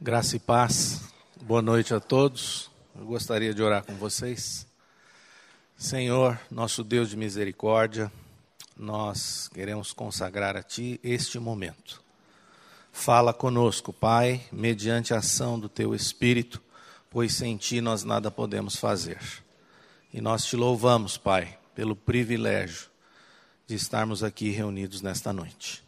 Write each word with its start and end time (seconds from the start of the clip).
Graça 0.00 0.36
e 0.36 0.38
paz, 0.38 1.00
boa 1.42 1.60
noite 1.60 1.92
a 1.92 1.98
todos. 1.98 2.70
Eu 2.96 3.04
gostaria 3.04 3.52
de 3.52 3.60
orar 3.60 3.84
com 3.84 3.96
vocês. 3.96 4.64
Senhor, 5.76 6.38
nosso 6.48 6.84
Deus 6.84 7.10
de 7.10 7.16
misericórdia, 7.16 8.10
nós 8.76 9.48
queremos 9.48 9.92
consagrar 9.92 10.56
a 10.56 10.62
Ti 10.62 11.00
este 11.02 11.40
momento. 11.40 12.00
Fala 12.92 13.34
conosco, 13.34 13.92
Pai, 13.92 14.40
mediante 14.52 15.12
a 15.12 15.18
ação 15.18 15.58
do 15.58 15.68
Teu 15.68 15.92
Espírito, 15.92 16.62
pois 17.10 17.34
sem 17.34 17.56
Ti 17.56 17.80
nós 17.80 18.04
nada 18.04 18.30
podemos 18.30 18.76
fazer. 18.76 19.18
E 20.14 20.20
nós 20.20 20.44
te 20.44 20.54
louvamos, 20.54 21.18
Pai, 21.18 21.58
pelo 21.74 21.96
privilégio 21.96 22.88
de 23.66 23.74
estarmos 23.74 24.22
aqui 24.22 24.50
reunidos 24.50 25.02
nesta 25.02 25.32
noite. 25.32 25.82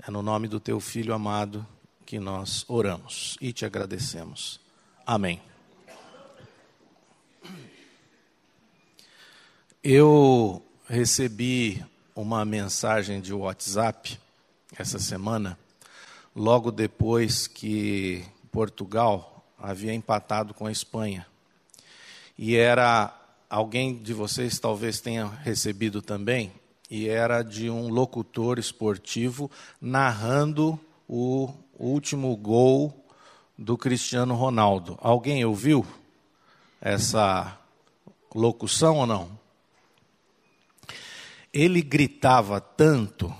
É 0.00 0.12
no 0.12 0.22
nome 0.22 0.46
do 0.46 0.60
Teu 0.60 0.78
Filho 0.78 1.12
amado 1.12 1.66
que 2.10 2.18
nós 2.18 2.64
oramos 2.66 3.36
e 3.40 3.52
te 3.52 3.64
agradecemos. 3.64 4.58
Amém. 5.06 5.40
Eu 9.80 10.60
recebi 10.88 11.84
uma 12.16 12.44
mensagem 12.44 13.20
de 13.20 13.32
WhatsApp 13.32 14.18
essa 14.76 14.98
semana, 14.98 15.56
logo 16.34 16.72
depois 16.72 17.46
que 17.46 18.24
Portugal 18.50 19.46
havia 19.56 19.94
empatado 19.94 20.52
com 20.52 20.66
a 20.66 20.72
Espanha. 20.72 21.24
E 22.36 22.56
era 22.56 23.16
alguém 23.48 23.96
de 23.96 24.12
vocês 24.12 24.58
talvez 24.58 25.00
tenha 25.00 25.26
recebido 25.28 26.02
também, 26.02 26.52
e 26.90 27.08
era 27.08 27.44
de 27.44 27.70
um 27.70 27.88
locutor 27.88 28.58
esportivo 28.58 29.48
narrando 29.80 30.76
o 31.08 31.54
último 31.86 32.36
gol 32.36 33.06
do 33.56 33.76
Cristiano 33.76 34.34
Ronaldo. 34.34 34.98
Alguém 35.00 35.44
ouviu 35.44 35.86
essa 36.80 37.58
locução 38.34 38.98
ou 38.98 39.06
não? 39.06 39.40
Ele 41.52 41.82
gritava 41.82 42.60
tanto, 42.60 43.34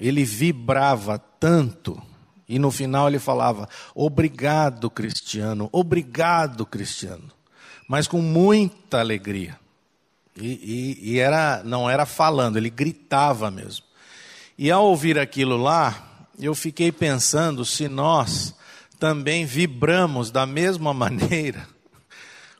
ele 0.00 0.24
vibrava 0.24 1.18
tanto, 1.18 2.00
e 2.48 2.58
no 2.58 2.70
final 2.70 3.08
ele 3.08 3.18
falava: 3.18 3.68
Obrigado, 3.94 4.90
Cristiano, 4.90 5.68
obrigado, 5.70 6.64
Cristiano. 6.64 7.30
Mas 7.86 8.08
com 8.08 8.22
muita 8.22 9.00
alegria. 9.00 9.58
E, 10.36 10.98
e, 11.02 11.12
e 11.12 11.18
era, 11.18 11.62
não 11.62 11.88
era 11.88 12.06
falando, 12.06 12.56
ele 12.56 12.70
gritava 12.70 13.50
mesmo. 13.50 13.84
E 14.56 14.70
ao 14.70 14.86
ouvir 14.86 15.18
aquilo 15.18 15.56
lá, 15.56 16.13
eu 16.38 16.54
fiquei 16.54 16.90
pensando 16.90 17.64
se 17.64 17.88
nós 17.88 18.54
também 18.98 19.44
vibramos 19.44 20.30
da 20.30 20.46
mesma 20.46 20.92
maneira 20.94 21.66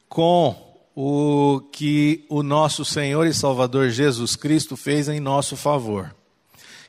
com 0.08 0.56
o 0.94 1.60
que 1.72 2.24
o 2.28 2.42
nosso 2.42 2.84
Senhor 2.84 3.26
e 3.26 3.34
Salvador 3.34 3.90
Jesus 3.90 4.36
Cristo 4.36 4.76
fez 4.76 5.08
em 5.08 5.18
nosso 5.18 5.56
favor. 5.56 6.14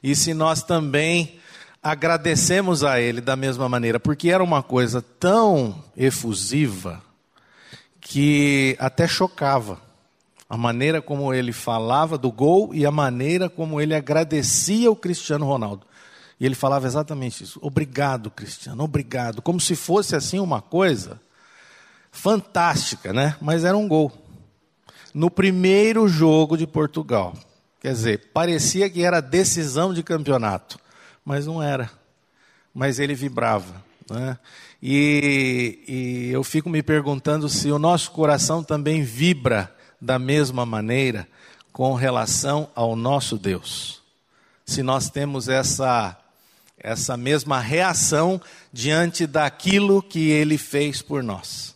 E 0.04 0.16
se 0.16 0.34
nós 0.34 0.62
também 0.62 1.40
agradecemos 1.82 2.84
a 2.84 3.00
Ele 3.00 3.22
da 3.22 3.36
mesma 3.36 3.68
maneira, 3.68 4.00
porque 4.00 4.30
era 4.30 4.44
uma 4.44 4.62
coisa 4.62 5.02
tão 5.02 5.84
efusiva 5.98 7.02
que 8.00 8.76
até 8.80 9.08
chocava. 9.08 9.80
A 10.48 10.56
maneira 10.56 11.02
como 11.02 11.34
ele 11.34 11.52
falava 11.52 12.20
do 12.20 12.32
gol 12.32 12.70
e 12.72 12.86
a 12.86 12.92
maneira 12.92 13.50
como 13.50 13.82
ele 13.82 13.96
agradecia 13.96 14.92
o 14.92 14.96
Cristiano 14.96 15.44
Ronaldo. 15.44 15.88
E 16.40 16.46
ele 16.46 16.56
falava 16.56 16.86
exatamente 16.86 17.44
isso. 17.44 17.60
Obrigado, 17.62 18.30
Cristiano, 18.30 18.84
obrigado. 18.84 19.42
Como 19.42 19.60
se 19.60 19.76
fosse 19.76 20.16
assim 20.16 20.40
uma 20.40 20.62
coisa 20.62 21.20
fantástica, 22.12 23.14
né? 23.14 23.36
Mas 23.42 23.64
era 23.64 23.78
um 23.78 23.88
gol. 23.88 24.12
No 25.14 25.30
primeiro 25.30 26.08
jogo 26.08 26.58
de 26.58 26.68
Portugal. 26.68 27.34
Quer 27.80 27.94
dizer, 27.94 28.32
parecia 28.34 28.90
que 28.90 29.04
era 29.04 29.22
decisão 29.22 29.94
de 29.94 30.02
campeonato, 30.02 30.80
mas 31.24 31.46
não 31.46 31.62
era. 31.62 31.92
Mas 32.74 33.00
ele 33.00 33.14
vibrava. 33.14 33.84
Né? 34.10 34.38
E, 34.82 35.80
e 35.88 36.30
eu 36.32 36.44
fico 36.44 36.70
me 36.70 36.82
perguntando 36.82 37.48
se 37.48 37.72
o 37.72 37.80
nosso 37.80 38.12
coração 38.12 38.64
também 38.64 39.04
vibra 39.04 39.74
da 40.02 40.18
mesma 40.18 40.66
maneira 40.66 41.28
com 41.72 41.94
relação 41.94 42.70
ao 42.76 42.96
nosso 42.96 43.38
Deus. 43.38 44.02
Se 44.66 44.82
nós 44.82 45.10
temos 45.10 45.48
essa 45.48 46.18
essa 46.86 47.18
mesma 47.18 47.60
reação 47.60 48.40
diante 48.72 49.26
daquilo 49.26 50.04
que 50.04 50.30
ele 50.30 50.56
fez 50.56 51.02
por 51.02 51.24
nós. 51.24 51.76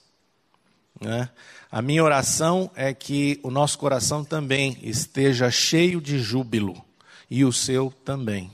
Né? 1.02 1.28
A 1.72 1.82
minha 1.82 2.04
oração 2.04 2.70
é 2.76 2.94
que 2.94 3.40
o 3.42 3.50
nosso 3.50 3.80
coração 3.80 4.24
também 4.24 4.78
esteja 4.84 5.50
cheio 5.50 6.00
de 6.00 6.20
júbilo, 6.20 6.80
e 7.28 7.44
o 7.44 7.52
seu 7.52 7.92
também, 8.06 8.52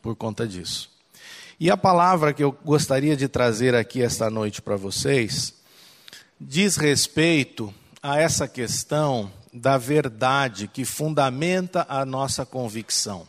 por 0.00 0.14
conta 0.14 0.46
disso. 0.46 0.88
E 1.58 1.68
a 1.68 1.76
palavra 1.76 2.32
que 2.32 2.44
eu 2.44 2.52
gostaria 2.64 3.16
de 3.16 3.26
trazer 3.26 3.74
aqui 3.74 4.00
esta 4.00 4.30
noite 4.30 4.62
para 4.62 4.76
vocês 4.76 5.52
diz 6.40 6.76
respeito 6.76 7.74
a 8.00 8.20
essa 8.20 8.46
questão 8.46 9.32
da 9.52 9.76
verdade 9.76 10.68
que 10.68 10.84
fundamenta 10.84 11.84
a 11.88 12.04
nossa 12.04 12.46
convicção. 12.46 13.26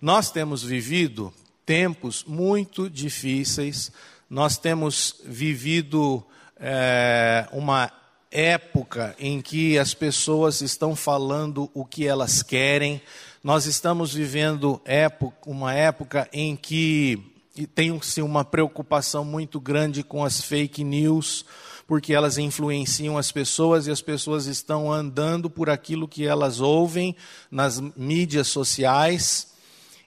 Nós 0.00 0.32
temos 0.32 0.64
vivido 0.64 1.32
tempos 1.64 2.24
muito 2.24 2.88
difíceis. 2.88 3.92
Nós 4.28 4.58
temos 4.58 5.20
vivido 5.24 6.24
é, 6.56 7.48
uma 7.52 7.90
época 8.30 9.14
em 9.18 9.40
que 9.40 9.78
as 9.78 9.92
pessoas 9.92 10.60
estão 10.60 10.94
falando 10.94 11.70
o 11.74 11.84
que 11.84 12.06
elas 12.06 12.42
querem. 12.42 13.02
Nós 13.42 13.66
estamos 13.66 14.14
vivendo 14.14 14.80
época, 14.84 15.36
uma 15.46 15.74
época 15.74 16.28
em 16.32 16.54
que 16.54 17.30
tem-se 17.74 18.22
uma 18.22 18.44
preocupação 18.44 19.24
muito 19.24 19.60
grande 19.60 20.02
com 20.02 20.24
as 20.24 20.40
fake 20.40 20.84
news, 20.84 21.44
porque 21.86 22.14
elas 22.14 22.38
influenciam 22.38 23.18
as 23.18 23.32
pessoas 23.32 23.86
e 23.86 23.90
as 23.90 24.00
pessoas 24.00 24.46
estão 24.46 24.92
andando 24.92 25.50
por 25.50 25.68
aquilo 25.68 26.06
que 26.06 26.24
elas 26.24 26.60
ouvem 26.60 27.16
nas 27.50 27.80
mídias 27.96 28.46
sociais. 28.46 29.48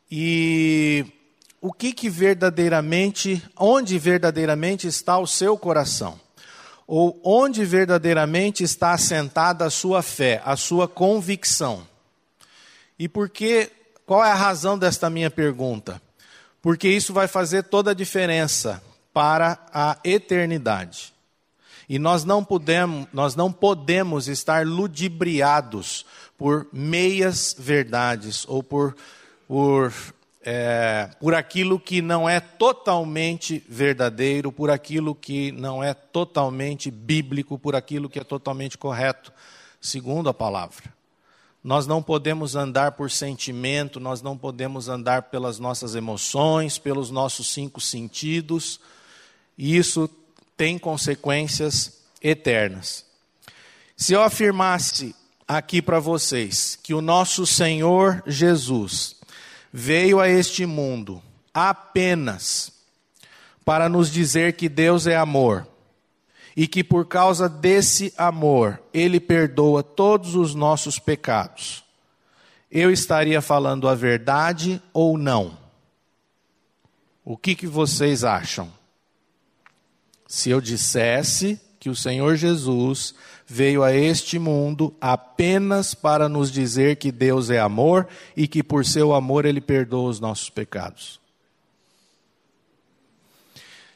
E 0.10 1.06
o 1.64 1.72
que, 1.72 1.94
que 1.94 2.10
verdadeiramente, 2.10 3.42
onde 3.58 3.98
verdadeiramente 3.98 4.86
está 4.86 5.18
o 5.18 5.26
seu 5.26 5.58
coração? 5.58 6.20
Ou 6.86 7.18
onde 7.24 7.64
verdadeiramente 7.64 8.66
está 8.66 8.92
assentada 8.92 9.64
a 9.64 9.70
sua 9.70 10.02
fé, 10.02 10.42
a 10.44 10.58
sua 10.58 10.90
convicção? 10.90 11.88
E 13.00 13.08
por 13.08 13.30
que, 13.30 13.72
qual 14.06 14.26
é 14.26 14.30
a 14.30 14.36
razão 14.36 14.78
desta 14.78 15.10
minha 15.10 15.32
pergunta? 15.32 16.02
Porque 16.62 16.90
isso 16.90 17.14
vai 17.14 17.30
fazer 17.30 17.64
toda 17.64 17.92
a 17.92 17.96
diferença 17.96 18.84
para 19.14 19.58
a 19.74 19.98
eternidade. 20.04 21.14
E 21.88 21.98
nós 21.98 22.26
não 22.26 22.44
podemos, 22.44 23.08
nós 23.14 23.38
não 23.38 23.54
podemos 23.54 24.28
estar 24.28 24.68
ludibriados 24.68 26.06
por 26.38 26.68
meias 26.74 27.56
verdades 27.58 28.46
ou 28.50 28.62
por, 28.62 28.98
por 29.48 29.94
é, 30.44 31.10
por 31.20 31.34
aquilo 31.34 31.80
que 31.80 32.02
não 32.02 32.28
é 32.28 32.40
totalmente 32.40 33.64
verdadeiro, 33.68 34.52
por 34.52 34.70
aquilo 34.70 35.16
que 35.16 35.52
não 35.54 35.84
é 35.84 35.94
totalmente 35.94 36.92
bíblico, 36.92 37.58
por 37.58 37.76
aquilo 37.76 38.10
que 38.10 38.20
é 38.20 38.24
totalmente 38.24 38.78
correto, 38.78 39.32
segundo 39.80 40.30
a 40.30 40.34
palavra. 40.34 40.94
Nós 41.64 41.88
não 41.88 42.04
podemos 42.04 42.58
andar 42.58 42.92
por 42.92 43.10
sentimento, 43.10 44.00
nós 44.00 44.22
não 44.22 44.38
podemos 44.38 44.90
andar 44.90 45.24
pelas 45.24 45.60
nossas 45.60 45.96
emoções, 45.96 46.78
pelos 46.78 47.10
nossos 47.10 47.54
cinco 47.54 47.80
sentidos, 47.80 48.82
e 49.58 49.78
isso 49.78 50.10
tem 50.58 50.78
consequências 50.78 52.02
eternas. 52.22 53.06
Se 53.96 54.12
eu 54.12 54.22
afirmasse 54.22 55.16
aqui 55.48 55.82
para 55.82 56.00
vocês 56.00 56.78
que 56.84 56.94
o 56.94 57.02
nosso 57.02 57.46
Senhor 57.46 58.22
Jesus 58.28 59.16
veio 59.76 60.20
a 60.20 60.30
este 60.30 60.68
mundo 60.68 61.20
apenas 61.52 62.72
para 63.66 63.90
nos 63.90 64.12
dizer 64.12 64.54
que 64.54 64.70
Deus 64.70 65.08
é 65.08 65.16
amor 65.16 65.68
e 66.56 66.68
que 66.68 66.84
por 66.84 67.08
causa 67.08 67.50
desse 67.50 68.14
amor 68.16 68.80
ele 68.94 69.20
perdoa 69.20 69.82
todos 69.82 70.36
os 70.36 70.54
nossos 70.54 71.00
pecados. 71.00 71.84
Eu 72.70 72.92
estaria 72.92 73.42
falando 73.42 73.88
a 73.88 73.96
verdade 73.96 74.80
ou 74.94 75.18
não? 75.18 75.58
O 77.26 77.36
que, 77.36 77.56
que 77.56 77.66
vocês 77.66 78.24
acham? 78.24 78.72
Se 80.28 80.52
eu 80.52 80.62
dissesse 80.62 81.60
que 81.80 81.90
o 81.90 81.96
Senhor 81.96 82.36
Jesus 82.36 83.16
veio 83.48 83.84
a 83.84 83.94
este 83.94 84.40
mundo 84.40 84.96
apenas 85.00 85.94
para 85.94 86.28
nos 86.30 86.52
dizer 86.52 86.96
que 86.96 87.12
Deus 87.12 87.50
é 87.50 87.60
amor 87.60 88.08
e 88.36 88.48
que 88.48 88.64
por 88.64 88.86
seu 88.86 89.14
amor 89.14 89.46
ele 89.46 89.62
perdoa 89.62 90.10
os 90.10 90.20
nossos 90.20 90.50
pecados. 90.50 91.20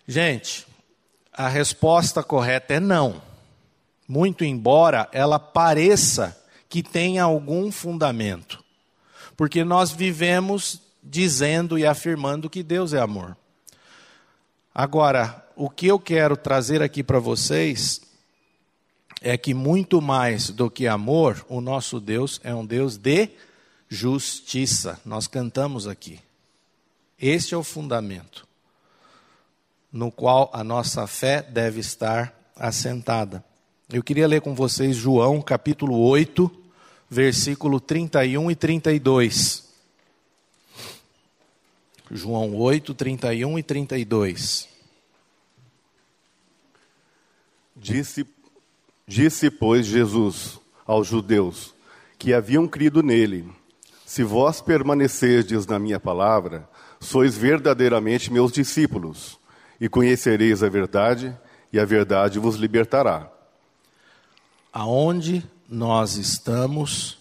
Gente, 0.07 0.65
a 1.33 1.47
resposta 1.47 2.23
correta 2.23 2.75
é 2.75 2.79
não. 2.79 3.21
Muito 4.07 4.45
embora 4.45 5.09
ela 5.11 5.37
pareça 5.37 6.41
que 6.69 6.81
tenha 6.81 7.23
algum 7.23 7.71
fundamento. 7.71 8.63
Porque 9.35 9.63
nós 9.63 9.91
vivemos 9.91 10.81
dizendo 11.03 11.77
e 11.77 11.85
afirmando 11.85 12.49
que 12.49 12.63
Deus 12.63 12.93
é 12.93 12.99
amor. 12.99 13.35
Agora, 14.73 15.45
o 15.55 15.69
que 15.69 15.87
eu 15.87 15.99
quero 15.99 16.37
trazer 16.37 16.81
aqui 16.81 17.03
para 17.03 17.19
vocês 17.19 18.01
é 19.21 19.37
que 19.37 19.53
muito 19.53 20.01
mais 20.01 20.49
do 20.49 20.69
que 20.69 20.87
amor, 20.87 21.45
o 21.49 21.61
nosso 21.61 21.99
Deus 21.99 22.39
é 22.43 22.53
um 22.53 22.65
Deus 22.65 22.97
de 22.97 23.29
justiça. 23.89 24.99
Nós 25.05 25.27
cantamos 25.27 25.87
aqui. 25.87 26.19
Este 27.19 27.53
é 27.53 27.57
o 27.57 27.63
fundamento 27.63 28.47
no 29.91 30.11
qual 30.11 30.49
a 30.53 30.63
nossa 30.63 31.07
fé 31.07 31.41
deve 31.41 31.79
estar 31.79 32.33
assentada. 32.55 33.43
Eu 33.91 34.03
queria 34.03 34.27
ler 34.27 34.41
com 34.41 34.53
vocês 34.53 34.95
João 34.95 35.41
capítulo 35.41 35.97
8, 35.97 36.51
versículo 37.09 37.79
31 37.79 38.51
e 38.51 38.55
32. 38.55 39.65
João 42.11 42.55
8, 42.55 42.93
31 42.93 43.59
e 43.59 43.63
32. 43.63 44.67
Disse 47.75 48.23
Disse, 49.07 49.49
pois, 49.49 49.85
Jesus 49.85 50.59
aos 50.85 51.07
judeus 51.07 51.73
que 52.19 52.33
haviam 52.33 52.67
crido 52.67 53.01
nele: 53.01 53.49
Se 54.05 54.21
vós 54.21 54.59
permanecerdes 54.59 55.65
na 55.65 55.79
minha 55.79 55.97
palavra, 55.97 56.67
sois 56.99 57.37
verdadeiramente 57.37 58.33
meus 58.33 58.51
discípulos, 58.51 59.39
e 59.79 59.87
conhecereis 59.87 60.61
a 60.61 60.67
verdade, 60.67 61.33
e 61.71 61.79
a 61.79 61.85
verdade 61.85 62.37
vos 62.37 62.57
libertará. 62.57 63.31
Aonde 64.73 65.41
nós 65.69 66.17
estamos, 66.17 67.17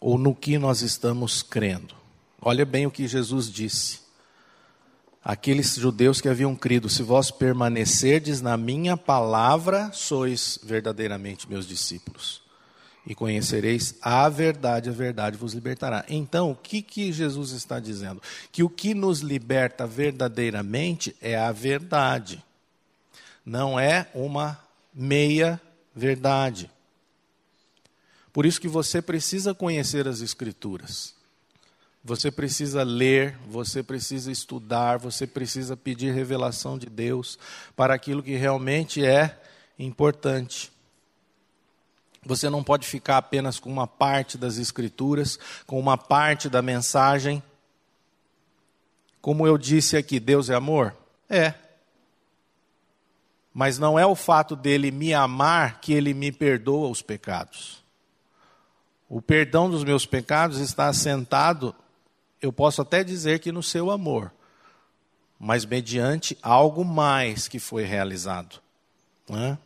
ou 0.00 0.16
no 0.16 0.34
que 0.34 0.56
nós 0.56 0.80
estamos 0.80 1.42
crendo? 1.42 1.94
Olha 2.40 2.64
bem 2.64 2.86
o 2.86 2.90
que 2.90 3.06
Jesus 3.06 3.52
disse 3.52 4.05
aqueles 5.26 5.74
judeus 5.74 6.20
que 6.20 6.28
haviam 6.28 6.54
crido: 6.54 6.88
Se 6.88 7.02
vós 7.02 7.32
permanecerdes 7.32 8.40
na 8.40 8.56
minha 8.56 8.96
palavra, 8.96 9.90
sois 9.92 10.56
verdadeiramente 10.62 11.50
meus 11.50 11.66
discípulos. 11.66 12.40
E 13.04 13.14
conhecereis 13.14 13.94
a 14.00 14.28
verdade, 14.28 14.88
a 14.88 14.92
verdade 14.92 15.36
vos 15.36 15.52
libertará. 15.52 16.04
Então, 16.08 16.50
o 16.50 16.56
que, 16.56 16.82
que 16.82 17.12
Jesus 17.12 17.50
está 17.50 17.78
dizendo? 17.78 18.22
Que 18.50 18.62
o 18.62 18.70
que 18.70 18.94
nos 18.94 19.20
liberta 19.20 19.86
verdadeiramente 19.86 21.14
é 21.20 21.36
a 21.36 21.52
verdade, 21.52 22.42
não 23.44 23.78
é 23.78 24.08
uma 24.14 24.58
meia 24.92 25.60
verdade. 25.94 26.70
Por 28.32 28.44
isso 28.44 28.60
que 28.60 28.68
você 28.68 29.00
precisa 29.00 29.54
conhecer 29.54 30.06
as 30.06 30.20
Escrituras. 30.20 31.15
Você 32.06 32.30
precisa 32.30 32.84
ler, 32.84 33.36
você 33.48 33.82
precisa 33.82 34.30
estudar, 34.30 34.96
você 34.96 35.26
precisa 35.26 35.76
pedir 35.76 36.14
revelação 36.14 36.78
de 36.78 36.86
Deus 36.86 37.36
para 37.74 37.94
aquilo 37.94 38.22
que 38.22 38.36
realmente 38.36 39.04
é 39.04 39.36
importante. 39.76 40.70
Você 42.24 42.48
não 42.48 42.62
pode 42.62 42.86
ficar 42.86 43.16
apenas 43.16 43.58
com 43.58 43.68
uma 43.68 43.88
parte 43.88 44.38
das 44.38 44.56
Escrituras, 44.56 45.36
com 45.66 45.80
uma 45.80 45.98
parte 45.98 46.48
da 46.48 46.62
mensagem. 46.62 47.42
Como 49.20 49.44
eu 49.44 49.58
disse 49.58 49.96
aqui, 49.96 50.20
Deus 50.20 50.48
é 50.48 50.54
amor? 50.54 50.96
É. 51.28 51.54
Mas 53.52 53.80
não 53.80 53.98
é 53.98 54.06
o 54.06 54.14
fato 54.14 54.54
dele 54.54 54.92
me 54.92 55.12
amar 55.12 55.80
que 55.80 55.92
ele 55.92 56.14
me 56.14 56.30
perdoa 56.30 56.88
os 56.88 57.02
pecados. 57.02 57.82
O 59.08 59.20
perdão 59.20 59.68
dos 59.68 59.82
meus 59.82 60.06
pecados 60.06 60.60
está 60.60 60.86
assentado 60.86 61.74
eu 62.46 62.52
posso 62.52 62.82
até 62.82 63.02
dizer 63.04 63.40
que 63.40 63.52
no 63.52 63.62
seu 63.62 63.90
amor, 63.90 64.32
mas 65.38 65.64
mediante 65.64 66.36
algo 66.42 66.84
mais 66.84 67.48
que 67.48 67.58
foi 67.58 67.84
realizado. 67.84 68.60
Né? 69.28 69.58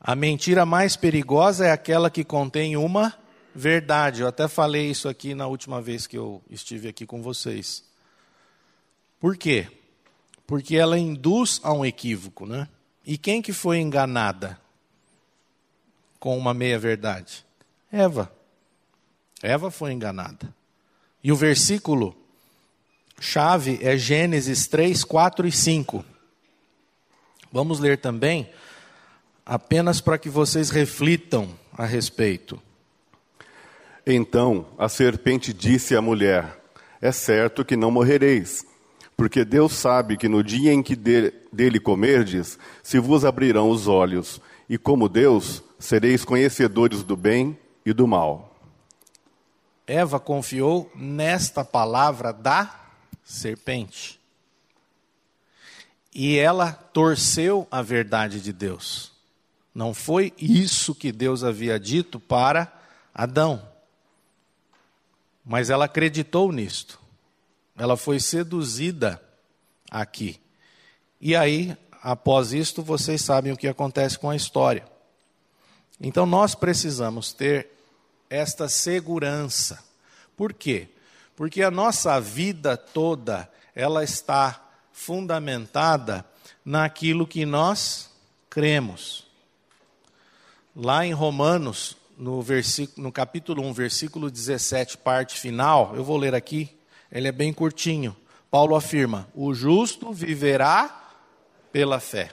A 0.00 0.14
mentira 0.14 0.64
mais 0.64 0.96
perigosa 0.96 1.66
é 1.66 1.72
aquela 1.72 2.10
que 2.10 2.24
contém 2.24 2.76
uma 2.76 3.14
verdade. 3.54 4.22
Eu 4.22 4.28
até 4.28 4.48
falei 4.48 4.90
isso 4.90 5.08
aqui 5.08 5.34
na 5.34 5.46
última 5.46 5.82
vez 5.82 6.06
que 6.06 6.16
eu 6.16 6.42
estive 6.48 6.88
aqui 6.88 7.04
com 7.04 7.22
vocês. 7.22 7.84
Por 9.18 9.36
quê? 9.36 9.68
Porque 10.46 10.76
ela 10.76 10.98
induz 10.98 11.60
a 11.62 11.72
um 11.72 11.84
equívoco, 11.84 12.46
né? 12.46 12.68
E 13.04 13.18
quem 13.18 13.42
que 13.42 13.52
foi 13.52 13.78
enganada 13.78 14.60
com 16.18 16.36
uma 16.36 16.54
meia 16.54 16.78
verdade? 16.78 17.44
Eva. 17.92 18.32
Eva 19.42 19.70
foi 19.70 19.92
enganada. 19.92 20.54
E 21.22 21.30
o 21.30 21.36
versículo 21.36 22.14
chave 23.20 23.78
é 23.82 23.96
Gênesis 23.96 24.66
3, 24.66 25.04
4 25.04 25.46
e 25.46 25.52
5. 25.52 26.04
Vamos 27.52 27.78
ler 27.80 27.98
também, 27.98 28.48
apenas 29.44 30.00
para 30.00 30.16
que 30.16 30.30
vocês 30.30 30.70
reflitam 30.70 31.48
a 31.76 31.84
respeito. 31.84 32.60
Então 34.06 34.66
a 34.78 34.88
serpente 34.88 35.52
disse 35.52 35.94
à 35.94 36.00
mulher: 36.00 36.58
É 37.00 37.12
certo 37.12 37.64
que 37.64 37.76
não 37.76 37.90
morrereis, 37.90 38.64
porque 39.16 39.44
Deus 39.44 39.72
sabe 39.72 40.16
que 40.16 40.28
no 40.28 40.42
dia 40.42 40.72
em 40.72 40.82
que 40.82 40.96
dele 40.96 41.80
comerdes, 41.80 42.58
se 42.82 42.98
vos 42.98 43.24
abrirão 43.24 43.68
os 43.68 43.86
olhos, 43.86 44.40
e 44.68 44.78
como 44.78 45.08
Deus, 45.08 45.62
sereis 45.78 46.24
conhecedores 46.24 47.02
do 47.02 47.16
bem 47.16 47.58
e 47.84 47.92
do 47.92 48.06
mal. 48.06 48.49
Eva 49.90 50.20
confiou 50.20 50.88
nesta 50.94 51.64
palavra 51.64 52.32
da 52.32 52.80
serpente. 53.24 54.20
E 56.14 56.38
ela 56.38 56.72
torceu 56.72 57.66
a 57.72 57.82
verdade 57.82 58.40
de 58.40 58.52
Deus. 58.52 59.10
Não 59.74 59.92
foi 59.92 60.32
isso 60.38 60.94
que 60.94 61.10
Deus 61.10 61.42
havia 61.42 61.78
dito 61.78 62.20
para 62.20 62.72
Adão. 63.12 63.68
Mas 65.44 65.70
ela 65.70 65.86
acreditou 65.86 66.52
nisto. 66.52 67.00
Ela 67.76 67.96
foi 67.96 68.20
seduzida 68.20 69.20
aqui. 69.90 70.40
E 71.20 71.34
aí, 71.34 71.76
após 72.00 72.52
isto, 72.52 72.80
vocês 72.80 73.22
sabem 73.22 73.52
o 73.52 73.56
que 73.56 73.66
acontece 73.66 74.16
com 74.16 74.30
a 74.30 74.36
história. 74.36 74.86
Então 76.00 76.24
nós 76.24 76.54
precisamos 76.54 77.32
ter 77.32 77.79
esta 78.30 78.68
segurança. 78.68 79.82
Por 80.36 80.54
quê? 80.54 80.88
Porque 81.34 81.62
a 81.62 81.70
nossa 81.70 82.20
vida 82.20 82.76
toda, 82.76 83.50
ela 83.74 84.04
está 84.04 84.64
fundamentada 84.92 86.24
naquilo 86.64 87.26
que 87.26 87.44
nós 87.44 88.10
cremos. 88.48 89.26
Lá 90.74 91.04
em 91.04 91.12
Romanos, 91.12 91.96
no, 92.16 92.40
versículo, 92.40 93.02
no 93.02 93.12
capítulo 93.12 93.62
1, 93.64 93.72
versículo 93.72 94.30
17, 94.30 94.98
parte 94.98 95.38
final, 95.38 95.96
eu 95.96 96.04
vou 96.04 96.16
ler 96.16 96.34
aqui, 96.34 96.76
ele 97.10 97.26
é 97.26 97.32
bem 97.32 97.52
curtinho. 97.52 98.16
Paulo 98.50 98.76
afirma: 98.76 99.28
O 99.34 99.52
justo 99.54 100.12
viverá 100.12 101.12
pela 101.72 101.98
fé. 101.98 102.30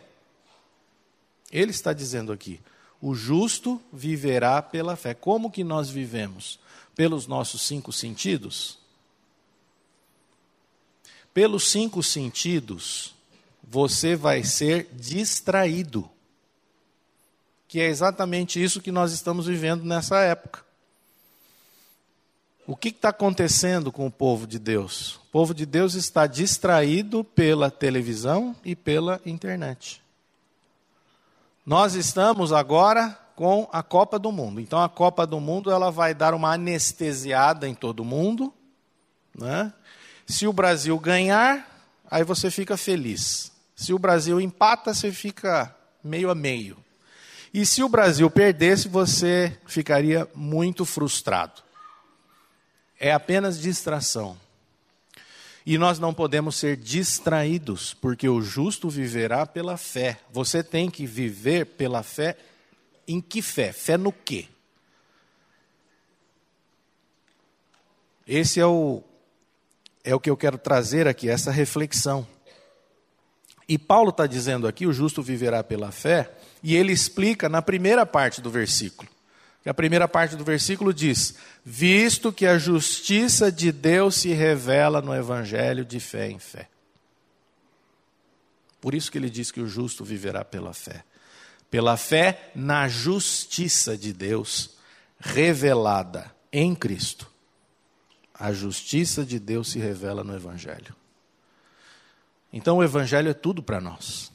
Ele 1.51 1.72
está 1.72 1.94
dizendo 1.94 2.32
aqui: 2.32 2.60
o 3.01 3.13
justo 3.13 3.82
viverá 3.92 4.62
pela 4.62 4.96
fé. 4.96 5.13
Como 5.13 5.51
que 5.51 5.63
nós 5.63 5.89
vivemos? 5.89 6.60
Pelos 6.96 7.27
nossos 7.27 7.62
cinco 7.62 7.92
sentidos? 7.92 8.80
Pelos 11.34 11.70
cinco 11.70 12.01
sentidos, 12.01 13.13
você 13.63 14.16
vai 14.16 14.44
ser 14.44 14.89
distraído. 14.94 16.10
Que 17.68 17.80
é 17.80 17.88
exatamente 17.88 18.63
isso 18.63 18.82
que 18.82 18.92
nós 18.92 19.12
estamos 19.12 19.46
vivendo 19.46 19.84
nessa 19.84 20.20
época. 20.22 20.66
O 22.66 22.75
que 22.75 22.89
está 22.89 23.10
acontecendo 23.10 23.92
com 23.92 24.08
o 24.08 24.12
povo 24.12 24.48
de 24.48 24.58
Deus? 24.58 25.16
O 25.18 25.25
povo 25.32 25.54
de 25.54 25.66
Deus 25.66 25.94
está 25.94 26.25
distraído 26.25 27.24
pela 27.24 27.70
televisão 27.70 28.56
e 28.66 28.75
pela 28.75 29.22
internet. 29.25 30.01
Nós 31.67 31.95
estamos 31.95 32.53
agora 32.53 33.09
com 33.36 33.67
a 33.74 33.83
Copa 33.83 34.17
do 34.17 34.31
Mundo. 34.31 34.62
Então 34.62 34.81
a 34.81 34.88
Copa 34.88 35.27
do 35.27 35.38
Mundo 35.38 35.69
ela 35.69 35.91
vai 35.91 36.13
dar 36.13 36.33
uma 36.33 36.53
anestesiada 36.53 37.67
em 37.67 37.75
todo 37.75 38.05
mundo, 38.05 38.53
né? 39.38 39.74
Se 40.25 40.47
o 40.47 40.53
Brasil 40.53 40.97
ganhar, 40.97 41.69
aí 42.09 42.24
você 42.24 42.50
fica 42.50 42.77
feliz. 42.77 43.51
Se 43.75 43.91
o 43.91 44.00
Brasil 44.00 44.39
empata, 44.39 44.93
você 44.93 45.12
fica 45.12 45.75
meio 46.01 46.29
a 46.29 46.36
meio. 46.36 46.77
E 47.53 47.65
se 47.65 47.83
o 47.83 47.89
Brasil 47.89 48.31
perdesse, 48.31 48.88
você 48.88 49.59
ficaria 49.65 50.25
muito 50.33 50.86
frustrado. 50.86 51.62
É 52.97 53.12
apenas 53.12 53.59
distração. 53.59 54.38
E 55.69 55.77
nós 55.77 56.00
não 56.00 56.13
podemos 56.13 56.55
ser 56.55 56.77
distraídos, 56.77 57.93
porque 57.95 58.29
o 58.29 58.41
justo 58.41 58.89
viverá 58.89 59.45
pela 59.45 59.75
fé. 59.75 60.17
Você 60.31 60.63
tem 60.63 60.89
que 60.89 61.05
viver 61.05 61.65
pela 61.65 62.03
fé 62.03 62.38
em 63.05 63.19
que 63.19 63.41
fé? 63.41 63.74
Fé 63.74 63.97
no 63.97 64.13
quê? 64.13 64.47
Esse 68.25 68.62
é 68.62 68.65
o, 68.65 69.03
é 70.05 70.15
o 70.15 70.21
que 70.21 70.29
eu 70.29 70.38
quero 70.38 70.57
trazer 70.57 71.05
aqui, 71.05 71.27
essa 71.27 71.51
reflexão. 71.51 72.25
E 73.67 73.77
Paulo 73.77 74.12
está 74.12 74.25
dizendo 74.25 74.69
aqui: 74.69 74.88
o 74.88 74.93
justo 74.93 75.21
viverá 75.21 75.62
pela 75.65 75.91
fé, 75.91 76.31
e 76.63 76.77
ele 76.77 76.93
explica 76.93 77.50
na 77.50 77.62
primeira 77.62 78.05
parte 78.05 78.39
do 78.39 78.50
versículo. 78.50 79.16
Que 79.64 79.70
a 79.70 79.74
primeira 79.74 80.08
parte 80.08 80.36
do 80.36 80.44
versículo 80.44 80.94
diz: 80.94 81.36
Visto 81.64 82.32
que 82.32 82.46
a 82.46 82.58
justiça 82.58 83.52
de 83.52 83.72
Deus 83.72 84.16
se 84.16 84.30
revela 84.34 85.02
no 85.02 85.14
evangelho 85.14 85.84
de 85.84 86.00
fé 86.00 86.30
em 86.30 86.40
fé. 86.40 86.70
Por 88.80 88.94
isso 88.94 89.12
que 89.12 89.18
ele 89.18 89.30
diz 89.30 89.52
que 89.52 89.60
o 89.60 89.68
justo 89.68 90.06
viverá 90.06 90.46
pela 90.46 90.74
fé. 90.74 91.04
Pela 91.70 91.98
fé 91.98 92.52
na 92.56 92.88
justiça 92.88 93.98
de 93.98 94.14
Deus 94.14 94.78
revelada 95.20 96.34
em 96.52 96.74
Cristo. 96.74 97.30
A 98.34 98.54
justiça 98.54 99.26
de 99.26 99.40
Deus 99.40 99.72
se 99.72 99.80
revela 99.80 100.24
no 100.24 100.36
Evangelho. 100.36 100.96
Então 102.54 102.78
o 102.78 102.84
Evangelho 102.84 103.30
é 103.30 103.34
tudo 103.34 103.62
para 103.64 103.82
nós. 103.82 104.32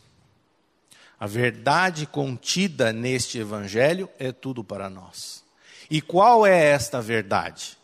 A 1.23 1.27
verdade 1.29 2.05
contida 2.05 2.93
neste 2.93 3.39
Evangelho 3.39 4.11
é 4.19 4.33
tudo 4.33 4.65
para 4.65 4.91
nós. 4.91 5.45
E 5.89 6.01
qual 6.01 6.45
é 6.45 6.71
esta 6.71 7.01
verdade? 7.01 7.79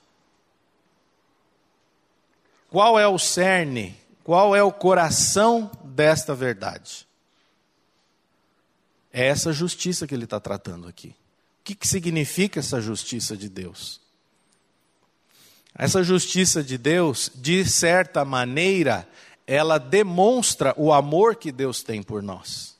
Qual 2.68 2.98
é 2.98 3.06
o 3.06 3.16
cerne? 3.16 3.96
Qual 4.24 4.56
é 4.56 4.62
o 4.64 4.72
coração 4.72 5.70
desta 5.84 6.34
verdade? 6.34 7.06
É 9.12 9.28
essa 9.28 9.52
justiça 9.52 10.04
que 10.04 10.16
ele 10.16 10.24
está 10.24 10.40
tratando 10.40 10.88
aqui. 10.88 11.10
O 11.10 11.14
que, 11.62 11.76
que 11.76 11.86
significa 11.86 12.58
essa 12.58 12.80
justiça 12.80 13.36
de 13.36 13.48
Deus? 13.48 14.00
Essa 15.76 16.02
justiça 16.02 16.60
de 16.60 16.76
Deus, 16.76 17.30
de 17.36 17.64
certa 17.64 18.24
maneira, 18.24 19.08
ela 19.46 19.78
demonstra 19.78 20.74
o 20.76 20.92
amor 20.92 21.36
que 21.36 21.52
Deus 21.52 21.84
tem 21.84 22.02
por 22.02 22.20
nós. 22.20 22.76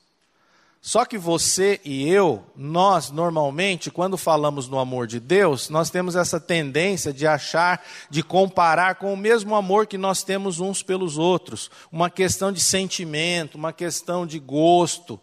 Só 0.81 1.03
que 1.03 1.17
você 1.17 1.81
e 1.83 2.07
eu, 2.07 2.43
nós 2.55 3.11
normalmente, 3.11 3.91
quando 3.91 4.17
falamos 4.17 4.67
no 4.67 4.79
amor 4.79 5.07
de 5.07 5.19
Deus, 5.19 5.69
nós 5.69 5.89
temos 5.89 6.15
essa 6.15 6.39
tendência 6.39 7.11
de 7.11 7.27
achar, 7.27 7.85
de 8.09 8.23
comparar 8.23 8.95
com 8.95 9.13
o 9.13 9.17
mesmo 9.17 9.55
amor 9.55 9.87
que 9.87 9.97
nós 9.97 10.23
temos 10.23 10.59
uns 10.59 10.81
pelos 10.81 11.17
outros. 11.17 11.69
Uma 11.91 12.09
questão 12.09 12.51
de 12.51 12.61
sentimento, 12.61 13.55
uma 13.55 13.73
questão 13.73 14.25
de 14.25 14.39
gosto, 14.39 15.19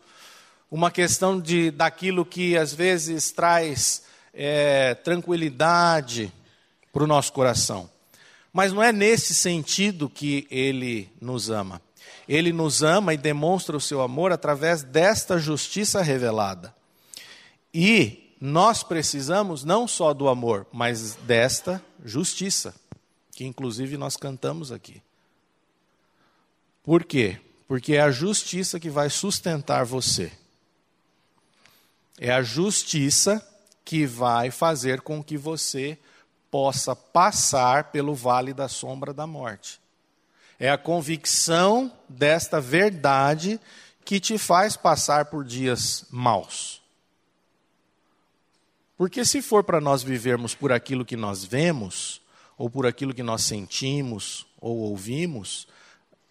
uma 0.70 0.90
questão 0.90 1.40
de, 1.40 1.70
daquilo 1.70 2.26
que 2.26 2.56
às 2.56 2.74
vezes 2.74 3.30
traz 3.30 4.04
é, 4.34 4.94
tranquilidade, 4.94 6.32
para 6.96 7.04
o 7.04 7.06
nosso 7.06 7.30
coração. 7.30 7.90
Mas 8.50 8.72
não 8.72 8.82
é 8.82 8.90
nesse 8.90 9.34
sentido 9.34 10.08
que 10.08 10.46
ele 10.50 11.10
nos 11.20 11.50
ama. 11.50 11.78
Ele 12.28 12.52
nos 12.52 12.82
ama 12.82 13.14
e 13.14 13.16
demonstra 13.16 13.76
o 13.76 13.80
seu 13.80 14.02
amor 14.02 14.32
através 14.32 14.82
desta 14.82 15.38
justiça 15.38 16.02
revelada. 16.02 16.74
E 17.72 18.34
nós 18.40 18.82
precisamos 18.82 19.64
não 19.64 19.86
só 19.86 20.12
do 20.12 20.28
amor, 20.28 20.66
mas 20.72 21.14
desta 21.14 21.82
justiça, 22.04 22.74
que 23.32 23.44
inclusive 23.44 23.96
nós 23.96 24.16
cantamos 24.16 24.72
aqui. 24.72 25.02
Por 26.82 27.04
quê? 27.04 27.40
Porque 27.66 27.94
é 27.94 28.00
a 28.00 28.10
justiça 28.10 28.78
que 28.78 28.90
vai 28.90 29.10
sustentar 29.10 29.84
você. 29.84 30.32
É 32.18 32.30
a 32.32 32.42
justiça 32.42 33.46
que 33.84 34.06
vai 34.06 34.50
fazer 34.50 35.00
com 35.00 35.22
que 35.22 35.36
você 35.36 35.98
possa 36.50 36.94
passar 36.94 37.90
pelo 37.90 38.14
vale 38.14 38.54
da 38.54 38.68
sombra 38.68 39.12
da 39.12 39.26
morte. 39.26 39.80
É 40.58 40.70
a 40.70 40.78
convicção 40.78 41.92
desta 42.08 42.60
verdade 42.60 43.60
que 44.04 44.20
te 44.20 44.38
faz 44.38 44.76
passar 44.76 45.26
por 45.26 45.44
dias 45.44 46.06
maus. 46.10 46.82
Porque 48.96 49.24
se 49.24 49.42
for 49.42 49.62
para 49.62 49.80
nós 49.80 50.02
vivermos 50.02 50.54
por 50.54 50.72
aquilo 50.72 51.04
que 51.04 51.16
nós 51.16 51.44
vemos, 51.44 52.22
ou 52.56 52.70
por 52.70 52.86
aquilo 52.86 53.12
que 53.12 53.22
nós 53.22 53.42
sentimos 53.42 54.46
ou 54.60 54.78
ouvimos, 54.78 55.68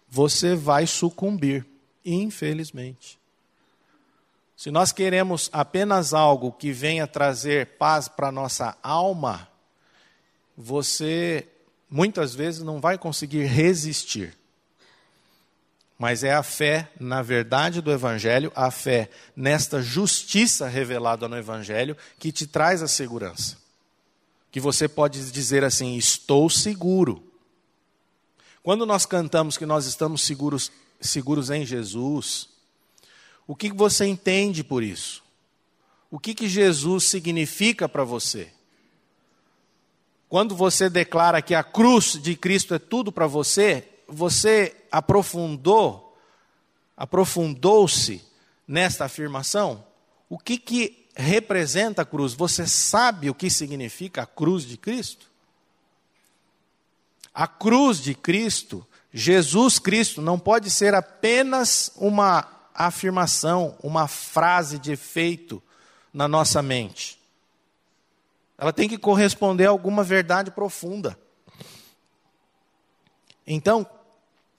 você 0.08 0.54
vai 0.54 0.86
sucumbir, 0.86 1.64
infelizmente. 2.04 3.18
Se 4.56 4.70
nós 4.70 4.90
queremos 4.90 5.50
apenas 5.52 6.14
algo 6.14 6.50
que 6.50 6.72
venha 6.72 7.06
trazer 7.06 7.76
paz 7.76 8.08
para 8.08 8.28
a 8.28 8.32
nossa 8.32 8.76
alma, 8.82 9.48
você 10.56 11.46
muitas 11.90 12.34
vezes 12.34 12.62
não 12.62 12.80
vai 12.80 12.98
conseguir 12.98 13.44
resistir. 13.44 14.36
Mas 15.98 16.22
é 16.22 16.34
a 16.34 16.42
fé 16.42 16.90
na 17.00 17.22
verdade 17.22 17.80
do 17.80 17.90
Evangelho, 17.90 18.52
a 18.54 18.70
fé 18.70 19.08
nesta 19.34 19.80
justiça 19.80 20.68
revelada 20.68 21.26
no 21.26 21.36
Evangelho, 21.36 21.96
que 22.18 22.30
te 22.30 22.46
traz 22.46 22.82
a 22.82 22.88
segurança. 22.88 23.56
Que 24.50 24.60
você 24.60 24.88
pode 24.88 25.30
dizer 25.30 25.64
assim: 25.64 25.96
estou 25.96 26.50
seguro. 26.50 27.22
Quando 28.62 28.84
nós 28.84 29.06
cantamos 29.06 29.56
que 29.56 29.64
nós 29.64 29.86
estamos 29.86 30.22
seguros, 30.22 30.72
seguros 31.00 31.50
em 31.50 31.64
Jesus, 31.64 32.48
o 33.46 33.54
que 33.54 33.72
você 33.72 34.06
entende 34.06 34.64
por 34.64 34.82
isso? 34.82 35.22
O 36.10 36.18
que, 36.18 36.34
que 36.34 36.48
Jesus 36.48 37.04
significa 37.04 37.88
para 37.88 38.04
você? 38.04 38.52
Quando 40.36 40.54
você 40.54 40.90
declara 40.90 41.40
que 41.40 41.54
a 41.54 41.64
cruz 41.64 42.20
de 42.20 42.36
Cristo 42.36 42.74
é 42.74 42.78
tudo 42.78 43.10
para 43.10 43.26
você, 43.26 43.88
você 44.06 44.76
aprofundou, 44.92 46.14
aprofundou-se 46.94 48.22
nesta 48.68 49.06
afirmação? 49.06 49.82
O 50.28 50.38
que, 50.38 50.58
que 50.58 51.08
representa 51.14 52.02
a 52.02 52.04
cruz? 52.04 52.34
Você 52.34 52.66
sabe 52.66 53.30
o 53.30 53.34
que 53.34 53.48
significa 53.48 54.24
a 54.24 54.26
cruz 54.26 54.66
de 54.66 54.76
Cristo? 54.76 55.26
A 57.32 57.46
cruz 57.46 57.98
de 57.98 58.14
Cristo, 58.14 58.86
Jesus 59.14 59.78
Cristo, 59.78 60.20
não 60.20 60.38
pode 60.38 60.68
ser 60.68 60.94
apenas 60.94 61.90
uma 61.96 62.46
afirmação, 62.74 63.74
uma 63.82 64.06
frase 64.06 64.78
de 64.78 64.92
efeito 64.92 65.62
na 66.12 66.28
nossa 66.28 66.60
mente. 66.60 67.18
Ela 68.58 68.72
tem 68.72 68.88
que 68.88 68.98
corresponder 68.98 69.66
a 69.66 69.70
alguma 69.70 70.02
verdade 70.02 70.50
profunda. 70.50 71.18
Então, 73.46 73.86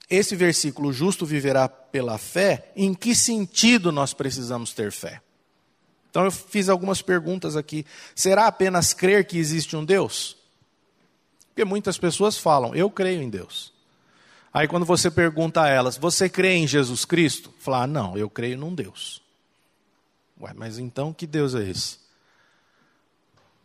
esse 0.08 0.34
versículo, 0.34 0.92
justo 0.92 1.26
viverá 1.26 1.68
pela 1.68 2.16
fé, 2.16 2.72
em 2.74 2.94
que 2.94 3.14
sentido 3.14 3.92
nós 3.92 4.14
precisamos 4.14 4.72
ter 4.72 4.90
fé? 4.90 5.20
Então 6.10 6.24
eu 6.24 6.30
fiz 6.30 6.68
algumas 6.68 7.02
perguntas 7.02 7.56
aqui. 7.56 7.84
Será 8.14 8.46
apenas 8.46 8.94
crer 8.94 9.26
que 9.26 9.38
existe 9.38 9.76
um 9.76 9.84
Deus? 9.84 10.36
Porque 11.48 11.64
muitas 11.64 11.98
pessoas 11.98 12.38
falam, 12.38 12.74
eu 12.74 12.90
creio 12.90 13.20
em 13.20 13.28
Deus. 13.28 13.72
Aí 14.52 14.66
quando 14.66 14.86
você 14.86 15.10
pergunta 15.10 15.62
a 15.62 15.68
elas, 15.68 15.98
você 15.98 16.28
crê 16.28 16.54
em 16.54 16.66
Jesus 16.66 17.04
Cristo? 17.04 17.52
Fala, 17.58 17.82
ah, 17.82 17.86
não, 17.86 18.16
eu 18.16 18.30
creio 18.30 18.56
num 18.56 18.74
Deus. 18.74 19.20
Ué, 20.40 20.52
mas 20.54 20.78
então 20.78 21.12
que 21.12 21.26
Deus 21.26 21.54
é 21.54 21.68
esse? 21.68 21.98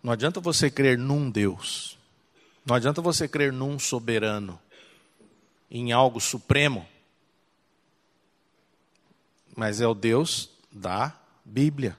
Não 0.03 0.11
adianta 0.11 0.41
você 0.41 0.69
crer 0.69 0.97
num 0.97 1.31
Deus. 1.31 1.97
Não 2.65 2.75
adianta 2.75 3.01
você 3.01 3.25
crer 3.25 3.53
num 3.53 3.79
soberano, 3.79 4.59
em 5.71 5.93
algo 5.93 6.19
supremo. 6.19 6.85
Mas 9.55 9.79
é 9.79 9.87
o 9.87 9.93
Deus 9.93 10.49
da 10.69 11.13
Bíblia. 11.45 11.97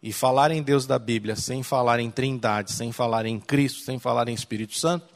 E 0.00 0.12
falar 0.12 0.52
em 0.52 0.62
Deus 0.62 0.86
da 0.86 0.98
Bíblia 0.98 1.34
sem 1.34 1.62
falar 1.64 1.98
em 1.98 2.10
Trindade, 2.10 2.70
sem 2.72 2.92
falar 2.92 3.26
em 3.26 3.40
Cristo, 3.40 3.80
sem 3.80 3.98
falar 3.98 4.28
em 4.28 4.34
Espírito 4.34 4.74
Santo, 4.74 5.08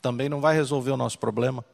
também 0.00 0.28
não 0.28 0.40
vai 0.40 0.54
resolver 0.54 0.92
o 0.92 0.96
nosso 0.96 1.18
problema. 1.18 1.64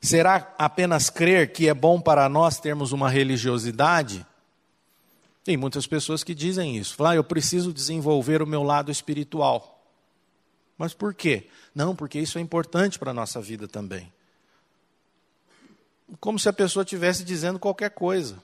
Será 0.00 0.54
apenas 0.58 1.08
crer 1.08 1.52
que 1.52 1.68
é 1.68 1.74
bom 1.74 2.00
para 2.00 2.28
nós 2.28 2.58
termos 2.58 2.90
uma 2.92 3.08
religiosidade 3.08 4.26
tem 5.42 5.56
muitas 5.56 5.86
pessoas 5.86 6.22
que 6.22 6.34
dizem 6.34 6.76
isso. 6.76 6.94
Falam, 6.94 7.12
ah, 7.12 7.16
eu 7.16 7.24
preciso 7.24 7.72
desenvolver 7.72 8.42
o 8.42 8.46
meu 8.46 8.62
lado 8.62 8.90
espiritual. 8.90 9.82
Mas 10.76 10.94
por 10.94 11.14
quê? 11.14 11.48
Não, 11.74 11.94
porque 11.94 12.18
isso 12.18 12.38
é 12.38 12.40
importante 12.40 12.98
para 12.98 13.10
a 13.10 13.14
nossa 13.14 13.40
vida 13.40 13.66
também. 13.66 14.12
Como 16.18 16.38
se 16.38 16.48
a 16.48 16.52
pessoa 16.52 16.82
estivesse 16.82 17.24
dizendo 17.24 17.58
qualquer 17.58 17.90
coisa. 17.90 18.42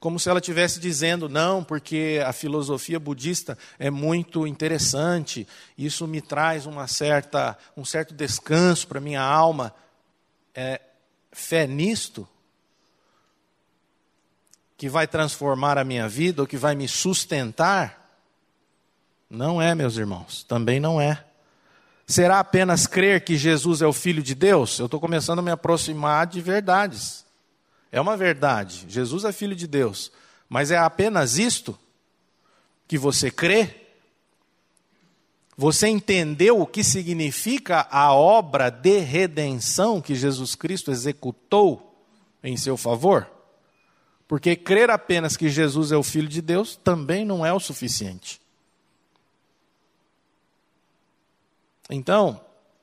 como 0.00 0.18
se 0.18 0.28
ela 0.28 0.40
estivesse 0.40 0.80
dizendo, 0.80 1.28
não, 1.28 1.62
porque 1.62 2.20
a 2.26 2.32
filosofia 2.32 2.98
budista 2.98 3.56
é 3.78 3.88
muito 3.88 4.48
interessante, 4.48 5.46
isso 5.78 6.08
me 6.08 6.20
traz 6.20 6.66
uma 6.66 6.88
certa, 6.88 7.56
um 7.76 7.84
certo 7.84 8.12
descanso 8.12 8.88
para 8.88 8.98
a 8.98 9.00
minha 9.00 9.22
alma. 9.22 9.72
É, 10.52 10.80
fé 11.30 11.68
nisto 11.68 12.28
que 14.82 14.88
vai 14.88 15.06
transformar 15.06 15.78
a 15.78 15.84
minha 15.84 16.08
vida 16.08 16.42
ou 16.42 16.48
que 16.48 16.56
vai 16.56 16.74
me 16.74 16.88
sustentar? 16.88 18.18
Não 19.30 19.62
é, 19.62 19.76
meus 19.76 19.96
irmãos, 19.96 20.42
também 20.42 20.80
não 20.80 21.00
é. 21.00 21.24
Será 22.04 22.40
apenas 22.40 22.84
crer 22.84 23.22
que 23.22 23.36
Jesus 23.36 23.80
é 23.80 23.86
o 23.86 23.92
Filho 23.92 24.20
de 24.20 24.34
Deus? 24.34 24.80
Eu 24.80 24.86
estou 24.86 24.98
começando 24.98 25.38
a 25.38 25.42
me 25.42 25.52
aproximar 25.52 26.26
de 26.26 26.40
verdades. 26.40 27.24
É 27.92 28.00
uma 28.00 28.16
verdade, 28.16 28.84
Jesus 28.88 29.24
é 29.24 29.30
Filho 29.30 29.54
de 29.54 29.68
Deus. 29.68 30.10
Mas 30.48 30.72
é 30.72 30.78
apenas 30.78 31.38
isto 31.38 31.78
que 32.88 32.98
você 32.98 33.30
crê? 33.30 33.86
Você 35.56 35.86
entendeu 35.86 36.60
o 36.60 36.66
que 36.66 36.82
significa 36.82 37.86
a 37.88 38.12
obra 38.12 38.68
de 38.68 38.98
redenção 38.98 40.00
que 40.00 40.16
Jesus 40.16 40.56
Cristo 40.56 40.90
executou 40.90 42.04
em 42.42 42.56
seu 42.56 42.76
favor? 42.76 43.30
Porque 44.32 44.56
crer 44.56 44.88
apenas 44.88 45.36
que 45.36 45.50
Jesus 45.50 45.92
é 45.92 45.96
o 45.98 46.02
Filho 46.02 46.26
de 46.26 46.40
Deus 46.40 46.74
também 46.74 47.22
não 47.22 47.44
é 47.44 47.52
o 47.52 47.60
suficiente. 47.60 48.40
Então, 51.90 52.40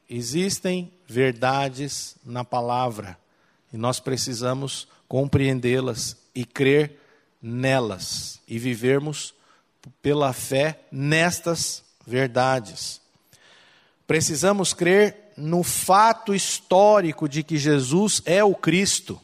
existem 0.08 0.94
verdades 1.08 2.16
na 2.24 2.46
palavra 2.46 3.18
e 3.74 3.78
nós 3.78 4.00
precisamos 4.00 4.88
compreendê-las 5.08 6.16
e 6.36 6.46
crer 6.46 7.00
nelas 7.42 8.40
e 8.48 8.60
vivermos 8.60 9.34
pela 10.04 10.32
fé 10.34 10.82
nestas 10.92 11.84
verdades. 12.06 13.02
Precisamos 14.06 14.72
crer 14.72 15.34
no 15.36 15.64
fato 15.64 16.36
histórico 16.36 17.28
de 17.28 17.42
que 17.42 17.58
Jesus 17.58 18.22
é 18.24 18.44
o 18.44 18.54
Cristo. 18.54 19.20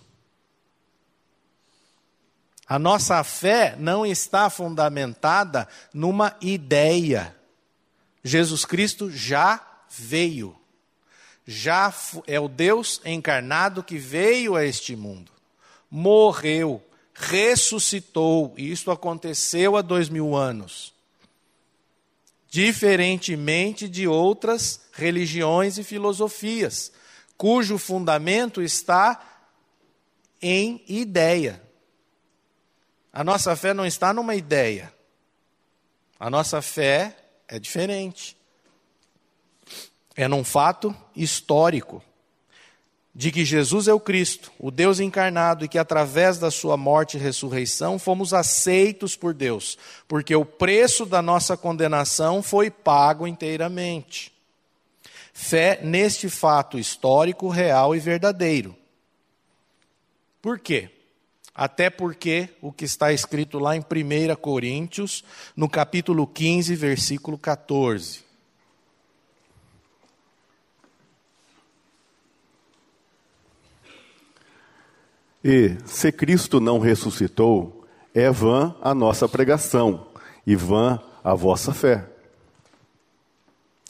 A 2.68 2.80
nossa 2.80 3.24
fé 3.24 3.76
não 3.78 4.06
está 4.06 4.50
fundamentada 4.50 5.68
numa 5.94 6.36
ideia. 6.42 7.36
Jesus 8.24 8.66
Cristo 8.66 9.12
já 9.12 9.62
veio. 9.90 10.56
Já 11.46 11.94
é 12.26 12.40
o 12.40 12.48
Deus 12.48 13.00
encarnado 13.06 13.84
que 13.84 14.00
veio 14.00 14.56
a 14.56 14.66
este 14.66 14.96
mundo. 14.96 15.32
Morreu, 15.92 16.84
ressuscitou, 17.14 18.56
e 18.58 18.72
isso 18.72 18.90
aconteceu 18.90 19.78
há 19.78 19.84
dois 19.84 20.10
mil 20.10 20.36
anos. 20.36 20.92
Diferentemente 22.50 23.88
de 23.88 24.08
outras 24.08 24.82
religiões 24.92 25.78
e 25.78 25.84
filosofias, 25.84 26.92
cujo 27.38 27.78
fundamento 27.78 28.60
está 28.60 29.22
em 30.42 30.84
ideia. 30.88 31.65
A 33.16 33.24
nossa 33.24 33.56
fé 33.56 33.74
não 33.74 33.86
está 33.86 34.14
numa 34.14 34.36
ideia. 34.36 34.94
A 36.20 36.30
nossa 36.30 36.62
fé 36.62 37.16
é 37.48 37.58
diferente. 37.58 38.36
É 40.18 40.28
num 40.28 40.44
fato 40.44 40.94
histórico 41.16 42.04
de 43.16 43.32
que 43.32 43.46
Jesus 43.46 43.88
é 43.88 43.94
o 43.94 44.02
Cristo, 44.02 44.52
o 44.60 44.70
Deus 44.70 45.00
encarnado, 45.00 45.64
e 45.64 45.70
que 45.70 45.78
através 45.78 46.38
da 46.38 46.52
sua 46.52 46.76
morte 46.76 47.16
e 47.16 47.20
ressurreição 47.20 47.98
fomos 47.98 48.34
aceitos 48.34 49.16
por 49.16 49.34
Deus, 49.34 49.78
porque 50.10 50.36
o 50.36 50.44
preço 50.44 51.06
da 51.06 51.22
nossa 51.22 51.56
condenação 51.56 52.44
foi 52.44 52.70
pago 52.70 53.26
inteiramente. 53.26 54.34
Fé 55.32 55.80
neste 55.82 56.28
fato 56.28 56.78
histórico, 56.78 57.48
real 57.48 57.96
e 57.96 58.00
verdadeiro. 58.00 58.76
Por 60.42 60.60
quê? 60.60 60.95
Até 61.56 61.90
porque 61.90 62.50
o 62.62 62.74
que 62.74 62.84
está 62.84 63.14
escrito 63.14 63.58
lá 63.60 63.78
em 63.78 63.80
1 63.80 64.36
Coríntios, 64.36 65.24
no 65.56 65.70
capítulo 65.70 66.28
15, 66.28 66.76
versículo 66.76 67.38
14. 67.38 68.26
E, 75.42 75.78
se 75.86 76.12
Cristo 76.12 76.60
não 76.60 76.80
ressuscitou, 76.80 77.88
é 78.14 78.30
vã 78.30 78.76
a 78.82 78.94
nossa 78.94 79.30
pregação 79.30 80.08
e 80.46 80.56
vã 80.56 81.00
a 81.24 81.34
vossa 81.36 81.74
fé. 81.74 82.10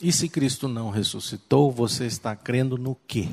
E 0.00 0.12
se 0.12 0.28
Cristo 0.28 0.68
não 0.68 0.90
ressuscitou, 0.90 1.72
você 1.72 2.04
está 2.04 2.36
crendo 2.36 2.78
no 2.78 2.94
quê? 3.08 3.30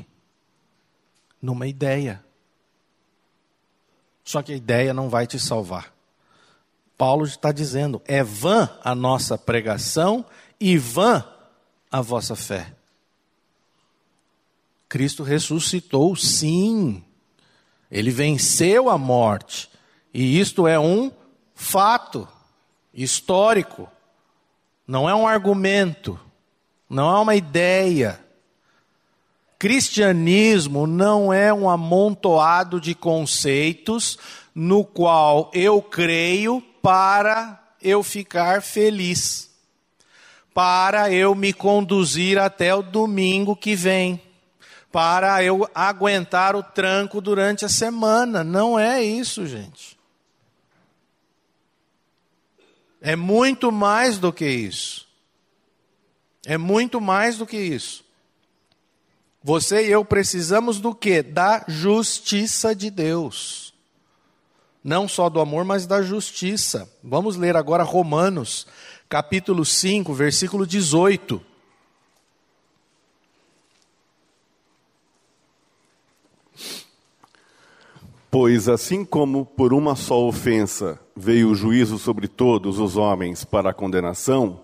Numa 1.40 1.66
ideia. 1.68 2.24
Só 4.24 4.42
que 4.42 4.52
a 4.52 4.56
ideia 4.56 4.94
não 4.94 5.08
vai 5.08 5.26
te 5.26 5.38
salvar. 5.38 5.92
Paulo 6.96 7.24
está 7.24 7.52
dizendo: 7.52 8.00
é 8.06 8.22
vã 8.22 8.70
a 8.82 8.94
nossa 8.94 9.36
pregação 9.36 10.24
e 10.58 10.78
vã 10.78 11.24
a 11.90 12.00
vossa 12.00 12.34
fé. 12.34 12.72
Cristo 14.88 15.22
ressuscitou, 15.22 16.16
sim. 16.16 17.04
Ele 17.90 18.10
venceu 18.10 18.88
a 18.88 18.96
morte. 18.96 19.70
E 20.12 20.38
isto 20.38 20.66
é 20.66 20.78
um 20.78 21.12
fato 21.54 22.26
histórico. 22.92 23.88
Não 24.86 25.08
é 25.08 25.14
um 25.14 25.26
argumento. 25.26 26.18
Não 26.88 27.14
é 27.14 27.20
uma 27.20 27.34
ideia. 27.34 28.23
Cristianismo 29.64 30.86
não 30.86 31.32
é 31.32 31.50
um 31.50 31.70
amontoado 31.70 32.78
de 32.78 32.94
conceitos 32.94 34.18
no 34.54 34.84
qual 34.84 35.50
eu 35.54 35.80
creio 35.80 36.60
para 36.82 37.72
eu 37.80 38.02
ficar 38.02 38.60
feliz, 38.60 39.50
para 40.52 41.10
eu 41.10 41.34
me 41.34 41.50
conduzir 41.54 42.38
até 42.38 42.74
o 42.74 42.82
domingo 42.82 43.56
que 43.56 43.74
vem 43.74 44.20
para 44.92 45.42
eu 45.42 45.66
aguentar 45.74 46.54
o 46.54 46.62
tranco 46.62 47.18
durante 47.18 47.64
a 47.64 47.68
semana. 47.70 48.44
Não 48.44 48.78
é 48.78 49.02
isso, 49.02 49.46
gente. 49.46 49.98
É 53.00 53.16
muito 53.16 53.72
mais 53.72 54.18
do 54.18 54.30
que 54.30 54.46
isso. 54.46 55.08
É 56.44 56.58
muito 56.58 57.00
mais 57.00 57.38
do 57.38 57.46
que 57.46 57.56
isso. 57.56 58.03
Você 59.46 59.86
e 59.86 59.90
eu 59.90 60.02
precisamos 60.06 60.80
do 60.80 60.94
que? 60.94 61.22
Da 61.22 61.66
justiça 61.68 62.74
de 62.74 62.88
Deus. 62.88 63.74
Não 64.82 65.06
só 65.06 65.28
do 65.28 65.38
amor, 65.38 65.66
mas 65.66 65.86
da 65.86 66.00
justiça. 66.00 66.90
Vamos 67.02 67.36
ler 67.36 67.54
agora 67.54 67.82
Romanos, 67.82 68.66
capítulo 69.06 69.62
5, 69.62 70.14
versículo 70.14 70.66
18. 70.66 71.42
Pois 78.30 78.66
assim 78.66 79.04
como 79.04 79.44
por 79.44 79.74
uma 79.74 79.94
só 79.94 80.26
ofensa 80.26 80.98
veio 81.14 81.50
o 81.50 81.54
juízo 81.54 81.98
sobre 81.98 82.28
todos 82.28 82.78
os 82.78 82.96
homens 82.96 83.44
para 83.44 83.70
a 83.70 83.74
condenação, 83.74 84.62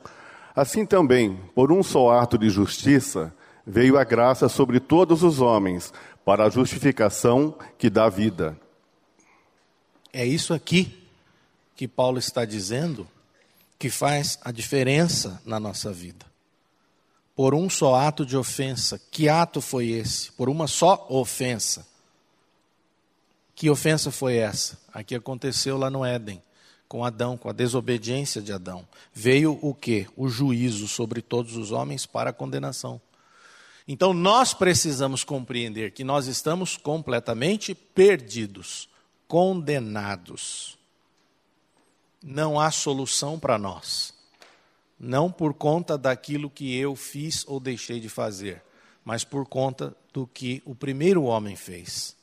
assim 0.56 0.86
também, 0.86 1.38
por 1.54 1.70
um 1.70 1.82
só 1.82 2.18
ato 2.18 2.38
de 2.38 2.48
justiça, 2.48 3.32
veio 3.70 3.96
a 3.96 4.04
graça 4.04 4.48
sobre 4.48 4.80
todos 4.80 5.22
os 5.22 5.40
homens 5.40 5.92
para 6.24 6.44
a 6.44 6.50
justificação 6.50 7.56
que 7.78 7.88
dá 7.88 8.08
vida. 8.08 8.58
É 10.12 10.26
isso 10.26 10.52
aqui 10.52 10.98
que 11.76 11.86
Paulo 11.86 12.18
está 12.18 12.44
dizendo 12.44 13.06
que 13.78 13.88
faz 13.88 14.38
a 14.42 14.50
diferença 14.50 15.40
na 15.46 15.60
nossa 15.60 15.92
vida. 15.92 16.26
Por 17.34 17.54
um 17.54 17.70
só 17.70 17.94
ato 17.94 18.26
de 18.26 18.36
ofensa. 18.36 19.00
Que 19.10 19.28
ato 19.28 19.60
foi 19.60 19.88
esse? 19.88 20.32
Por 20.32 20.50
uma 20.50 20.66
só 20.66 21.06
ofensa. 21.08 21.86
Que 23.54 23.70
ofensa 23.70 24.10
foi 24.10 24.36
essa? 24.36 24.78
A 24.92 25.02
que 25.02 25.14
aconteceu 25.14 25.78
lá 25.78 25.88
no 25.88 26.04
Éden, 26.04 26.42
com 26.88 27.04
Adão, 27.04 27.38
com 27.38 27.48
a 27.48 27.52
desobediência 27.52 28.42
de 28.42 28.52
Adão. 28.52 28.86
Veio 29.14 29.58
o 29.62 29.72
que? 29.72 30.06
O 30.16 30.28
juízo 30.28 30.88
sobre 30.88 31.22
todos 31.22 31.56
os 31.56 31.70
homens 31.70 32.04
para 32.04 32.30
a 32.30 32.34
condenação. 32.34 33.00
Então 33.92 34.14
nós 34.14 34.54
precisamos 34.54 35.24
compreender 35.24 35.90
que 35.90 36.04
nós 36.04 36.28
estamos 36.28 36.76
completamente 36.76 37.74
perdidos, 37.74 38.88
condenados. 39.26 40.78
Não 42.22 42.60
há 42.60 42.70
solução 42.70 43.36
para 43.36 43.58
nós. 43.58 44.14
Não 44.96 45.28
por 45.28 45.52
conta 45.52 45.98
daquilo 45.98 46.48
que 46.48 46.72
eu 46.76 46.94
fiz 46.94 47.44
ou 47.48 47.58
deixei 47.58 47.98
de 47.98 48.08
fazer, 48.08 48.62
mas 49.04 49.24
por 49.24 49.44
conta 49.44 49.92
do 50.12 50.24
que 50.24 50.62
o 50.64 50.72
primeiro 50.72 51.24
homem 51.24 51.56
fez. 51.56 52.14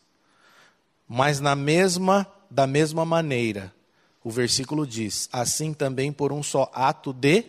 Mas 1.06 1.42
na 1.42 1.54
mesma, 1.54 2.26
da 2.50 2.66
mesma 2.66 3.04
maneira 3.04 3.76
o 4.24 4.32
versículo 4.32 4.88
diz: 4.88 5.28
assim 5.34 5.74
também 5.74 6.14
por 6.14 6.32
um 6.32 6.42
só 6.42 6.72
ato 6.74 7.12
de 7.12 7.44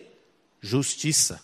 justiça 0.60 1.40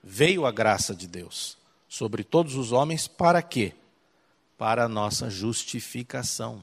veio 0.00 0.46
a 0.46 0.52
graça 0.52 0.94
de 0.94 1.08
Deus 1.08 1.60
sobre 1.92 2.24
todos 2.24 2.56
os 2.56 2.72
homens, 2.72 3.06
para 3.06 3.42
quê? 3.42 3.74
Para 4.56 4.84
a 4.84 4.88
nossa 4.88 5.28
justificação. 5.28 6.62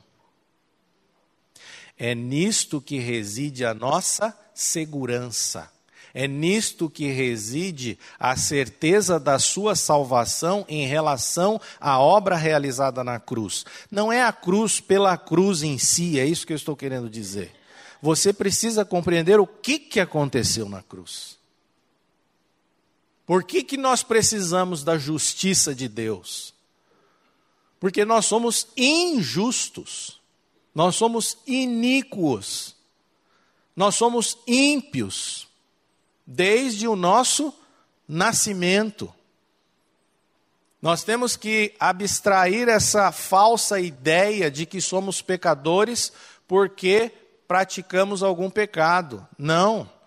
É 1.96 2.16
nisto 2.16 2.82
que 2.82 2.98
reside 2.98 3.64
a 3.64 3.72
nossa 3.72 4.36
segurança. 4.56 5.72
É 6.16 6.28
nisto 6.28 6.90
que 6.90 7.12
reside 7.12 8.00
a 8.20 8.36
certeza 8.36 9.20
da 9.20 9.38
sua 9.38 9.76
salvação 9.76 10.66
em 10.68 10.88
relação 10.88 11.62
à 11.80 12.00
obra 12.00 12.36
realizada 12.36 13.04
na 13.04 13.20
cruz. 13.20 13.68
Não 13.92 14.12
é 14.12 14.24
a 14.24 14.34
cruz 14.34 14.80
pela 14.80 15.16
cruz 15.16 15.62
em 15.62 15.78
si, 15.78 16.20
é 16.20 16.26
isso 16.26 16.48
que 16.48 16.54
eu 16.54 16.58
estou 16.58 16.76
querendo 16.76 17.08
dizer. 17.08 17.54
Você 18.02 18.34
precisa 18.34 18.84
compreender 18.84 19.40
o 19.40 19.46
que, 19.46 19.78
que 19.78 20.00
aconteceu 20.00 20.68
na 20.68 20.82
cruz. 20.82 21.39
Por 23.30 23.44
que, 23.44 23.64
que 23.64 23.78
nós 23.78 24.02
precisamos 24.02 24.84
da 24.84 24.98
justiça 24.98 25.76
de 25.76 25.88
Deus? 25.88 26.52
Porque 27.80 28.04
nós 28.04 28.26
somos 28.26 28.66
injustos, 28.76 30.20
nós 30.74 30.96
somos 30.96 31.38
iníquos, 31.46 32.76
nós 33.76 33.94
somos 33.94 34.36
ímpios, 34.48 35.48
desde 36.26 36.88
o 36.88 36.96
nosso 36.96 37.54
nascimento. 38.08 39.14
Nós 40.82 41.04
temos 41.04 41.38
que 41.38 41.76
abstrair 41.80 42.68
essa 42.68 43.12
falsa 43.12 43.80
ideia 43.80 44.50
de 44.50 44.66
que 44.66 44.82
somos 44.82 45.22
pecadores 45.22 46.12
porque 46.48 47.12
praticamos 47.48 48.24
algum 48.24 48.50
pecado. 48.50 49.24
Não. 49.38 49.99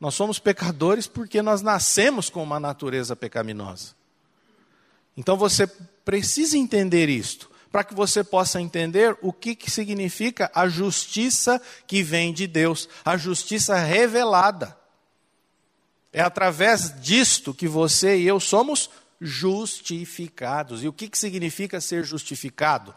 Nós 0.00 0.14
somos 0.14 0.38
pecadores 0.38 1.06
porque 1.06 1.42
nós 1.42 1.60
nascemos 1.60 2.30
com 2.30 2.42
uma 2.42 2.60
natureza 2.60 3.16
pecaminosa. 3.16 3.94
Então 5.16 5.36
você 5.36 5.66
precisa 6.04 6.56
entender 6.56 7.08
isto, 7.08 7.50
para 7.72 7.82
que 7.82 7.94
você 7.94 8.22
possa 8.22 8.60
entender 8.60 9.16
o 9.20 9.32
que, 9.32 9.54
que 9.54 9.70
significa 9.70 10.50
a 10.54 10.68
justiça 10.68 11.60
que 11.86 12.02
vem 12.02 12.32
de 12.32 12.46
Deus, 12.46 12.88
a 13.04 13.16
justiça 13.16 13.76
revelada. 13.76 14.78
É 16.12 16.20
através 16.20 16.98
disto 17.00 17.52
que 17.52 17.68
você 17.68 18.16
e 18.16 18.26
eu 18.26 18.40
somos 18.40 18.88
justificados. 19.20 20.82
E 20.82 20.88
o 20.88 20.92
que, 20.92 21.08
que 21.08 21.18
significa 21.18 21.80
ser 21.80 22.04
justificado? 22.04 22.94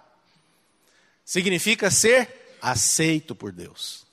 Significa 1.26 1.90
ser 1.90 2.58
aceito 2.62 3.36
por 3.36 3.52
Deus. 3.52 4.06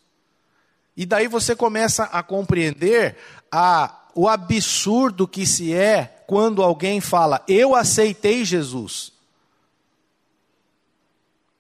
E 0.99 1.07
daí 1.07 1.29
você 1.29 1.55
começa 1.55 2.03
a 2.07 2.25
compreender 2.25 3.17
a, 3.53 4.01
o 4.17 4.29
absurdo 4.29 5.29
que 5.29 5.47
se 5.47 5.73
é 5.73 6.25
quando 6.27 6.61
alguém 6.61 7.01
fala, 7.01 7.41
eu 7.47 7.77
aceitei 7.77 8.45
Jesus. 8.45 9.13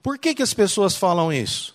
Por 0.03 0.19
que, 0.19 0.35
que 0.35 0.43
as 0.43 0.53
pessoas 0.53 0.97
falam 0.97 1.33
isso? 1.33 1.73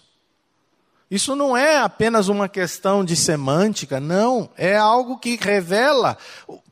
Isso 1.10 1.38
não 1.38 1.56
é 1.56 1.78
apenas 1.78 2.28
uma 2.28 2.49
questão 2.49 3.06
de 3.06 3.15
semântica, 3.15 3.97
não. 3.97 4.49
É 4.58 4.76
algo 4.76 5.17
que 5.17 5.38
revela 5.38 6.17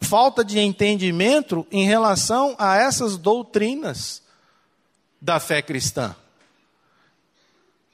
falta 0.01 0.43
de 0.43 0.59
entendimento 0.59 1.65
em 1.71 1.85
relação 1.85 2.53
a 2.59 2.75
essas 2.75 3.15
doutrinas 3.15 4.21
da 5.21 5.39
fé 5.39 5.61
cristã. 5.61 6.13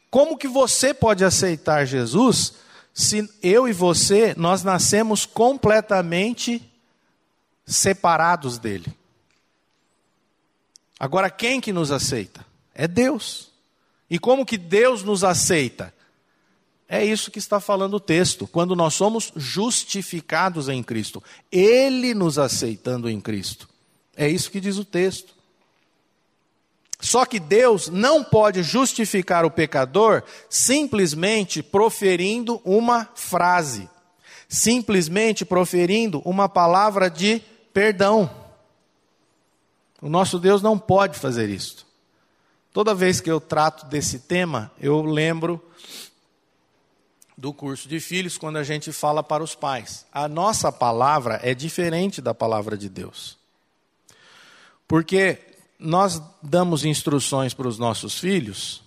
Como 0.10 0.36
que 0.36 0.48
você 0.48 0.96
pode 0.96 1.24
aceitar 1.24 1.86
Jesus 1.86 2.66
se 2.98 3.30
eu 3.44 3.68
e 3.68 3.74
você, 3.74 4.34
nós 4.36 4.64
nascemos 4.64 5.24
completamente 5.24 6.68
separados 7.64 8.58
dele. 8.58 8.92
Agora, 11.00 11.30
quem 11.30 11.62
que 11.62 11.72
nos 11.72 11.92
aceita? 11.92 12.44
É 12.74 12.88
Deus. 12.88 13.52
E 14.10 14.18
como 14.18 14.44
que 14.44 14.58
Deus 14.58 15.04
nos 15.04 15.24
aceita? 15.24 15.94
É 16.90 17.06
isso 17.06 17.30
que 17.30 17.38
está 17.38 17.60
falando 17.60 17.94
o 17.94 18.00
texto, 18.00 18.48
quando 18.48 18.76
nós 18.76 18.96
somos 18.96 19.32
justificados 19.36 20.68
em 20.68 20.82
Cristo. 20.82 21.22
Ele 21.52 22.16
nos 22.16 22.40
aceitando 22.40 23.08
em 23.08 23.22
Cristo. 23.22 23.70
É 24.16 24.28
isso 24.28 24.50
que 24.50 24.60
diz 24.60 24.80
o 24.80 24.84
texto. 24.84 25.36
Só 27.00 27.26
que 27.26 27.40
Deus 27.40 27.90
não 27.90 28.24
pode 28.24 28.64
justificar 28.64 29.46
o 29.46 29.52
pecador 29.52 30.24
simplesmente 30.50 31.62
proferindo 31.62 32.60
uma 32.66 33.08
frase, 33.14 33.88
simplesmente 34.50 35.46
proferindo 35.46 36.22
uma 36.26 36.50
palavra 36.50 37.10
de 37.10 37.42
perdão. 37.72 38.30
O 40.02 40.10
nosso 40.10 40.40
Deus 40.40 40.62
não 40.62 40.78
pode 40.78 41.20
fazer 41.20 41.50
isso. 41.50 41.86
Toda 42.74 42.96
vez 42.96 43.20
que 43.20 43.30
eu 43.30 43.40
trato 43.40 43.86
desse 43.88 44.20
tema, 44.20 44.72
eu 44.80 45.02
lembro 45.02 45.64
do 47.38 47.54
curso 47.54 47.88
de 47.88 48.00
filhos 48.00 48.38
quando 48.38 48.58
a 48.58 48.64
gente 48.64 48.92
fala 48.92 49.24
para 49.24 49.44
os 49.44 49.54
pais. 49.54 50.06
A 50.12 50.28
nossa 50.28 50.72
palavra 50.72 51.40
é 51.44 51.54
diferente 51.54 52.22
da 52.22 52.34
palavra 52.34 52.76
de 52.76 52.90
Deus. 52.90 53.38
Porque 54.88 55.40
nós 55.80 56.22
damos 56.42 56.84
instruções 56.86 57.54
para 57.54 57.68
os 57.68 57.78
nossos 57.78 58.20
filhos 58.20 58.84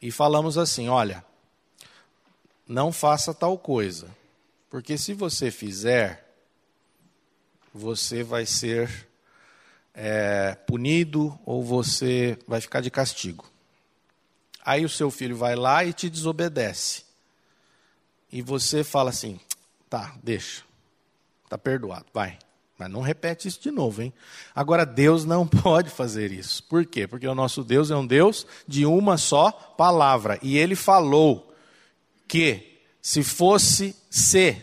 e 0.00 0.10
falamos 0.10 0.56
assim: 0.56 0.88
olha, 0.88 1.24
não 2.66 2.92
faça 2.92 3.34
tal 3.34 3.58
coisa, 3.58 4.08
porque 4.70 4.96
se 4.96 5.12
você 5.12 5.50
fizer, 5.50 6.26
você 7.72 8.22
vai 8.22 8.46
ser 8.46 9.08
é, 9.94 10.54
punido 10.66 11.38
ou 11.44 11.62
você 11.62 12.38
vai 12.46 12.60
ficar 12.60 12.80
de 12.80 12.90
castigo. 12.90 13.44
Aí 14.64 14.84
o 14.84 14.88
seu 14.88 15.10
filho 15.10 15.36
vai 15.36 15.56
lá 15.56 15.84
e 15.84 15.92
te 15.92 16.08
desobedece. 16.08 17.04
E 18.32 18.40
você 18.40 18.84
fala 18.84 19.10
assim: 19.10 19.38
tá, 19.88 20.14
deixa, 20.22 20.62
tá 21.48 21.58
perdoado, 21.58 22.06
vai. 22.14 22.38
Mas 22.80 22.90
não 22.90 23.02
repete 23.02 23.46
isso 23.46 23.60
de 23.60 23.70
novo, 23.70 24.00
hein? 24.00 24.10
Agora, 24.54 24.86
Deus 24.86 25.26
não 25.26 25.44
pode 25.46 25.90
fazer 25.90 26.32
isso. 26.32 26.64
Por 26.64 26.86
quê? 26.86 27.06
Porque 27.06 27.28
o 27.28 27.34
nosso 27.34 27.62
Deus 27.62 27.90
é 27.90 27.96
um 27.96 28.06
Deus 28.06 28.46
de 28.66 28.86
uma 28.86 29.18
só 29.18 29.52
palavra. 29.52 30.38
E 30.40 30.56
ele 30.56 30.74
falou 30.74 31.54
que 32.26 32.80
se 33.02 33.22
fosse 33.22 33.94
se 34.08 34.56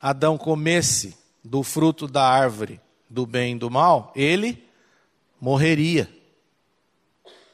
Adão 0.00 0.36
comesse 0.36 1.16
do 1.44 1.62
fruto 1.62 2.08
da 2.08 2.28
árvore 2.28 2.80
do 3.08 3.24
bem 3.24 3.54
e 3.54 3.58
do 3.58 3.70
mal, 3.70 4.12
ele 4.16 4.68
morreria. 5.40 6.12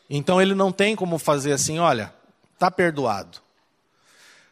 Então 0.08 0.40
ele 0.40 0.54
não 0.54 0.72
tem 0.72 0.96
como 0.96 1.18
fazer 1.18 1.52
assim, 1.52 1.78
olha, 1.78 2.14
está 2.54 2.70
perdoado. 2.70 3.38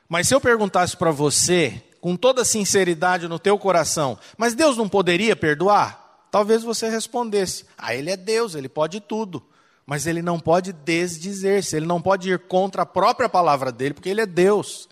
Mas 0.06 0.28
se 0.28 0.34
eu 0.34 0.40
perguntasse 0.40 0.94
para 0.94 1.10
você 1.10 1.82
com 2.00 2.16
toda 2.16 2.44
sinceridade 2.44 3.28
no 3.28 3.38
teu 3.38 3.58
coração, 3.58 4.18
mas 4.36 4.54
Deus 4.54 4.76
não 4.76 4.88
poderia 4.88 5.34
perdoar? 5.34 6.26
Talvez 6.30 6.62
você 6.62 6.88
respondesse: 6.88 7.64
Ah, 7.76 7.94
Ele 7.94 8.10
é 8.10 8.16
Deus, 8.16 8.54
Ele 8.54 8.68
pode 8.68 9.00
tudo. 9.00 9.42
Mas 9.86 10.06
Ele 10.06 10.20
não 10.20 10.38
pode 10.38 10.72
desdizer-se, 10.72 11.74
Ele 11.74 11.86
não 11.86 12.00
pode 12.00 12.30
ir 12.30 12.38
contra 12.40 12.82
a 12.82 12.86
própria 12.86 13.28
palavra 13.28 13.72
dele, 13.72 13.94
porque 13.94 14.10
Ele 14.10 14.20
é 14.20 14.26
Deus. 14.26 14.88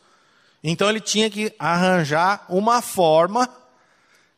Então 0.64 0.88
Ele 0.88 1.00
tinha 1.00 1.28
que 1.28 1.54
arranjar 1.58 2.46
uma 2.48 2.80
forma 2.80 3.48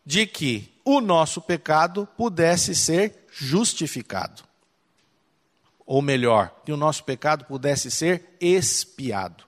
de 0.05 0.27
que 0.27 0.73
o 0.85 1.01
nosso 1.01 1.41
pecado 1.41 2.09
pudesse 2.17 2.75
ser 2.75 3.27
justificado. 3.31 4.43
Ou 5.87 6.03
melhor, 6.03 6.53
que 6.65 6.73
o 6.73 6.77
nosso 6.77 7.05
pecado 7.05 7.45
pudesse 7.45 7.91
ser 7.91 8.37
expiado 8.41 9.48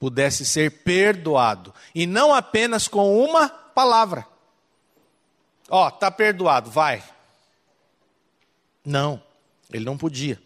pudesse 0.00 0.46
ser 0.46 0.82
perdoado. 0.82 1.72
E 1.94 2.06
não 2.06 2.34
apenas 2.34 2.88
com 2.88 3.22
uma 3.22 3.48
palavra. 3.50 4.26
Ó, 5.68 5.84
oh, 5.84 5.88
está 5.88 6.10
perdoado, 6.10 6.70
vai. 6.70 7.04
Não, 8.84 9.22
ele 9.70 9.84
não 9.84 9.96
podia. 9.96 10.40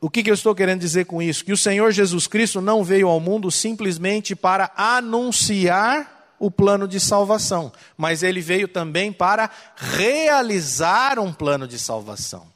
O 0.00 0.08
que, 0.08 0.22
que 0.22 0.30
eu 0.30 0.34
estou 0.34 0.54
querendo 0.54 0.80
dizer 0.80 1.04
com 1.04 1.20
isso? 1.20 1.44
Que 1.44 1.52
o 1.52 1.56
Senhor 1.56 1.92
Jesus 1.92 2.26
Cristo 2.26 2.60
não 2.62 2.82
veio 2.82 3.06
ao 3.06 3.20
mundo 3.20 3.50
simplesmente 3.50 4.34
para 4.34 4.72
anunciar 4.74 6.34
o 6.38 6.50
plano 6.50 6.88
de 6.88 6.98
salvação, 6.98 7.70
mas 7.98 8.22
ele 8.22 8.40
veio 8.40 8.66
também 8.66 9.12
para 9.12 9.50
realizar 9.76 11.18
um 11.18 11.34
plano 11.34 11.68
de 11.68 11.78
salvação. 11.78 12.49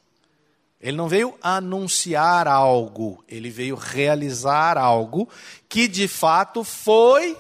Ele 0.85 0.99
não 0.99 1.09
veio 1.09 1.35
anunciar 1.41 2.47
algo, 2.47 3.25
ele 3.27 3.49
veio 3.49 3.75
realizar 3.75 4.77
algo 4.77 5.27
que 5.67 5.89
de 5.89 6.07
fato 6.07 6.63
foi 6.63 7.35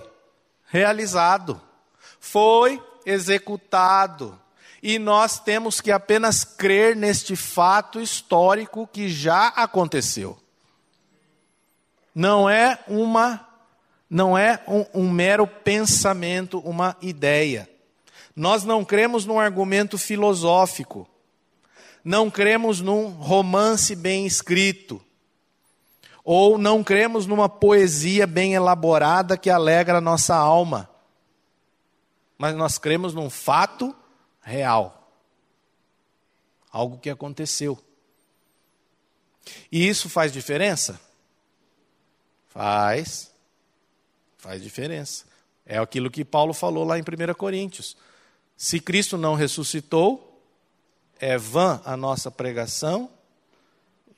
realizado, 0.64 1.60
foi 2.18 2.82
executado. 3.04 4.40
E 4.82 4.98
nós 4.98 5.38
temos 5.38 5.78
que 5.82 5.92
apenas 5.92 6.42
crer 6.42 6.96
neste 6.96 7.36
fato 7.36 8.00
histórico 8.00 8.88
que 8.90 9.10
já 9.10 9.48
aconteceu. 9.48 10.38
não 12.14 12.48
é 12.48 12.78
uma 12.88 13.46
não 14.08 14.38
é 14.38 14.62
um, 14.66 15.02
um 15.02 15.10
mero 15.10 15.46
pensamento, 15.46 16.60
uma 16.60 16.96
ideia. 17.02 17.68
Nós 18.34 18.64
não 18.64 18.82
cremos 18.84 19.26
num 19.26 19.38
argumento 19.38 19.98
filosófico. 19.98 21.06
Não 22.04 22.30
cremos 22.30 22.80
num 22.80 23.08
romance 23.08 23.96
bem 23.96 24.26
escrito. 24.26 25.02
Ou 26.22 26.58
não 26.58 26.84
cremos 26.84 27.26
numa 27.26 27.48
poesia 27.48 28.26
bem 28.26 28.54
elaborada 28.54 29.38
que 29.38 29.48
alegra 29.48 29.98
a 29.98 30.02
nossa 30.02 30.34
alma. 30.36 30.90
Mas 32.36 32.54
nós 32.54 32.78
cremos 32.78 33.14
num 33.14 33.30
fato 33.30 33.94
real. 34.42 35.10
Algo 36.70 36.98
que 36.98 37.08
aconteceu. 37.08 37.78
E 39.70 39.86
isso 39.86 40.08
faz 40.08 40.32
diferença? 40.32 41.00
Faz. 42.48 43.32
Faz 44.36 44.62
diferença. 44.62 45.24
É 45.64 45.78
aquilo 45.78 46.10
que 46.10 46.24
Paulo 46.24 46.52
falou 46.52 46.84
lá 46.84 46.98
em 46.98 47.02
1 47.02 47.34
Coríntios. 47.34 47.96
Se 48.56 48.78
Cristo 48.78 49.16
não 49.16 49.34
ressuscitou, 49.34 50.23
é 51.20 51.38
vã 51.38 51.80
a 51.84 51.96
nossa 51.96 52.30
pregação 52.30 53.10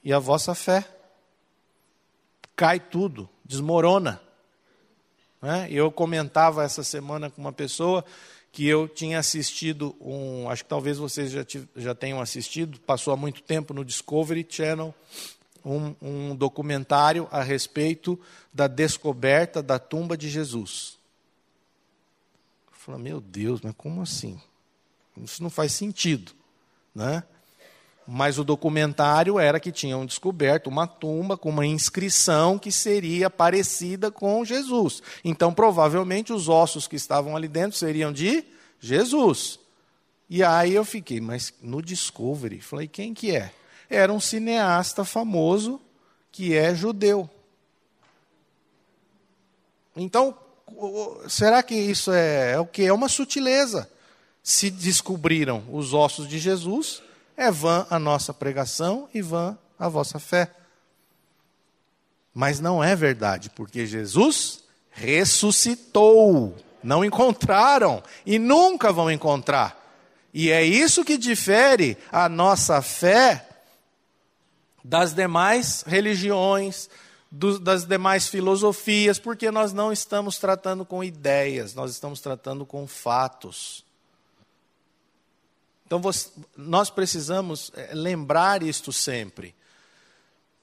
e 0.02 0.12
a 0.12 0.18
vossa 0.18 0.54
fé. 0.54 0.88
Cai 2.54 2.80
tudo, 2.80 3.28
desmorona. 3.44 4.20
Né? 5.42 5.68
Eu 5.70 5.90
comentava 5.92 6.64
essa 6.64 6.82
semana 6.82 7.30
com 7.30 7.40
uma 7.40 7.52
pessoa 7.52 8.04
que 8.50 8.66
eu 8.66 8.88
tinha 8.88 9.18
assistido 9.18 9.94
um, 10.00 10.48
acho 10.48 10.64
que 10.64 10.70
talvez 10.70 10.96
vocês 10.96 11.30
já, 11.30 11.44
já 11.76 11.94
tenham 11.94 12.20
assistido, 12.20 12.80
passou 12.80 13.12
há 13.12 13.16
muito 13.16 13.42
tempo 13.42 13.74
no 13.74 13.84
Discovery 13.84 14.46
Channel, 14.48 14.94
um, 15.62 15.94
um 16.00 16.34
documentário 16.34 17.28
a 17.30 17.42
respeito 17.42 18.18
da 18.54 18.66
descoberta 18.66 19.62
da 19.62 19.78
tumba 19.78 20.16
de 20.16 20.30
Jesus. 20.30 20.96
Eu 22.68 22.78
falei, 22.78 23.02
meu 23.02 23.20
Deus, 23.20 23.60
mas 23.60 23.74
como 23.76 24.00
assim? 24.00 24.40
Isso 25.18 25.42
não 25.42 25.50
faz 25.50 25.72
sentido. 25.72 26.32
Né? 26.96 27.22
Mas 28.08 28.38
o 28.38 28.44
documentário 28.44 29.38
era 29.38 29.60
que 29.60 29.70
tinham 29.70 30.06
descoberto 30.06 30.68
uma 30.68 30.86
tumba 30.86 31.36
com 31.36 31.50
uma 31.50 31.66
inscrição 31.66 32.58
que 32.58 32.72
seria 32.72 33.28
parecida 33.28 34.10
com 34.10 34.44
Jesus. 34.44 35.02
Então, 35.22 35.52
provavelmente, 35.52 36.32
os 36.32 36.48
ossos 36.48 36.88
que 36.88 36.96
estavam 36.96 37.36
ali 37.36 37.46
dentro 37.46 37.76
seriam 37.76 38.12
de 38.12 38.42
Jesus. 38.80 39.60
E 40.30 40.42
aí 40.42 40.74
eu 40.74 40.84
fiquei, 40.84 41.20
mas 41.20 41.52
no 41.60 41.82
Discovery, 41.82 42.60
falei, 42.60 42.88
quem 42.88 43.12
que 43.12 43.36
é? 43.36 43.52
era 43.88 44.12
um 44.12 44.20
cineasta 44.20 45.04
famoso 45.04 45.80
que 46.30 46.54
é 46.54 46.74
judeu. 46.74 47.28
Então, 49.94 50.36
será 51.28 51.62
que 51.62 51.74
isso 51.74 52.12
é, 52.12 52.52
é 52.52 52.58
o 52.58 52.66
que? 52.66 52.82
É 52.84 52.92
uma 52.92 53.08
sutileza. 53.08 53.90
Se 54.46 54.70
descobriram 54.70 55.64
os 55.72 55.92
ossos 55.92 56.28
de 56.28 56.38
Jesus, 56.38 57.02
é 57.36 57.50
vã 57.50 57.84
a 57.90 57.98
nossa 57.98 58.32
pregação 58.32 59.08
e 59.12 59.20
vã 59.20 59.58
a 59.76 59.88
vossa 59.88 60.20
fé. 60.20 60.52
Mas 62.32 62.60
não 62.60 62.82
é 62.82 62.94
verdade, 62.94 63.50
porque 63.50 63.84
Jesus 63.84 64.62
ressuscitou. 64.92 66.54
Não 66.80 67.04
encontraram 67.04 68.00
e 68.24 68.38
nunca 68.38 68.92
vão 68.92 69.10
encontrar. 69.10 69.76
E 70.32 70.48
é 70.48 70.62
isso 70.62 71.04
que 71.04 71.18
difere 71.18 71.98
a 72.12 72.28
nossa 72.28 72.80
fé 72.80 73.48
das 74.84 75.12
demais 75.12 75.82
religiões, 75.84 76.88
do, 77.32 77.58
das 77.58 77.84
demais 77.84 78.28
filosofias, 78.28 79.18
porque 79.18 79.50
nós 79.50 79.72
não 79.72 79.90
estamos 79.90 80.38
tratando 80.38 80.84
com 80.84 81.02
ideias, 81.02 81.74
nós 81.74 81.90
estamos 81.90 82.20
tratando 82.20 82.64
com 82.64 82.86
fatos. 82.86 83.84
Então 85.86 86.00
você, 86.00 86.30
nós 86.56 86.90
precisamos 86.90 87.70
eh, 87.74 87.90
lembrar 87.94 88.62
isto 88.62 88.92
sempre. 88.92 89.54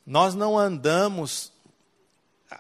Nós 0.06 0.36
não 0.36 0.60
andamos. 0.60 1.52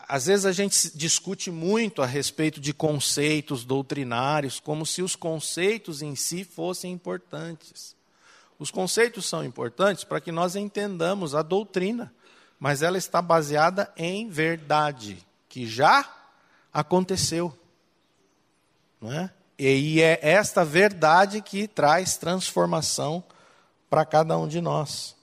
Às 0.08 0.28
vezes 0.28 0.46
a 0.46 0.52
gente 0.54 0.98
discute 0.98 1.52
muito 1.52 2.02
a 2.02 2.06
respeito 2.06 2.62
de 2.62 2.74
conceitos 2.74 3.66
doutrinários, 3.66 4.62
como 4.62 4.86
se 4.86 5.02
os 5.02 5.16
conceitos 5.16 6.02
em 6.02 6.16
si 6.16 6.46
fossem 6.46 6.94
importantes. 6.94 7.96
Os 8.58 8.72
conceitos 8.72 9.26
são 9.26 9.44
importantes 9.44 10.06
para 10.06 10.22
que 10.22 10.32
nós 10.32 10.56
entendamos 10.56 11.36
a 11.36 11.42
doutrina, 11.42 12.14
mas 12.58 12.82
ela 12.82 12.98
está 12.98 13.22
baseada 13.22 13.92
em 13.98 14.30
verdade, 14.30 15.18
que 15.50 15.68
já 15.68 16.10
aconteceu. 16.72 17.56
Não 19.02 19.12
é? 19.12 19.34
E 19.66 20.02
é 20.02 20.20
esta 20.22 20.66
verdade 20.66 21.42
que 21.42 21.70
traz 21.70 22.18
transformação 22.18 23.24
para 23.90 24.06
cada 24.06 24.38
um 24.38 24.46
de 24.46 24.60
nós. 24.60 25.16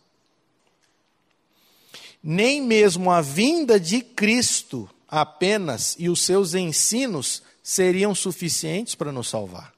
Nem 2.23 2.63
mesmo 2.63 3.11
a 3.11 3.21
vinda 3.21 3.79
de 3.79 4.01
Cristo 4.01 4.89
apenas 5.07 5.95
e 5.99 6.09
os 6.09 6.23
seus 6.23 6.55
ensinos 6.55 7.43
seriam 7.63 8.15
suficientes 8.15 8.95
para 8.95 9.13
nos 9.13 9.29
salvar. 9.29 9.75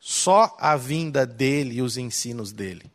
Só 0.00 0.56
a 0.58 0.76
vinda 0.76 1.24
dele 1.24 1.76
e 1.76 1.82
os 1.82 1.96
ensinos 1.96 2.50
dele. 2.50 2.90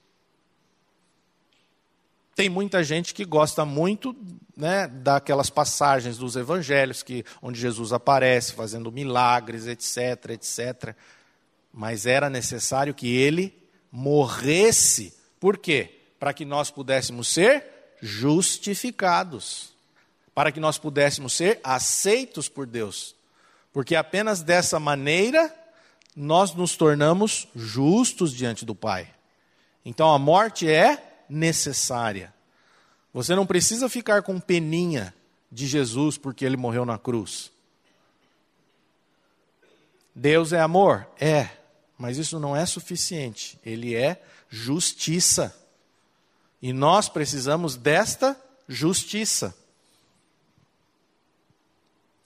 Tem 2.35 2.49
muita 2.49 2.83
gente 2.83 3.13
que 3.13 3.23
gosta 3.23 3.63
muito 3.63 4.13
né, 4.55 4.87
daquelas 4.87 5.49
passagens 5.49 6.17
dos 6.17 6.35
evangelhos, 6.35 7.03
que, 7.03 7.25
onde 7.41 7.59
Jesus 7.59 7.91
aparece 7.91 8.53
fazendo 8.53 8.91
milagres, 8.91 9.67
etc, 9.67 10.31
etc. 10.31 10.95
Mas 11.73 12.05
era 12.05 12.29
necessário 12.29 12.93
que 12.93 13.15
ele 13.15 13.53
morresse. 13.91 15.13
Por 15.39 15.57
quê? 15.57 15.99
Para 16.19 16.33
que 16.33 16.45
nós 16.45 16.71
pudéssemos 16.71 17.27
ser 17.27 17.65
justificados. 18.01 19.73
Para 20.33 20.51
que 20.51 20.59
nós 20.59 20.77
pudéssemos 20.77 21.33
ser 21.33 21.59
aceitos 21.63 22.47
por 22.47 22.65
Deus. 22.65 23.15
Porque 23.73 23.95
apenas 23.95 24.41
dessa 24.41 24.79
maneira 24.79 25.53
nós 26.15 26.53
nos 26.53 26.77
tornamos 26.77 27.47
justos 27.53 28.33
diante 28.33 28.63
do 28.63 28.73
Pai. 28.73 29.09
Então 29.83 30.13
a 30.13 30.17
morte 30.17 30.69
é 30.69 31.23
necessária. 31.29 32.34
Você 33.15 33.33
não 33.33 33.45
precisa 33.45 33.87
ficar 33.87 34.23
com 34.23 34.41
peninha 34.41 35.15
de 35.49 35.67
Jesus 35.67 36.17
porque 36.17 36.43
ele 36.43 36.57
morreu 36.57 36.85
na 36.85 36.97
cruz. 36.97 37.49
Deus 40.13 40.51
é 40.51 40.59
amor? 40.59 41.07
É, 41.17 41.47
mas 41.97 42.17
isso 42.17 42.41
não 42.41 42.53
é 42.53 42.65
suficiente. 42.65 43.57
Ele 43.65 43.95
é 43.95 44.21
justiça. 44.49 45.57
E 46.61 46.73
nós 46.73 47.07
precisamos 47.07 47.77
desta 47.77 48.37
justiça. 48.67 49.55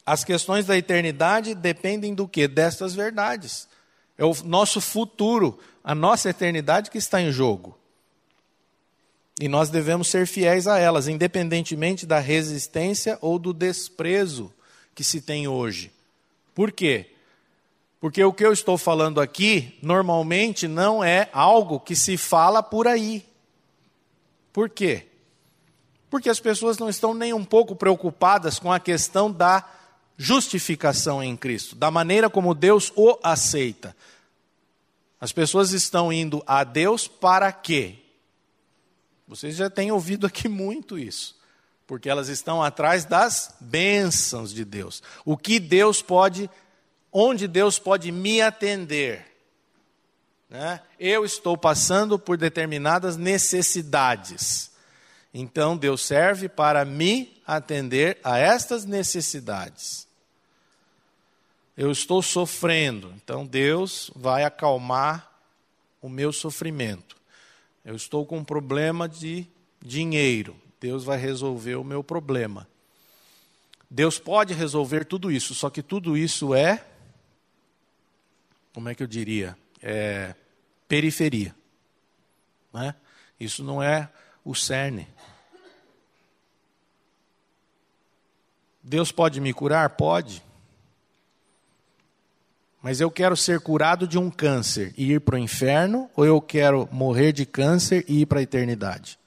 As 0.04 0.23
questões 0.23 0.65
da 0.65 0.75
eternidade 0.75 1.54
dependem 1.54 2.15
do 2.15 2.28
que? 2.28 2.47
Destas 2.47 2.95
verdades. 2.95 3.67
É 4.17 4.25
o 4.25 4.34
nosso 4.43 4.82
futuro, 4.82 5.60
a 5.84 5.93
nossa 5.93 6.32
eternidade 6.32 6.89
que 6.89 6.97
está 6.97 7.21
em 7.21 7.32
jogo. 7.32 7.78
E 9.39 9.47
nós 9.47 9.69
devemos 9.69 10.10
ser 10.10 10.28
fiéis 10.28 10.67
a 10.67 10.78
elas, 10.78 11.08
independentemente 11.08 12.06
da 12.06 12.19
resistência 12.19 13.17
ou 13.21 13.39
do 13.39 13.54
desprezo 13.54 14.54
que 14.93 15.02
se 15.02 15.21
tem 15.21 15.47
hoje. 15.47 15.93
Por 16.54 16.73
quê? 16.73 17.12
Porque 18.02 18.21
o 18.21 18.34
que 18.34 18.45
eu 18.45 18.52
estou 18.52 18.78
falando 18.78 19.21
aqui, 19.21 19.80
normalmente, 19.82 20.67
não 20.67 21.02
é 21.02 21.30
algo 21.32 21.80
que 21.80 21.95
se 21.95 22.17
fala 22.17 22.62
por 22.62 22.86
aí. 22.86 23.25
Por 24.52 24.69
quê? 24.69 25.06
Porque 26.10 26.30
as 26.30 26.41
pessoas 26.41 26.78
não 26.78 26.89
estão 26.89 27.13
nem 27.13 27.32
um 27.32 27.45
pouco 27.45 27.78
preocupadas 27.78 28.60
com 28.60 28.73
a 28.73 28.80
questão 28.80 29.32
da 29.32 29.65
justificação 30.17 31.23
em 31.23 31.38
Cristo, 31.38 31.78
da 31.78 31.89
maneira 31.89 32.30
como 32.30 32.54
Deus 32.54 32.91
o 32.93 33.17
aceita. 33.23 33.95
As 35.21 35.32
pessoas 35.32 35.71
estão 35.71 36.12
indo 36.12 36.43
a 36.45 36.65
Deus 36.65 37.08
para 37.08 37.54
quê? 37.54 37.99
Vocês 39.30 39.56
já 39.56 39.70
têm 39.70 39.92
ouvido 39.92 40.28
aqui 40.28 40.50
muito 40.50 41.00
isso. 41.00 41.39
Porque 41.88 42.10
elas 42.10 42.28
estão 42.28 42.62
atrás 42.62 43.06
das 43.06 43.56
bênçãos 43.62 44.54
de 44.54 44.65
Deus. 44.65 45.02
O 45.24 45.38
que 45.38 45.58
Deus 45.58 46.02
pode, 46.02 46.50
onde 47.13 47.48
Deus 47.48 47.80
pode 47.80 48.12
me 48.12 48.42
atender. 48.42 49.26
Né? 50.50 50.82
Eu 51.00 51.24
estou 51.24 51.58
passando 51.58 52.20
por 52.20 52.36
determinadas 52.36 53.15
necessidades. 53.15 54.72
Então 55.34 55.78
Deus 55.78 56.02
serve 56.02 56.50
para 56.50 56.84
me 56.84 57.42
atender 57.48 58.20
a 58.24 58.38
estas 58.38 58.84
necessidades 58.84 60.10
eu 61.80 61.89
estou 61.89 62.22
sofrendo, 62.22 63.13
então 63.15 63.46
Deus 63.46 64.12
vai 64.13 64.44
acalmar 64.44 65.32
o 66.02 66.10
meu 66.10 66.34
sofrimento. 66.34 67.15
Eu 67.89 67.95
estou 67.95 68.23
com 68.23 68.38
um 68.38 68.43
problema 68.43 69.10
de 69.10 69.47
dinheiro, 69.82 70.56
Deus 70.80 71.04
vai 71.04 71.17
resolver 71.17 71.73
o 71.73 71.84
meu 71.84 72.04
problema. 72.04 72.67
Deus 73.89 74.19
pode 74.19 74.54
resolver 74.54 75.06
tudo 75.06 75.32
isso, 75.32 75.56
só 75.56 75.71
que 75.71 75.82
tudo 75.82 76.15
isso 76.15 76.54
é, 76.54 76.86
como 78.75 78.89
é 78.89 78.93
que 78.93 79.02
eu 79.02 79.08
diria? 79.08 79.58
É 79.82 80.36
periferia. 80.88 81.56
Né? 82.71 82.93
Isso 83.39 83.63
não 83.63 83.82
é 83.82 84.08
o 84.45 84.54
cerne. 84.54 85.08
Deus 88.84 89.12
pode 89.12 89.41
me 89.41 89.52
curar? 89.52 89.89
Pode. 89.89 90.43
Mas 92.82 93.02
eu 93.02 93.12
quero 93.12 93.36
ser 93.36 93.60
curado 93.60 94.08
de 94.08 94.18
um 94.18 94.32
câncer 94.32 94.94
e 94.98 95.12
ir 95.13 95.22
para 95.22 95.36
o 95.36 95.39
inferno, 95.39 96.10
ou 96.15 96.26
eu 96.26 96.39
quero 96.39 96.88
morrer 96.92 97.34
de 97.34 97.46
câncer 97.46 98.06
e 98.08 98.22
ir 98.22 98.26
para 98.26 98.39
a 98.39 98.44
eternidade? 98.44 99.20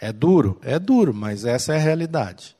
É 0.00 0.12
duro? 0.12 0.58
É 0.62 0.78
duro, 0.78 1.12
mas 1.12 1.44
essa 1.44 1.74
é 1.74 1.76
a 1.76 1.80
realidade. 1.80 2.56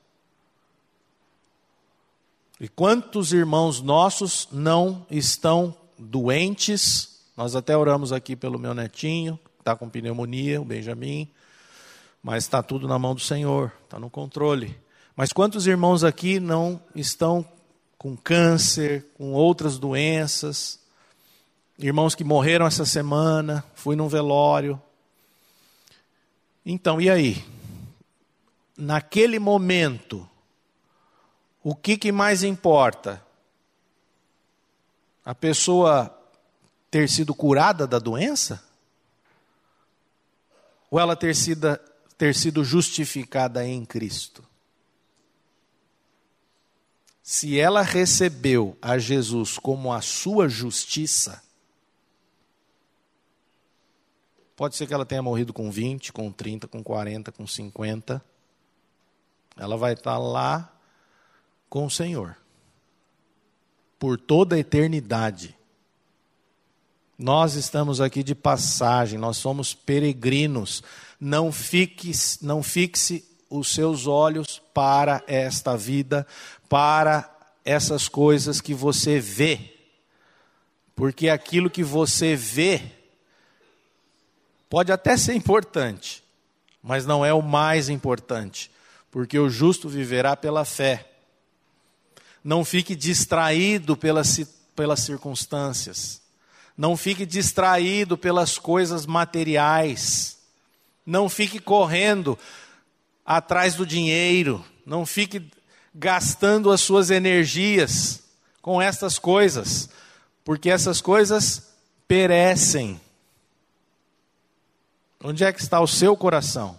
E 2.61 2.68
quantos 2.68 3.33
irmãos 3.33 3.81
nossos 3.81 4.48
não 4.51 5.07
estão 5.11 5.74
doentes? 5.96 7.20
Nós 7.37 7.55
até 7.55 7.77
oramos 7.77 8.12
aqui 8.12 8.35
pelo 8.35 8.59
meu 8.59 8.74
netinho, 8.74 9.38
está 9.59 9.77
com 9.77 9.88
pneumonia, 9.88 10.61
o 10.61 10.64
Benjamin, 10.64 11.31
mas 12.20 12.44
está 12.44 12.62
tudo 12.62 12.88
na 12.88 12.98
mão 12.98 13.14
do 13.14 13.20
Senhor, 13.20 13.72
está 13.85 13.98
no 13.98 14.11
controle. 14.11 14.77
Mas 15.14 15.33
quantos 15.33 15.66
irmãos 15.66 16.03
aqui 16.03 16.40
não 16.40 16.81
estão 16.94 17.46
com 17.98 18.16
câncer, 18.16 19.04
com 19.14 19.32
outras 19.32 19.78
doenças? 19.78 20.78
Irmãos 21.76 22.14
que 22.14 22.24
morreram 22.24 22.66
essa 22.66 22.87
semana, 22.87 23.64
fui 23.74 23.96
num 23.96 24.08
velório. 24.08 24.80
Então, 26.64 27.00
e 27.00 27.11
aí? 27.11 27.44
Naquele 28.76 29.38
momento, 29.38 30.28
o 31.62 31.74
que, 31.74 31.98
que 31.98 32.12
mais 32.12 32.42
importa? 32.42 33.22
A 35.24 35.34
pessoa 35.34 36.14
ter 36.90 37.08
sido 37.08 37.34
curada 37.34 37.87
da 37.87 37.98
doença? 37.98 38.62
Ou 40.90 40.98
ela 40.98 41.14
ter 41.14 41.34
sido, 41.34 41.78
ter 42.16 42.34
sido 42.34 42.64
justificada 42.64 43.66
em 43.66 43.84
Cristo? 43.84 44.47
Se 47.30 47.60
ela 47.60 47.82
recebeu 47.82 48.74
a 48.80 48.96
Jesus 48.96 49.58
como 49.58 49.92
a 49.92 50.00
sua 50.00 50.48
justiça, 50.48 51.42
pode 54.56 54.76
ser 54.76 54.86
que 54.86 54.94
ela 54.94 55.04
tenha 55.04 55.20
morrido 55.20 55.52
com 55.52 55.70
20, 55.70 56.10
com 56.10 56.32
30, 56.32 56.66
com 56.66 56.82
40, 56.82 57.30
com 57.30 57.46
50. 57.46 58.24
Ela 59.58 59.76
vai 59.76 59.92
estar 59.92 60.16
lá 60.16 60.74
com 61.68 61.84
o 61.84 61.90
Senhor 61.90 62.34
por 63.98 64.18
toda 64.18 64.56
a 64.56 64.58
eternidade. 64.58 65.54
Nós 67.18 67.56
estamos 67.56 68.00
aqui 68.00 68.22
de 68.22 68.34
passagem, 68.34 69.18
nós 69.18 69.36
somos 69.36 69.74
peregrinos. 69.74 70.82
Não 71.20 71.52
não 72.40 72.62
fixe 72.62 73.27
os 73.50 73.72
seus 73.72 74.06
olhos 74.06 74.61
para 74.74 75.22
esta 75.26 75.76
vida, 75.76 76.26
para 76.68 77.30
essas 77.64 78.08
coisas 78.08 78.61
que 78.61 78.74
você 78.74 79.18
vê. 79.18 79.74
Porque 80.94 81.28
aquilo 81.28 81.70
que 81.70 81.82
você 81.82 82.34
vê 82.34 82.82
pode 84.68 84.92
até 84.92 85.16
ser 85.16 85.34
importante, 85.34 86.22
mas 86.82 87.06
não 87.06 87.24
é 87.24 87.32
o 87.32 87.42
mais 87.42 87.88
importante, 87.88 88.70
porque 89.11 89.38
o 89.38 89.48
justo 89.48 89.88
viverá 89.88 90.37
pela 90.37 90.64
fé. 90.64 91.08
Não 92.42 92.64
fique 92.64 92.94
distraído 92.94 93.96
pelas, 93.96 94.40
pelas 94.74 95.00
circunstâncias. 95.00 96.20
Não 96.76 96.96
fique 96.96 97.26
distraído 97.26 98.16
pelas 98.16 98.56
coisas 98.56 99.04
materiais. 99.04 100.38
Não 101.04 101.28
fique 101.28 101.58
correndo 101.58 102.38
atrás 103.28 103.74
do 103.74 103.84
dinheiro. 103.84 104.64
Não 104.86 105.04
fique 105.04 105.50
gastando 105.94 106.70
as 106.70 106.80
suas 106.80 107.10
energias 107.10 108.22
com 108.62 108.80
essas 108.80 109.18
coisas, 109.18 109.90
porque 110.42 110.70
essas 110.70 111.02
coisas 111.02 111.74
perecem. 112.06 112.98
Onde 115.22 115.44
é 115.44 115.52
que 115.52 115.60
está 115.60 115.78
o 115.78 115.86
seu 115.86 116.16
coração? 116.16 116.78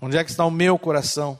Onde 0.00 0.16
é 0.16 0.24
que 0.24 0.30
está 0.30 0.46
o 0.46 0.50
meu 0.50 0.78
coração? 0.78 1.38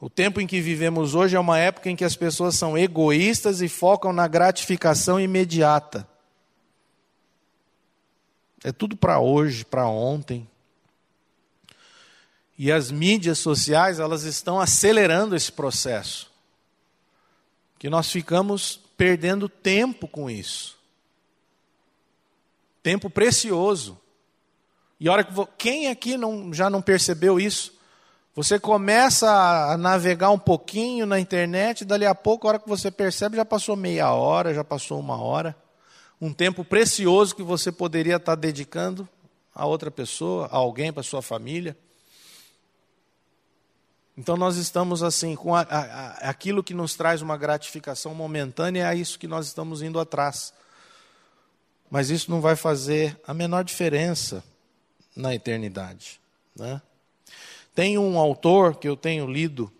O 0.00 0.08
tempo 0.08 0.40
em 0.40 0.46
que 0.46 0.58
vivemos 0.58 1.14
hoje 1.14 1.36
é 1.36 1.40
uma 1.40 1.58
época 1.58 1.90
em 1.90 1.96
que 1.96 2.04
as 2.04 2.16
pessoas 2.16 2.54
são 2.54 2.78
egoístas 2.78 3.60
e 3.60 3.68
focam 3.68 4.10
na 4.10 4.26
gratificação 4.26 5.20
imediata. 5.20 6.08
É 8.64 8.72
tudo 8.72 8.96
para 8.96 9.20
hoje, 9.20 9.66
para 9.66 9.86
ontem. 9.86 10.48
E 12.58 12.70
as 12.70 12.90
mídias 12.90 13.38
sociais, 13.38 13.98
elas 13.98 14.24
estão 14.24 14.60
acelerando 14.60 15.34
esse 15.34 15.50
processo. 15.50 16.30
Que 17.78 17.88
nós 17.90 18.10
ficamos 18.10 18.78
perdendo 18.96 19.48
tempo 19.48 20.06
com 20.06 20.30
isso. 20.30 20.78
Tempo 22.82 23.08
precioso. 23.10 23.98
E 25.00 25.08
hora 25.08 25.24
que 25.24 25.32
quem 25.58 25.88
aqui 25.88 26.16
não, 26.16 26.52
já 26.54 26.70
não 26.70 26.80
percebeu 26.80 27.40
isso? 27.40 27.72
Você 28.34 28.58
começa 28.58 29.28
a 29.72 29.76
navegar 29.76 30.30
um 30.30 30.38
pouquinho 30.38 31.04
na 31.04 31.20
internet, 31.20 31.84
dali 31.84 32.06
a 32.06 32.14
pouco, 32.14 32.46
a 32.46 32.50
hora 32.50 32.58
que 32.58 32.68
você 32.68 32.90
percebe, 32.90 33.36
já 33.36 33.44
passou 33.44 33.76
meia 33.76 34.10
hora, 34.12 34.54
já 34.54 34.64
passou 34.64 34.98
uma 34.98 35.20
hora. 35.20 35.54
Um 36.20 36.32
tempo 36.32 36.64
precioso 36.64 37.34
que 37.34 37.42
você 37.42 37.70
poderia 37.70 38.16
estar 38.16 38.36
dedicando 38.36 39.08
a 39.54 39.66
outra 39.66 39.90
pessoa, 39.90 40.46
a 40.46 40.56
alguém, 40.56 40.92
para 40.92 41.02
sua 41.02 41.20
família. 41.20 41.76
Então 44.16 44.36
nós 44.36 44.56
estamos 44.56 45.02
assim, 45.02 45.34
com 45.34 45.54
a, 45.54 45.62
a, 45.62 46.28
aquilo 46.28 46.62
que 46.62 46.74
nos 46.74 46.94
traz 46.94 47.22
uma 47.22 47.36
gratificação 47.36 48.14
momentânea, 48.14 48.92
é 48.92 48.94
isso 48.94 49.18
que 49.18 49.26
nós 49.26 49.46
estamos 49.46 49.82
indo 49.82 49.98
atrás. 49.98 50.52
Mas 51.90 52.10
isso 52.10 52.30
não 52.30 52.40
vai 52.40 52.54
fazer 52.54 53.18
a 53.26 53.32
menor 53.32 53.64
diferença 53.64 54.44
na 55.16 55.34
eternidade. 55.34 56.20
Né? 56.54 56.80
Tem 57.74 57.96
um 57.96 58.18
autor 58.18 58.76
que 58.76 58.88
eu 58.88 58.96
tenho 58.96 59.26
lido 59.26 59.72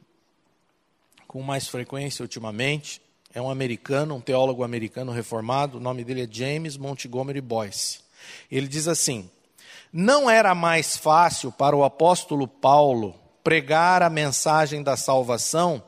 com 1.27 1.43
mais 1.43 1.69
frequência 1.69 2.23
ultimamente, 2.23 3.01
é 3.35 3.41
um 3.41 3.51
americano, 3.51 4.15
um 4.15 4.21
teólogo 4.21 4.63
americano 4.63 5.13
reformado, 5.13 5.79
o 5.79 5.81
nome 5.81 6.05
dele 6.05 6.23
é 6.23 6.29
James 6.31 6.77
Montgomery 6.77 7.41
Boyce. 7.41 8.01
Ele 8.51 8.69
diz 8.69 8.87
assim: 8.89 9.31
Não 9.91 10.29
era 10.29 10.55
mais 10.55 10.97
fácil 10.97 11.51
para 11.51 11.75
o 11.75 11.85
apóstolo 11.85 12.47
Paulo 12.47 13.22
pregar 13.43 14.03
a 14.03 14.11
mensagem 14.11 14.83
da 14.83 14.97
salvação 14.97 15.83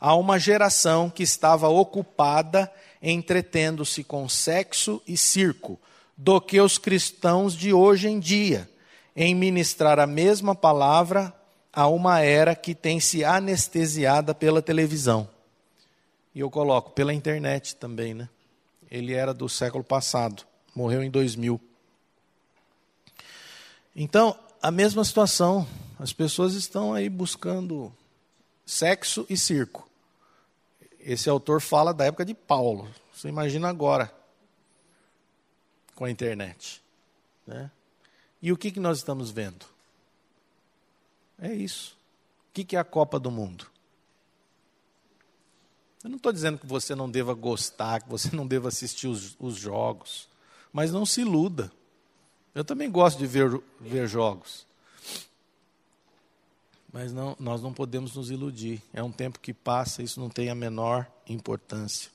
a 0.00 0.14
uma 0.14 0.38
geração 0.38 1.10
que 1.10 1.22
estava 1.22 1.68
ocupada 1.68 2.70
entretendo-se 3.02 4.02
com 4.02 4.28
sexo 4.28 5.02
e 5.06 5.16
circo, 5.16 5.78
do 6.16 6.40
que 6.40 6.60
os 6.60 6.78
cristãos 6.78 7.54
de 7.54 7.72
hoje 7.72 8.08
em 8.08 8.18
dia, 8.18 8.68
em 9.14 9.34
ministrar 9.34 9.98
a 9.98 10.06
mesma 10.06 10.54
palavra 10.54 11.32
a 11.72 11.86
uma 11.86 12.20
era 12.20 12.56
que 12.56 12.74
tem 12.74 12.98
se 12.98 13.24
anestesiada 13.24 14.34
pela 14.34 14.60
televisão. 14.60 15.28
E 16.34 16.40
eu 16.40 16.50
coloco 16.50 16.90
pela 16.90 17.14
internet 17.14 17.76
também, 17.76 18.14
né? 18.14 18.28
Ele 18.90 19.12
era 19.12 19.32
do 19.32 19.48
século 19.48 19.84
passado, 19.84 20.44
morreu 20.74 21.02
em 21.02 21.10
2000. 21.10 21.60
Então, 23.94 24.36
a 24.62 24.70
mesma 24.70 25.04
situação, 25.04 25.66
as 25.98 26.12
pessoas 26.12 26.54
estão 26.54 26.92
aí 26.92 27.08
buscando 27.08 27.92
sexo 28.64 29.26
e 29.28 29.36
circo. 29.36 29.88
Esse 31.00 31.28
autor 31.28 31.60
fala 31.60 31.94
da 31.94 32.04
época 32.04 32.24
de 32.24 32.34
Paulo. 32.34 32.88
Você 33.14 33.28
imagina 33.28 33.68
agora 33.68 34.12
com 35.94 36.04
a 36.04 36.10
internet, 36.10 36.82
né? 37.46 37.70
E 38.40 38.52
o 38.52 38.56
que, 38.56 38.70
que 38.70 38.78
nós 38.78 38.98
estamos 38.98 39.30
vendo? 39.30 39.66
É 41.40 41.52
isso. 41.52 41.96
O 42.48 42.52
que 42.52 42.76
é 42.76 42.78
a 42.78 42.84
Copa 42.84 43.18
do 43.18 43.30
Mundo? 43.30 43.66
Eu 46.02 46.10
não 46.10 46.16
estou 46.16 46.32
dizendo 46.32 46.58
que 46.58 46.66
você 46.66 46.94
não 46.94 47.10
deva 47.10 47.34
gostar, 47.34 48.02
que 48.02 48.08
você 48.08 48.34
não 48.34 48.46
deva 48.46 48.68
assistir 48.68 49.08
os, 49.08 49.36
os, 49.40 49.56
jogos, 49.56 50.28
mas 50.72 50.92
não 50.92 51.04
se 51.04 51.20
iluda. 51.20 51.72
Eu 52.58 52.64
também 52.64 52.90
gosto 52.90 53.18
de 53.18 53.26
ver, 53.28 53.48
ver 53.80 54.08
jogos. 54.08 54.66
Mas 56.92 57.12
não, 57.12 57.36
nós 57.38 57.62
não 57.62 57.72
podemos 57.72 58.16
nos 58.16 58.32
iludir. 58.32 58.82
É 58.92 59.00
um 59.00 59.12
tempo 59.12 59.38
que 59.38 59.54
passa, 59.54 60.02
isso 60.02 60.18
não 60.18 60.28
tem 60.28 60.50
a 60.50 60.56
menor 60.56 61.06
importância. 61.28 62.10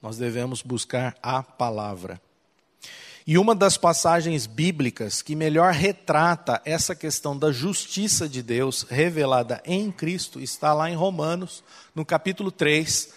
Nós 0.00 0.16
devemos 0.16 0.62
buscar 0.62 1.18
a 1.22 1.42
palavra. 1.42 2.18
E 3.26 3.36
uma 3.36 3.54
das 3.54 3.76
passagens 3.76 4.46
bíblicas 4.46 5.20
que 5.20 5.36
melhor 5.36 5.74
retrata 5.74 6.62
essa 6.64 6.94
questão 6.94 7.38
da 7.38 7.52
justiça 7.52 8.26
de 8.26 8.42
Deus 8.42 8.86
revelada 8.88 9.62
em 9.66 9.92
Cristo 9.92 10.40
está 10.40 10.72
lá 10.72 10.90
em 10.90 10.96
Romanos, 10.96 11.62
no 11.94 12.06
capítulo 12.06 12.50
3, 12.50 13.12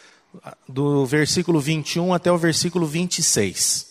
do 0.68 1.06
versículo 1.06 1.62
21 1.62 2.14
até 2.14 2.30
o 2.30 2.38
versículo 2.38 2.86
26. 2.86 3.91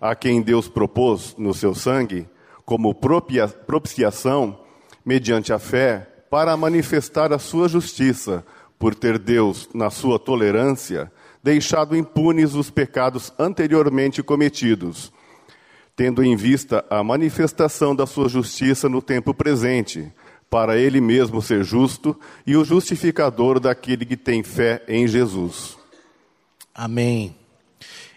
a 0.00 0.14
quem 0.14 0.42
Deus 0.42 0.68
propôs 0.68 1.34
no 1.38 1.52
seu 1.52 1.74
sangue 1.74 2.28
como 2.64 2.94
propiciação 2.94 4.60
mediante 5.04 5.52
a 5.52 5.58
fé 5.58 6.06
para 6.30 6.56
manifestar 6.56 7.32
a 7.32 7.38
sua 7.38 7.68
justiça 7.68 8.44
por 8.78 8.94
ter 8.94 9.18
Deus, 9.18 9.68
na 9.74 9.90
sua 9.90 10.18
tolerância, 10.18 11.10
deixado 11.42 11.96
impunes 11.96 12.54
os 12.54 12.70
pecados 12.70 13.32
anteriormente 13.38 14.22
cometidos, 14.22 15.12
tendo 15.96 16.22
em 16.22 16.36
vista 16.36 16.84
a 16.88 17.02
manifestação 17.02 17.96
da 17.96 18.06
sua 18.06 18.28
justiça 18.28 18.88
no 18.88 19.02
tempo 19.02 19.34
presente, 19.34 20.12
para 20.50 20.78
ele 20.78 21.00
mesmo 21.00 21.42
ser 21.42 21.64
justo 21.64 22.18
e 22.46 22.56
o 22.56 22.64
justificador 22.64 23.58
daquele 23.60 24.04
que 24.04 24.16
tem 24.16 24.42
fé 24.42 24.82
em 24.88 25.06
Jesus. 25.06 25.76
Amém. 26.74 27.37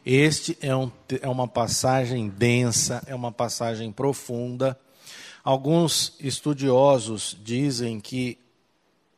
Este 0.05 0.57
é, 0.61 0.75
um, 0.75 0.91
é 1.21 1.29
uma 1.29 1.47
passagem 1.47 2.27
densa, 2.27 3.03
é 3.05 3.13
uma 3.13 3.31
passagem 3.31 3.91
profunda. 3.91 4.79
Alguns 5.43 6.15
estudiosos 6.19 7.37
dizem 7.43 7.99
que 7.99 8.39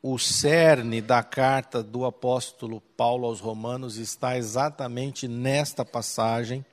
o 0.02 0.20
cerne 0.20 1.02
da 1.02 1.24
carta 1.24 1.82
do 1.82 2.04
apóstolo 2.06 2.82
Paulo 2.98 3.26
aos 3.26 3.40
Romanos 3.40 3.96
está 3.96 4.38
exatamente 4.38 5.26
nesta 5.26 5.86
passagem. 5.86 6.66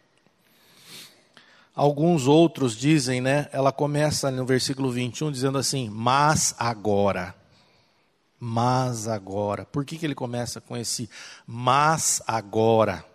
Alguns 1.73 2.27
outros 2.27 2.77
dizem, 2.77 3.21
né? 3.21 3.49
Ela 3.53 3.71
começa 3.71 4.29
no 4.33 4.45
versículo 4.45 4.91
21 4.91 5.31
dizendo 5.31 5.57
assim: 5.57 5.89
Mas 5.89 6.53
agora. 6.59 7.33
Mas 8.41 9.07
agora. 9.07 9.65
Por 9.65 9.85
que, 9.85 9.97
que 9.97 10.05
ele 10.05 10.15
começa 10.17 10.61
com 10.61 10.77
esse 10.77 11.09
mas 11.47 12.21
agora? 12.27 13.10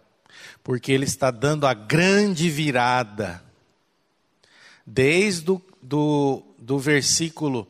Porque 0.66 0.92
ele 0.92 1.06
está 1.06 1.30
dando 1.30 1.68
a 1.68 1.76
grande 1.76 2.50
virada. 2.50 3.42
Desde 4.84 5.52
o 5.52 5.62
do, 5.80 6.42
do 6.58 6.80
versículo 6.80 7.68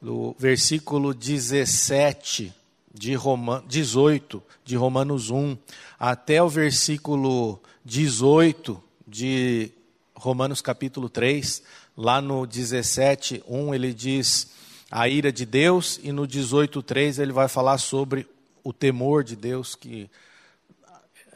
do 0.00 0.34
versículo 0.38 1.12
17 1.12 2.54
de 2.94 3.14
Roma, 3.14 3.62
18 3.68 4.42
de 4.64 4.76
Romanos 4.76 5.28
1 5.28 5.58
até 5.98 6.42
o 6.42 6.48
versículo 6.48 7.60
18 7.84 8.82
de 9.06 9.70
Romanos 10.14 10.62
capítulo 10.62 11.10
3, 11.10 11.62
lá 11.96 12.22
no 12.22 12.46
17, 12.46 13.44
1 13.46 13.74
ele 13.74 13.92
diz 13.92 14.52
a 14.90 15.06
ira 15.06 15.30
de 15.30 15.44
Deus 15.44 16.00
e 16.02 16.12
no 16.12 16.26
18, 16.26 16.82
3 16.82 17.18
ele 17.18 17.32
vai 17.32 17.48
falar 17.48 17.76
sobre 17.76 18.26
o 18.64 18.72
temor 18.72 19.22
de 19.22 19.36
Deus 19.36 19.74
que 19.74 20.08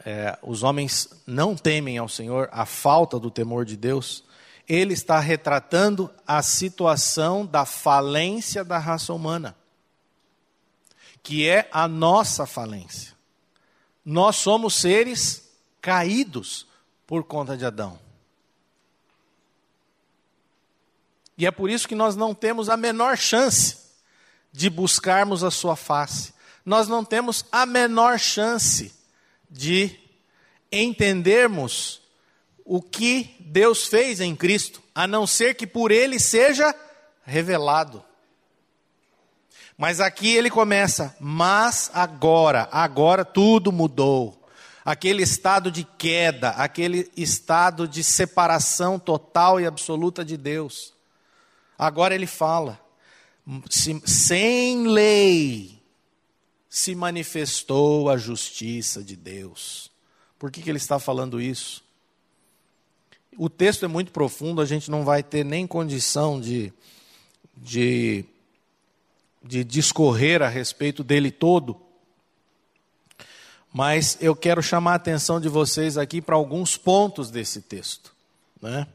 é, 0.05 0.37
os 0.41 0.63
homens 0.63 1.09
não 1.25 1.55
temem 1.55 1.97
ao 1.97 2.09
Senhor, 2.09 2.49
a 2.51 2.65
falta 2.65 3.19
do 3.19 3.31
temor 3.31 3.65
de 3.65 3.77
Deus 3.77 4.23
ele 4.67 4.93
está 4.93 5.19
retratando 5.19 6.09
a 6.25 6.41
situação 6.41 7.45
da 7.45 7.65
falência 7.65 8.63
da 8.63 8.77
raça 8.77 9.13
humana, 9.13 9.55
que 11.21 11.47
é 11.47 11.67
a 11.71 11.87
nossa 11.87 12.45
falência. 12.45 13.13
Nós 14.05 14.37
somos 14.37 14.75
seres 14.75 15.49
caídos 15.81 16.65
por 17.05 17.23
conta 17.23 17.57
de 17.57 17.65
Adão. 17.65 17.99
E 21.37 21.45
é 21.45 21.51
por 21.51 21.69
isso 21.69 21.87
que 21.87 21.95
nós 21.95 22.15
não 22.15 22.33
temos 22.33 22.69
a 22.69 22.77
menor 22.77 23.17
chance 23.17 23.77
de 24.51 24.69
buscarmos 24.69 25.43
a 25.43 25.51
sua 25.51 25.75
face. 25.75 26.33
Nós 26.65 26.87
não 26.87 27.03
temos 27.03 27.43
a 27.51 27.65
menor 27.65 28.19
chance 28.19 28.93
de 29.53 29.95
entendermos 30.71 32.01
o 32.65 32.81
que 32.81 33.35
Deus 33.39 33.85
fez 33.85 34.19
em 34.19 34.35
Cristo, 34.35 34.81
a 34.95 35.05
não 35.05 35.27
ser 35.27 35.53
que 35.53 35.67
por 35.67 35.91
ele 35.91 36.19
seja 36.19 36.73
revelado. 37.23 38.03
Mas 39.77 39.99
aqui 39.99 40.35
ele 40.35 40.49
começa, 40.49 41.15
mas 41.19 41.91
agora, 41.93 42.67
agora 42.71 43.23
tudo 43.23 43.71
mudou. 43.71 44.39
Aquele 44.83 45.21
estado 45.21 45.71
de 45.71 45.83
queda, 45.83 46.49
aquele 46.49 47.09
estado 47.15 47.87
de 47.87 48.03
separação 48.03 48.97
total 48.97 49.61
e 49.61 49.65
absoluta 49.67 50.25
de 50.25 50.35
Deus. 50.35 50.93
Agora 51.77 52.15
ele 52.15 52.27
fala, 52.27 52.79
sem 54.05 54.87
lei 54.87 55.82
se 56.73 56.95
manifestou 56.95 58.09
a 58.09 58.17
justiça 58.17 59.03
de 59.03 59.15
Deus. 59.15 59.91
Por 60.39 60.49
que, 60.49 60.59
que 60.59 60.71
ele 60.71 60.79
está 60.79 60.97
falando 60.97 61.39
isso? 61.39 61.83
O 63.37 63.47
texto 63.47 63.85
é 63.85 63.87
muito 63.87 64.11
profundo, 64.11 64.59
a 64.59 64.65
gente 64.65 64.89
não 64.89 65.05
vai 65.05 65.21
ter 65.21 65.45
nem 65.45 65.67
condição 65.67 66.41
de, 66.41 66.73
de, 67.55 68.25
de 69.43 69.63
discorrer 69.63 70.41
a 70.41 70.49
respeito 70.49 71.03
dele 71.03 71.29
todo. 71.29 71.79
Mas 73.71 74.17
eu 74.19 74.35
quero 74.35 74.63
chamar 74.63 74.93
a 74.93 74.95
atenção 74.95 75.39
de 75.39 75.49
vocês 75.49 75.95
aqui 75.95 76.23
para 76.23 76.35
alguns 76.35 76.75
pontos 76.75 77.29
desse 77.29 77.61
texto. 77.61 78.11
Né? 78.59 78.87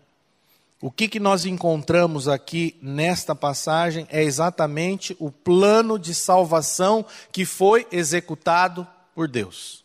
O 0.80 0.90
que, 0.90 1.08
que 1.08 1.18
nós 1.18 1.44
encontramos 1.44 2.28
aqui 2.28 2.76
nesta 2.80 3.34
passagem 3.34 4.06
é 4.10 4.22
exatamente 4.22 5.16
o 5.18 5.30
plano 5.30 5.98
de 5.98 6.14
salvação 6.14 7.04
que 7.32 7.44
foi 7.44 7.86
executado 7.90 8.86
por 9.14 9.26
Deus. 9.26 9.84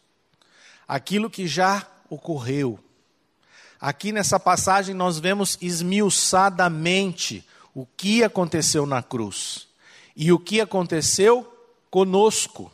Aquilo 0.87 1.29
que 1.29 1.47
já 1.47 1.87
ocorreu, 2.09 2.79
Aqui 3.83 4.13
nessa 4.13 4.39
passagem 4.39 4.95
nós 4.95 5.19
vemos 5.19 5.57
esmiuçadamente 5.61 7.45
o 7.75 7.85
que 7.85 8.23
aconteceu 8.23 8.85
na 8.85 9.03
cruz 9.03 9.67
e 10.15 10.31
o 10.31 10.39
que 10.39 10.61
aconteceu 10.61 11.45
conosco. 11.91 12.71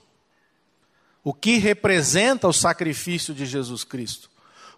O 1.24 1.34
que 1.34 1.58
representa 1.58 2.48
o 2.48 2.54
sacrifício 2.54 3.34
de 3.34 3.48
Jesus 3.48 3.84
Cristo? 3.84 4.30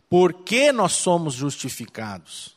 Por 0.09 0.31
que 0.31 0.71
nós 0.71 0.93
somos 0.93 1.33
justificados? 1.33 2.55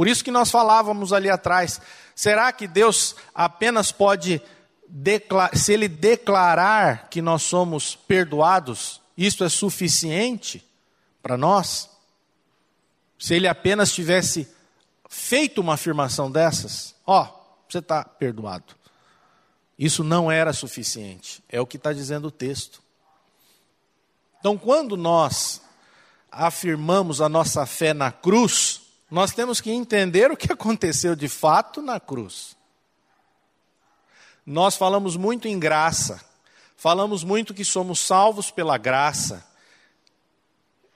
Por 0.00 0.08
isso 0.08 0.24
que 0.24 0.30
nós 0.30 0.50
falávamos 0.50 1.12
ali 1.12 1.28
atrás, 1.28 1.78
será 2.14 2.50
que 2.52 2.66
Deus 2.66 3.14
apenas 3.34 3.92
pode 3.92 4.40
se 5.52 5.74
ele 5.74 5.88
declarar 5.88 7.08
que 7.10 7.20
nós 7.20 7.42
somos 7.42 7.96
perdoados, 7.96 9.02
isso 9.14 9.44
é 9.44 9.48
suficiente? 9.50 10.66
para 11.22 11.36
nós, 11.36 11.90
se 13.18 13.34
ele 13.34 13.46
apenas 13.46 13.92
tivesse 13.92 14.48
feito 15.08 15.60
uma 15.60 15.74
afirmação 15.74 16.30
dessas, 16.30 16.94
ó, 17.06 17.28
você 17.68 17.78
está 17.78 18.04
perdoado. 18.04 18.74
Isso 19.78 20.02
não 20.04 20.30
era 20.30 20.52
suficiente, 20.52 21.42
é 21.48 21.60
o 21.60 21.66
que 21.66 21.76
está 21.76 21.92
dizendo 21.92 22.28
o 22.28 22.30
texto. 22.30 22.82
Então, 24.38 24.56
quando 24.56 24.96
nós 24.96 25.60
afirmamos 26.30 27.20
a 27.20 27.28
nossa 27.28 27.66
fé 27.66 27.92
na 27.92 28.10
cruz, 28.10 28.79
nós 29.10 29.32
temos 29.32 29.60
que 29.60 29.70
entender 29.70 30.30
o 30.30 30.36
que 30.36 30.52
aconteceu 30.52 31.16
de 31.16 31.28
fato 31.28 31.82
na 31.82 31.98
cruz. 31.98 32.56
Nós 34.46 34.76
falamos 34.76 35.16
muito 35.16 35.48
em 35.48 35.58
graça, 35.58 36.20
falamos 36.76 37.24
muito 37.24 37.52
que 37.52 37.64
somos 37.64 38.00
salvos 38.00 38.50
pela 38.50 38.78
graça, 38.78 39.44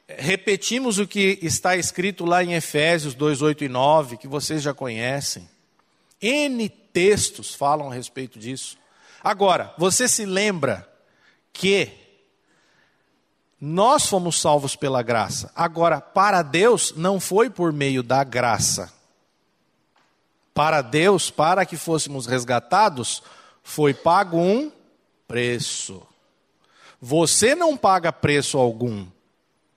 repetimos 0.09 0.99
o 0.99 1.07
que 1.07 1.39
está 1.43 1.77
escrito 1.77 2.25
lá 2.25 2.43
em 2.43 2.55
Efésios 2.55 3.15
2, 3.15 3.43
8 3.43 3.65
e 3.65 3.69
9, 3.69 4.17
que 4.17 4.29
vocês 4.29 4.63
já 4.63 4.73
conhecem. 4.73 5.49
N 6.21 6.69
textos 6.69 7.55
falam 7.55 7.91
a 7.91 7.95
respeito 7.95 8.39
disso. 8.39 8.79
Agora, 9.23 9.75
você 9.77 10.09
se 10.09 10.25
lembra 10.25 10.89
que 11.53 12.04
nós 13.61 14.07
fomos 14.07 14.41
salvos 14.41 14.77
pela 14.77 15.03
graça. 15.03 15.51
Agora, 15.55 16.01
para 16.01 16.43
Deus, 16.43 16.93
não 16.97 17.19
foi 17.19 17.49
por 17.49 17.73
meio 17.73 18.03
da 18.03 18.23
graça. 18.23 18.93
Para 20.53 20.83
Deus, 20.83 21.31
para 21.31 21.65
que 21.65 21.77
fôssemos 21.77 22.27
resgatados, 22.27 23.23
foi 23.63 23.95
pago 23.95 24.39
um 24.39 24.71
preço. 25.27 26.03
Você 27.01 27.55
não 27.55 27.77
paga 27.77 28.13
preço 28.13 28.59
algum, 28.59 29.07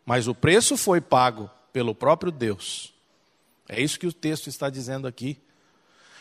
mas 0.05 0.27
o 0.27 0.35
preço 0.35 0.77
foi 0.77 1.01
pago 1.01 1.49
pelo 1.73 1.95
próprio 1.95 2.31
Deus. 2.31 2.93
É 3.67 3.81
isso 3.81 3.99
que 3.99 4.07
o 4.07 4.13
texto 4.13 4.47
está 4.47 4.69
dizendo 4.69 5.07
aqui. 5.07 5.37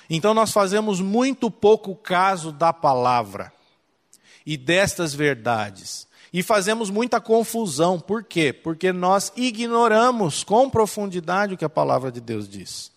Então 0.09 0.33
nós 0.33 0.53
fazemos 0.53 1.01
muito 1.01 1.51
pouco 1.51 1.95
caso 1.95 2.53
da 2.53 2.73
palavra 2.73 3.53
e 4.45 4.57
destas 4.57 5.15
verdades. 5.15 6.07
E 6.33 6.43
fazemos 6.43 6.91
muita 6.91 7.21
confusão. 7.21 8.01
Por 8.01 8.25
quê? 8.25 8.53
Porque 8.53 8.93
nós 8.93 9.33
ignoramos 9.37 10.43
com 10.45 10.69
profundidade 10.69 11.55
o 11.55 11.57
que 11.57 11.65
a 11.65 11.71
palavra 11.71 12.11
de 12.11 12.21
Deus 12.21 12.49
diz. 12.49 12.93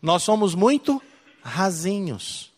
Nós 0.00 0.22
somos 0.22 0.54
muito 0.54 1.00
rasinhos. 1.42 2.52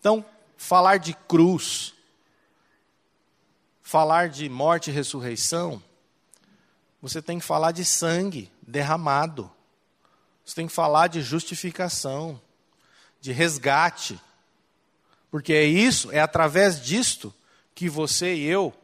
Então, 0.00 0.24
falar 0.56 0.98
de 0.98 1.14
cruz, 1.14 1.94
falar 3.82 4.28
de 4.28 4.48
morte 4.48 4.90
e 4.90 4.92
ressurreição, 4.92 5.82
você 7.00 7.22
tem 7.22 7.38
que 7.38 7.44
falar 7.44 7.72
de 7.72 7.84
sangue 7.84 8.50
derramado. 8.60 9.50
Você 10.44 10.54
tem 10.54 10.66
que 10.66 10.72
falar 10.72 11.06
de 11.08 11.22
justificação, 11.22 12.40
de 13.20 13.32
resgate. 13.32 14.20
Porque 15.30 15.52
é 15.52 15.64
isso, 15.64 16.10
é 16.10 16.20
através 16.20 16.82
disto 16.82 17.34
que 17.78 17.88
você 17.88 18.34
e 18.34 18.44
eu 18.44 18.74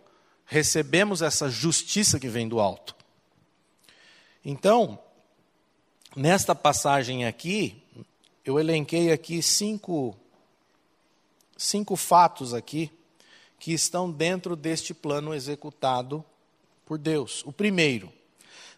recebemos 0.46 1.20
essa 1.20 1.50
justiça 1.50 2.20
que 2.20 2.28
vem 2.28 2.48
do 2.48 2.60
alto. 2.60 2.94
Então, 4.44 4.96
nesta 6.14 6.54
passagem 6.54 7.26
aqui, 7.26 7.82
eu 8.44 8.56
elenquei 8.56 9.10
aqui 9.10 9.42
cinco, 9.42 10.16
cinco 11.56 11.96
fatos 11.96 12.54
aqui 12.54 12.88
que 13.58 13.72
estão 13.72 14.08
dentro 14.08 14.54
deste 14.54 14.94
plano 14.94 15.34
executado 15.34 16.24
por 16.86 16.96
Deus. 16.96 17.42
O 17.44 17.50
primeiro, 17.50 18.12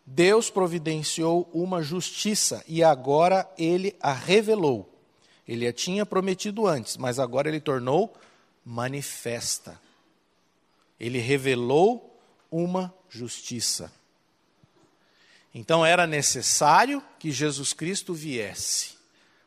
Deus 0.06 0.48
providenciou 0.48 1.46
uma 1.52 1.82
justiça 1.82 2.64
e 2.66 2.82
agora 2.82 3.46
ele 3.58 3.94
a 4.00 4.14
revelou. 4.14 4.90
Ele 5.46 5.68
a 5.68 5.74
tinha 5.74 6.06
prometido 6.06 6.66
antes, 6.66 6.96
mas 6.96 7.18
agora 7.18 7.50
ele 7.50 7.60
tornou 7.60 8.14
manifesta. 8.64 9.78
Ele 10.98 11.18
revelou 11.18 12.18
uma 12.50 12.94
justiça. 13.08 13.92
Então 15.54 15.84
era 15.84 16.06
necessário 16.06 17.02
que 17.18 17.30
Jesus 17.32 17.72
Cristo 17.72 18.12
viesse. 18.12 18.96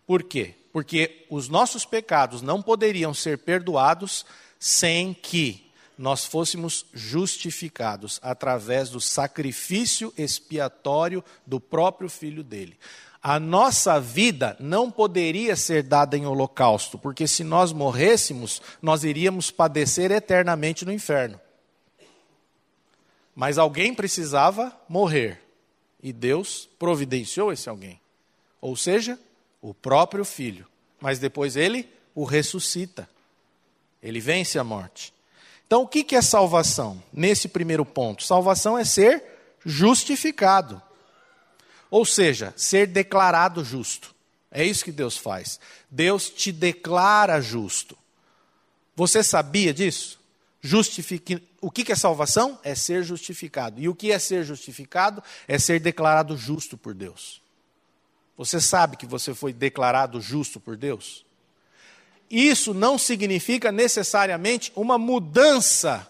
Por 0.08 0.24
quê? 0.24 0.56
Porque 0.74 1.26
os 1.30 1.48
nossos 1.48 1.86
pecados 1.86 2.42
não 2.42 2.62
poderiam 2.62 3.14
ser 3.14 3.38
perdoados 3.40 4.26
sem 4.60 5.14
que 5.14 5.70
nós 5.98 6.24
fôssemos 6.24 6.86
justificados 6.94 8.20
através 8.24 8.90
do 8.90 9.02
sacrifício 9.02 10.14
expiatório 10.18 11.24
do 11.46 11.60
próprio 11.60 12.10
filho 12.10 12.44
dele. 12.44 12.78
A 13.22 13.40
nossa 13.40 14.00
vida 14.00 14.56
não 14.60 14.90
poderia 14.90 15.56
ser 15.56 15.84
dada 15.84 16.18
em 16.18 16.26
holocausto, 16.26 16.98
porque 16.98 17.28
se 17.28 17.44
nós 17.44 17.74
morrêssemos, 17.74 18.62
nós 18.82 19.04
iríamos 19.04 19.52
padecer 19.52 20.10
eternamente 20.10 20.86
no 20.86 20.92
inferno. 20.92 21.40
Mas 23.36 23.58
alguém 23.58 23.94
precisava 23.94 24.76
morrer, 24.88 25.42
e 26.02 26.14
Deus 26.14 26.70
providenciou 26.80 27.52
esse 27.52 27.68
alguém. 27.68 28.00
Ou 28.62 28.76
seja, 28.76 29.20
o 29.62 29.74
próprio 29.74 30.24
filho. 30.24 30.66
Mas 31.00 31.20
depois 31.20 31.56
ele 31.56 31.90
o 32.16 32.24
ressuscita. 32.24 33.10
Ele 34.02 34.20
vence 34.20 34.58
a 34.58 34.64
morte. 34.64 35.14
Então, 35.68 35.84
o 35.84 35.88
que 35.88 36.16
é 36.16 36.22
salvação? 36.22 37.02
Nesse 37.14 37.48
primeiro 37.48 37.86
ponto, 37.86 38.24
salvação 38.24 38.78
é 38.78 38.84
ser 38.84 39.24
justificado. 39.66 40.82
Ou 41.90 42.06
seja, 42.06 42.54
ser 42.56 42.88
declarado 42.88 43.64
justo. 43.64 44.14
É 44.52 44.64
isso 44.64 44.84
que 44.84 44.92
Deus 44.92 45.18
faz. 45.18 45.60
Deus 45.90 46.30
te 46.30 46.52
declara 46.52 47.42
justo. 47.42 47.98
Você 48.96 49.24
sabia 49.24 49.74
disso? 49.74 50.20
Justifique... 50.62 51.42
O 51.62 51.70
que 51.72 51.92
é 51.92 51.96
salvação? 51.96 52.60
É 52.64 52.76
ser 52.76 53.04
justificado. 53.04 53.80
E 53.80 53.90
o 53.90 53.96
que 53.96 54.12
é 54.12 54.20
ser 54.20 54.44
justificado? 54.44 55.24
É 55.48 55.58
ser 55.58 55.80
declarado 55.80 56.38
justo 56.38 56.78
por 56.78 56.94
Deus. 56.94 57.42
Você 58.38 58.62
sabe 58.62 58.98
que 58.98 59.06
você 59.06 59.34
foi 59.34 59.52
declarado 59.52 60.22
justo 60.22 60.60
por 60.60 60.78
Deus? 60.78 61.26
isso 62.30 62.74
não 62.74 62.98
significa 62.98 63.72
necessariamente 63.72 64.72
uma 64.76 64.98
mudança 64.98 66.08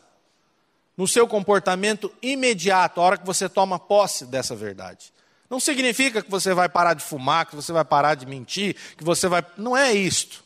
no 0.97 1.07
seu 1.07 1.27
comportamento 1.27 2.11
imediato, 2.21 2.99
a 2.99 3.03
hora 3.03 3.17
que 3.17 3.25
você 3.25 3.47
toma 3.47 3.79
posse 3.79 4.25
dessa 4.25 4.53
verdade. 4.53 5.13
Não 5.49 5.59
significa 5.59 6.21
que 6.21 6.29
você 6.29 6.53
vai 6.53 6.69
parar 6.69 6.93
de 6.93 7.03
fumar, 7.03 7.45
que 7.45 7.55
você 7.55 7.71
vai 7.71 7.83
parar 7.83 8.15
de 8.15 8.25
mentir, 8.25 8.75
que 8.95 9.03
você 9.03 9.27
vai. 9.27 9.43
Não 9.57 9.75
é 9.75 9.91
isto. 9.93 10.43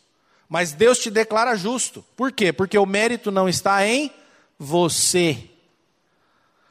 Mas 0.47 0.71
Deus 0.71 0.99
te 0.99 1.09
declara 1.11 1.55
justo. 1.55 2.05
Por 2.15 2.31
quê? 2.31 2.53
Porque 2.53 2.77
o 2.77 2.85
mérito 2.85 3.31
não 3.31 3.49
está 3.49 3.85
em 3.85 4.11
você. 4.57 5.49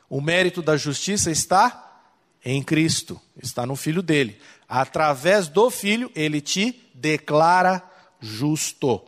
O 0.08 0.20
mérito 0.20 0.62
da 0.62 0.76
justiça 0.76 1.30
está 1.30 2.00
em 2.44 2.62
Cristo, 2.62 3.20
está 3.42 3.66
no 3.66 3.76
Filho 3.76 4.02
dele. 4.02 4.40
Através 4.68 5.48
do 5.48 5.70
Filho, 5.70 6.10
ele 6.14 6.40
te 6.40 6.90
declara 6.94 7.82
justo. 8.20 9.02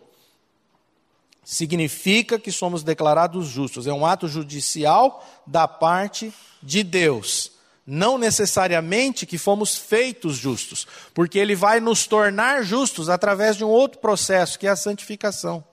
Significa 1.42 2.38
que 2.38 2.50
somos 2.50 2.82
declarados 2.82 3.46
justos. 3.48 3.86
É 3.86 3.92
um 3.92 4.04
ato 4.04 4.28
judicial 4.28 5.24
da 5.46 5.68
parte 5.68 6.32
de 6.62 6.82
Deus. 6.82 7.53
Não 7.86 8.16
necessariamente 8.16 9.26
que 9.26 9.36
fomos 9.36 9.76
feitos 9.76 10.36
justos, 10.36 10.86
porque 11.12 11.38
Ele 11.38 11.54
vai 11.54 11.80
nos 11.80 12.06
tornar 12.06 12.62
justos 12.62 13.08
através 13.08 13.56
de 13.56 13.64
um 13.64 13.68
outro 13.68 13.98
processo, 14.00 14.58
que 14.58 14.66
é 14.66 14.70
a 14.70 14.76
santificação. 14.76 15.64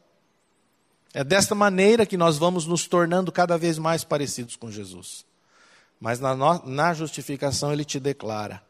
É 1.13 1.23
desta 1.23 1.55
maneira 1.55 2.05
que 2.05 2.17
nós 2.17 2.37
vamos 2.37 2.65
nos 2.65 2.87
tornando 2.87 3.31
cada 3.31 3.57
vez 3.57 3.77
mais 3.77 4.03
parecidos 4.03 4.55
com 4.55 4.69
Jesus. 4.69 5.25
Mas 5.99 6.19
na, 6.19 6.35
na 6.65 6.93
justificação 6.93 7.71
Ele 7.71 7.85
te 7.85 7.99
declara 7.99 8.61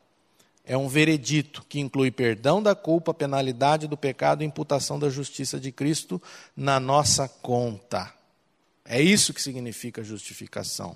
é 0.64 0.78
um 0.78 0.88
veredito 0.88 1.66
que 1.68 1.80
inclui 1.80 2.12
perdão 2.12 2.62
da 2.62 2.76
culpa, 2.76 3.14
penalidade 3.14 3.88
do 3.88 3.98
pecado 3.98 4.44
e 4.44 4.46
imputação 4.46 5.00
da 5.00 5.10
justiça 5.10 5.60
de 5.60 5.72
Cristo 5.72 6.22
na 6.56 6.80
nossa 6.80 7.28
conta. 7.28 8.14
É 8.86 9.02
isso 9.02 9.34
que 9.34 9.42
significa 9.42 10.04
justificação. 10.04 10.96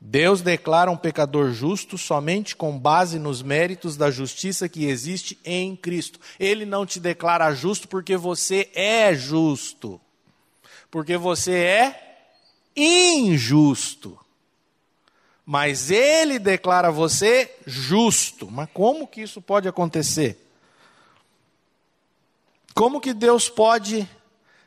Deus 0.00 0.40
declara 0.40 0.90
um 0.90 0.96
pecador 0.96 1.52
justo 1.52 1.98
somente 1.98 2.56
com 2.56 2.78
base 2.78 3.18
nos 3.18 3.42
méritos 3.42 3.96
da 3.96 4.10
justiça 4.10 4.68
que 4.68 4.86
existe 4.86 5.38
em 5.44 5.76
Cristo. 5.76 6.18
Ele 6.38 6.64
não 6.64 6.86
te 6.86 6.98
declara 6.98 7.52
justo 7.52 7.86
porque 7.86 8.16
você 8.16 8.70
é 8.74 9.14
justo, 9.14 10.00
porque 10.90 11.16
você 11.16 11.52
é 11.52 12.20
injusto 12.74 14.18
mas 15.52 15.90
ele 15.90 16.38
declara 16.38 16.92
você 16.92 17.52
justo. 17.66 18.48
Mas 18.48 18.68
como 18.72 19.04
que 19.04 19.20
isso 19.20 19.42
pode 19.42 19.66
acontecer? 19.66 20.48
Como 22.72 23.00
que 23.00 23.12
Deus 23.12 23.48
pode 23.48 24.08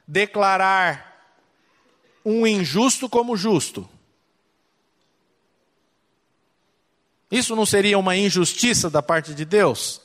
declarar 0.05 1.39
um 2.25 2.45
injusto 2.45 3.07
como 3.07 3.37
justo? 3.37 3.89
Isso 7.33 7.55
não 7.55 7.65
seria 7.65 7.97
uma 7.97 8.15
injustiça 8.15 8.91
da 8.91 9.01
parte 9.01 9.33
de 9.33 9.43
Deus? 9.43 9.99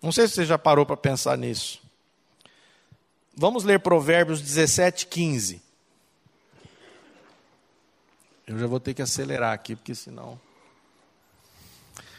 Não 0.00 0.10
sei 0.10 0.26
se 0.26 0.32
você 0.32 0.46
já 0.46 0.56
parou 0.56 0.86
para 0.86 0.96
pensar 0.96 1.36
nisso. 1.36 1.82
Vamos 3.36 3.62
ler 3.62 3.78
Provérbios 3.80 4.40
17, 4.40 5.06
15. 5.08 5.60
Eu 8.46 8.58
já 8.58 8.66
vou 8.66 8.80
ter 8.80 8.94
que 8.94 9.02
acelerar 9.02 9.52
aqui, 9.52 9.76
porque 9.76 9.94
senão. 9.94 10.40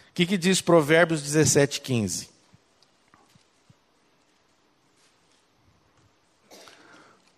O 0.10 0.14
que, 0.14 0.28
que 0.28 0.38
diz 0.38 0.62
Provérbios 0.62 1.24
17, 1.24 1.82
15? 1.82 2.30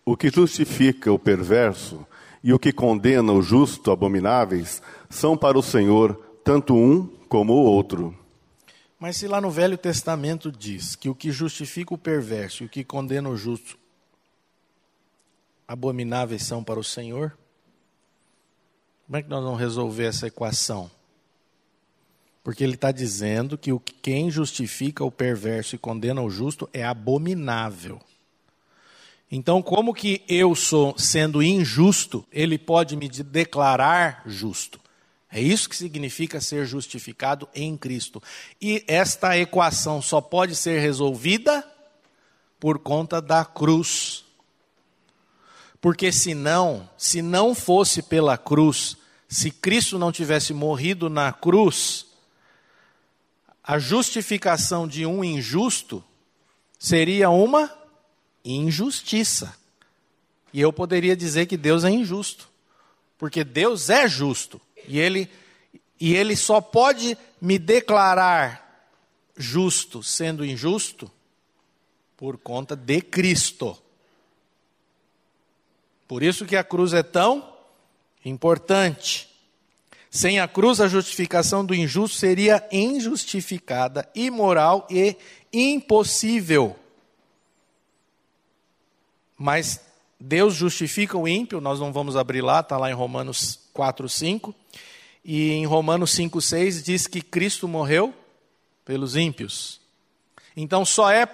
O 0.04 0.18
que 0.18 0.30
justifica 0.30 1.14
o 1.14 1.18
perverso 1.18 2.06
e 2.44 2.54
o 2.54 2.60
que 2.60 2.72
condena 2.72 3.32
o 3.34 3.42
justo 3.42 3.92
abomináveis 3.92 4.82
são 5.10 5.38
para 5.38 5.58
o 5.58 5.64
Senhor 5.64 6.16
tanto 6.44 6.74
um 6.74 7.06
como 7.28 7.54
o 7.54 7.64
outro. 7.64 8.18
Mas 9.00 9.18
se 9.18 9.28
lá 9.28 9.40
no 9.40 9.50
Velho 9.50 9.78
Testamento 9.78 10.52
diz 10.52 10.96
que 10.96 11.10
o 11.10 11.16
que 11.16 11.32
justifica 11.32 11.94
o 11.94 11.98
perverso 11.98 12.64
e 12.64 12.66
o 12.66 12.70
que 12.70 12.84
condena 12.84 13.30
o 13.30 13.38
justo 13.38 13.78
abomináveis 15.68 16.44
são 16.44 16.64
para 16.64 16.80
o 16.80 16.84
Senhor? 16.84 17.38
Como 19.06 19.18
é 19.18 19.24
que 19.24 19.30
nós 19.30 19.44
vamos 19.44 19.60
resolver 19.60 20.06
essa 20.06 20.28
equação? 20.28 20.92
Porque 22.44 22.64
ele 22.64 22.76
está 22.76 22.92
dizendo 22.92 23.58
que 23.58 23.72
o 23.72 23.80
quem 23.80 24.30
justifica 24.30 25.04
o 25.04 25.12
perverso 25.12 25.76
e 25.76 25.80
condena 25.80 26.22
o 26.22 26.30
justo 26.30 26.70
é 26.74 26.84
abominável. 26.84 28.00
Então, 29.32 29.62
como 29.62 29.94
que 29.94 30.24
eu 30.28 30.56
sou 30.56 30.98
sendo 30.98 31.44
injusto, 31.44 32.26
ele 32.32 32.58
pode 32.58 32.96
me 32.96 33.08
declarar 33.08 34.24
justo? 34.26 34.80
É 35.32 35.40
isso 35.40 35.70
que 35.70 35.76
significa 35.76 36.42
ser 36.42 36.66
justificado 36.66 37.48
em 37.54 37.78
Cristo. 37.78 38.22
E 38.60 38.84
esta 38.88 39.38
equação 39.38 40.02
só 40.02 40.20
pode 40.20 40.56
ser 40.56 40.80
resolvida 40.80 41.64
por 42.60 42.80
conta 42.80 43.22
da 43.22 43.46
cruz. 43.46 44.26
Porque 45.80 46.12
senão, 46.12 46.90
se 46.98 47.22
não 47.22 47.54
fosse 47.54 48.02
pela 48.02 48.38
cruz, 48.38 48.98
se 49.28 49.52
Cristo 49.52 50.00
não 50.00 50.12
tivesse 50.12 50.52
morrido 50.52 51.08
na 51.08 51.32
cruz, 51.32 52.08
a 53.64 53.78
justificação 53.78 54.88
de 54.88 55.06
um 55.06 55.24
injusto 55.24 56.04
seria 56.80 57.30
uma 57.30 57.72
injustiça. 58.56 59.56
E 60.52 60.60
eu 60.62 60.74
poderia 60.74 61.16
dizer 61.16 61.46
que 61.46 61.58
Deus 61.58 61.84
é 61.84 61.90
injusto, 61.90 62.50
porque 63.18 63.44
Deus 63.44 63.90
é 63.90 64.08
justo, 64.08 64.60
e 64.88 65.00
ele 65.00 65.30
e 66.00 66.16
ele 66.16 66.36
só 66.36 66.62
pode 66.62 67.18
me 67.42 67.60
declarar 67.60 68.90
justo 69.36 70.02
sendo 70.02 70.46
injusto 70.46 71.12
por 72.16 72.38
conta 72.38 72.76
de 72.76 73.02
Cristo. 73.02 73.78
Por 76.08 76.24
isso 76.24 76.46
que 76.46 76.56
a 76.56 76.64
cruz 76.64 76.94
é 76.94 77.04
tão 77.04 77.54
importante. 78.24 79.30
Sem 80.10 80.40
a 80.40 80.48
cruz, 80.48 80.82
a 80.82 80.88
justificação 80.88 81.64
do 81.64 81.76
injusto 81.76 82.18
seria 82.18 82.68
injustificada, 82.72 84.10
imoral 84.16 84.88
e 84.90 85.16
impossível. 85.54 86.79
Mas 89.40 89.80
Deus 90.20 90.54
justifica 90.54 91.18
o 91.18 91.26
ímpio, 91.26 91.62
nós 91.62 91.80
não 91.80 91.94
vamos 91.94 92.18
abrir 92.18 92.42
lá, 92.42 92.60
está 92.60 92.78
lá 92.78 92.92
em 92.92 92.94
Romanos 92.94 93.58
4, 93.74 94.10
5. 94.10 94.54
E 95.24 95.52
em 95.52 95.66
Romanos 95.66 96.12
5, 96.12 96.42
6 96.42 96.84
diz 96.84 97.08
que 97.08 97.22
Cristo 97.22 97.66
morreu 97.66 98.14
pelos 98.84 99.16
ímpios. 99.16 99.80
Então 100.58 100.84
só 100.84 101.10
é. 101.10 101.28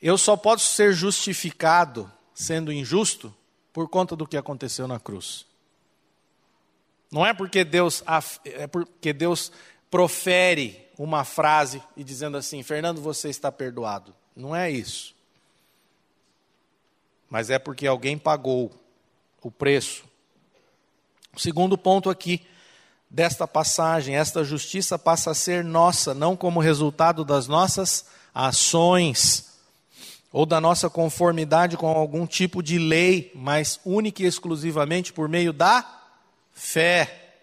Eu 0.00 0.16
só 0.16 0.36
posso 0.36 0.72
ser 0.72 0.92
justificado 0.92 2.10
sendo 2.32 2.72
injusto 2.72 3.34
por 3.72 3.88
conta 3.88 4.14
do 4.14 4.26
que 4.26 4.36
aconteceu 4.36 4.86
na 4.86 5.00
cruz. 5.00 5.44
Não 7.10 7.26
é 7.26 7.34
porque 7.34 7.64
Deus, 7.64 8.04
é 8.44 8.68
porque 8.68 9.12
Deus 9.12 9.50
profere 9.90 10.86
uma 10.96 11.24
frase 11.24 11.82
e 11.96 12.04
dizendo 12.04 12.36
assim: 12.36 12.62
Fernando, 12.62 13.00
você 13.00 13.28
está 13.28 13.50
perdoado. 13.50 14.14
Não 14.36 14.54
é 14.54 14.70
isso. 14.70 15.17
Mas 17.28 17.50
é 17.50 17.58
porque 17.58 17.86
alguém 17.86 18.16
pagou 18.16 18.72
o 19.42 19.50
preço. 19.50 20.04
O 21.34 21.40
segundo 21.40 21.76
ponto 21.76 22.10
aqui 22.10 22.46
desta 23.10 23.46
passagem, 23.46 24.16
esta 24.16 24.44
justiça 24.44 24.98
passa 24.98 25.30
a 25.30 25.34
ser 25.34 25.64
nossa, 25.64 26.12
não 26.14 26.36
como 26.36 26.60
resultado 26.60 27.24
das 27.24 27.46
nossas 27.46 28.06
ações 28.34 29.48
ou 30.30 30.44
da 30.44 30.60
nossa 30.60 30.90
conformidade 30.90 31.76
com 31.76 31.88
algum 31.88 32.26
tipo 32.26 32.62
de 32.62 32.78
lei, 32.78 33.32
mas 33.34 33.80
única 33.84 34.22
e 34.22 34.26
exclusivamente 34.26 35.12
por 35.12 35.28
meio 35.28 35.52
da 35.52 35.86
fé. 36.52 37.36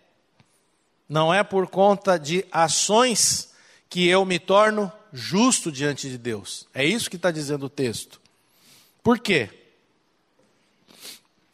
Não 1.09 1.33
é 1.33 1.43
por 1.43 1.67
conta 1.67 2.17
de 2.17 2.45
ações 2.51 3.53
que 3.89 4.07
eu 4.07 4.23
me 4.25 4.39
torno 4.39 4.91
justo 5.11 5.71
diante 5.71 6.09
de 6.09 6.17
Deus. 6.17 6.67
É 6.73 6.85
isso 6.85 7.09
que 7.09 7.15
está 7.15 7.31
dizendo 7.31 7.65
o 7.67 7.69
texto. 7.69 8.21
Por 9.01 9.19
quê? 9.19 9.64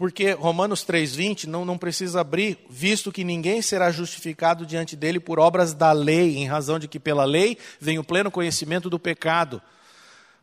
Porque 0.02 0.32
Romanos 0.32 0.84
3,20 0.84 1.45
não, 1.45 1.64
não 1.64 1.78
precisa 1.78 2.22
abrir, 2.22 2.58
visto 2.68 3.12
que 3.12 3.24
ninguém 3.24 3.62
será 3.62 3.91
justificado 3.91 4.66
diante 4.66 4.95
dele 4.95 5.20
por 5.20 5.39
obras 5.39 5.76
da 5.76 5.91
lei, 5.91 6.38
em 6.38 6.47
razão 6.47 6.80
de 6.80 6.88
que 6.88 6.99
pela 6.99 7.24
lei 7.24 7.56
vem 7.80 7.99
o 7.99 8.04
pleno 8.04 8.32
conhecimento 8.32 8.89
do 8.89 8.97
pecado. 8.97 9.62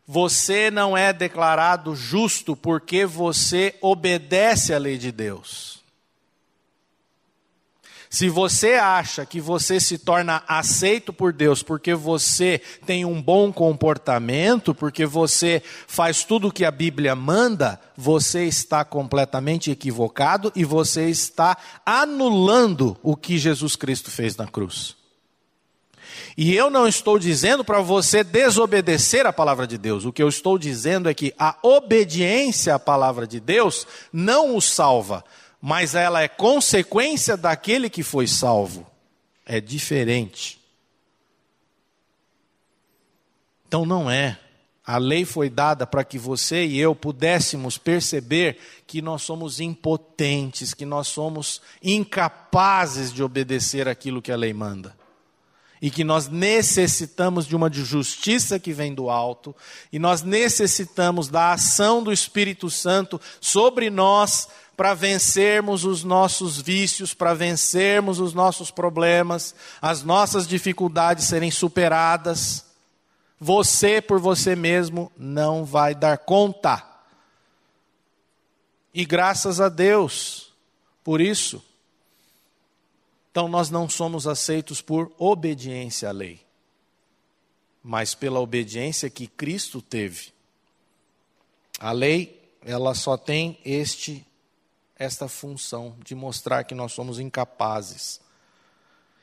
Você 0.07 0.71
não 0.71 0.95
é 0.95 1.11
declarado 1.11 1.93
justo 1.93 2.55
porque 2.55 3.05
você 3.05 3.75
obedece 3.81 4.73
à 4.73 4.77
lei 4.77 4.97
de 4.97 5.11
Deus. 5.11 5.78
Se 8.09 8.27
você 8.27 8.73
acha 8.73 9.23
que 9.23 9.39
você 9.39 9.79
se 9.79 9.99
torna 9.99 10.41
aceito 10.47 11.13
por 11.13 11.31
Deus 11.31 11.61
porque 11.61 11.93
você 11.93 12.59
tem 12.83 13.05
um 13.05 13.21
bom 13.21 13.53
comportamento, 13.53 14.73
porque 14.73 15.05
você 15.05 15.61
faz 15.85 16.23
tudo 16.23 16.47
o 16.47 16.51
que 16.51 16.65
a 16.65 16.71
Bíblia 16.71 17.15
manda, 17.15 17.79
você 17.95 18.45
está 18.45 18.83
completamente 18.83 19.69
equivocado 19.69 20.51
e 20.55 20.65
você 20.65 21.07
está 21.07 21.55
anulando 21.85 22.97
o 23.03 23.15
que 23.15 23.37
Jesus 23.37 23.75
Cristo 23.75 24.09
fez 24.09 24.35
na 24.35 24.47
cruz. 24.47 24.97
E 26.35 26.55
eu 26.55 26.69
não 26.69 26.87
estou 26.87 27.19
dizendo 27.19 27.63
para 27.63 27.81
você 27.81 28.23
desobedecer 28.23 29.27
a 29.27 29.33
palavra 29.33 29.67
de 29.67 29.77
Deus. 29.77 30.05
O 30.05 30.11
que 30.11 30.23
eu 30.23 30.29
estou 30.29 30.57
dizendo 30.57 31.09
é 31.09 31.13
que 31.13 31.33
a 31.37 31.55
obediência 31.61 32.73
à 32.73 32.79
palavra 32.79 33.27
de 33.27 33.39
Deus 33.39 33.85
não 34.11 34.55
o 34.55 34.61
salva, 34.61 35.23
mas 35.61 35.95
ela 35.95 36.21
é 36.21 36.27
consequência 36.27 37.35
daquele 37.35 37.89
que 37.89 38.03
foi 38.03 38.27
salvo. 38.27 38.89
É 39.45 39.59
diferente. 39.59 40.59
Então 43.67 43.85
não 43.85 44.09
é. 44.09 44.39
A 44.85 44.97
lei 44.97 45.23
foi 45.23 45.51
dada 45.51 45.85
para 45.85 46.03
que 46.03 46.17
você 46.17 46.65
e 46.65 46.79
eu 46.79 46.95
pudéssemos 46.95 47.77
perceber 47.77 48.57
que 48.87 49.03
nós 49.03 49.21
somos 49.21 49.59
impotentes, 49.59 50.73
que 50.73 50.85
nós 50.85 51.07
somos 51.07 51.61
incapazes 51.83 53.13
de 53.13 53.21
obedecer 53.21 53.87
aquilo 53.87 54.21
que 54.21 54.31
a 54.31 54.35
lei 54.35 54.51
manda. 54.51 54.97
E 55.79 55.91
que 55.91 56.03
nós 56.03 56.27
necessitamos 56.27 57.45
de 57.45 57.55
uma 57.55 57.71
justiça 57.71 58.59
que 58.59 58.73
vem 58.73 58.93
do 58.93 59.09
alto, 59.09 59.55
e 59.93 59.99
nós 59.99 60.23
necessitamos 60.23 61.29
da 61.29 61.53
ação 61.53 62.01
do 62.01 62.11
Espírito 62.11 62.69
Santo 62.69 63.21
sobre 63.39 63.91
nós 63.91 64.49
para 64.79 64.93
vencermos 64.93 65.83
os 65.83 66.05
nossos 66.05 66.57
vícios, 66.57 67.13
para 67.13 67.33
vencermos 67.33 68.17
os 68.17 68.33
nossos 68.33 68.71
problemas, 68.71 69.53
as 69.81 70.03
nossas 70.03 70.47
dificuldades 70.47 71.25
serem 71.25 71.51
superadas. 71.51 72.65
Você 73.37 74.01
por 74.01 74.21
você 74.21 74.55
mesmo 74.55 75.11
não 75.17 75.65
vai 75.65 75.93
dar 75.93 76.17
conta. 76.19 76.81
E 78.93 79.03
graças 79.03 79.59
a 79.59 79.67
Deus 79.67 80.53
por 81.03 81.19
isso. 81.19 81.61
Então 83.31 83.49
nós 83.49 83.69
não 83.69 83.89
somos 83.89 84.27
aceitos 84.27 84.81
por 84.81 85.11
obediência 85.17 86.07
à 86.07 86.13
lei, 86.13 86.39
mas 87.83 88.15
pela 88.15 88.39
obediência 88.39 89.09
que 89.09 89.27
Cristo 89.27 89.81
teve. 89.81 90.31
A 91.77 91.91
lei, 91.91 92.41
ela 92.63 92.95
só 92.95 93.17
tem 93.17 93.59
este 93.65 94.25
esta 94.99 95.29
função 95.29 95.95
de 96.03 96.13
mostrar 96.13 96.65
que 96.65 96.75
nós 96.75 96.91
somos 96.91 97.19
incapazes. 97.19 98.19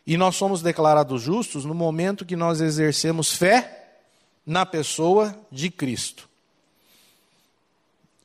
E 0.07 0.17
nós 0.17 0.35
somos 0.37 0.63
declarados 0.63 1.21
justos 1.21 1.67
no 1.67 1.75
momento 1.75 2.25
que 2.25 2.35
nós 2.35 2.63
exercemos 2.63 3.35
fé 3.35 3.99
na 4.47 4.65
pessoa 4.65 5.39
de 5.53 5.69
Cristo. 5.69 6.29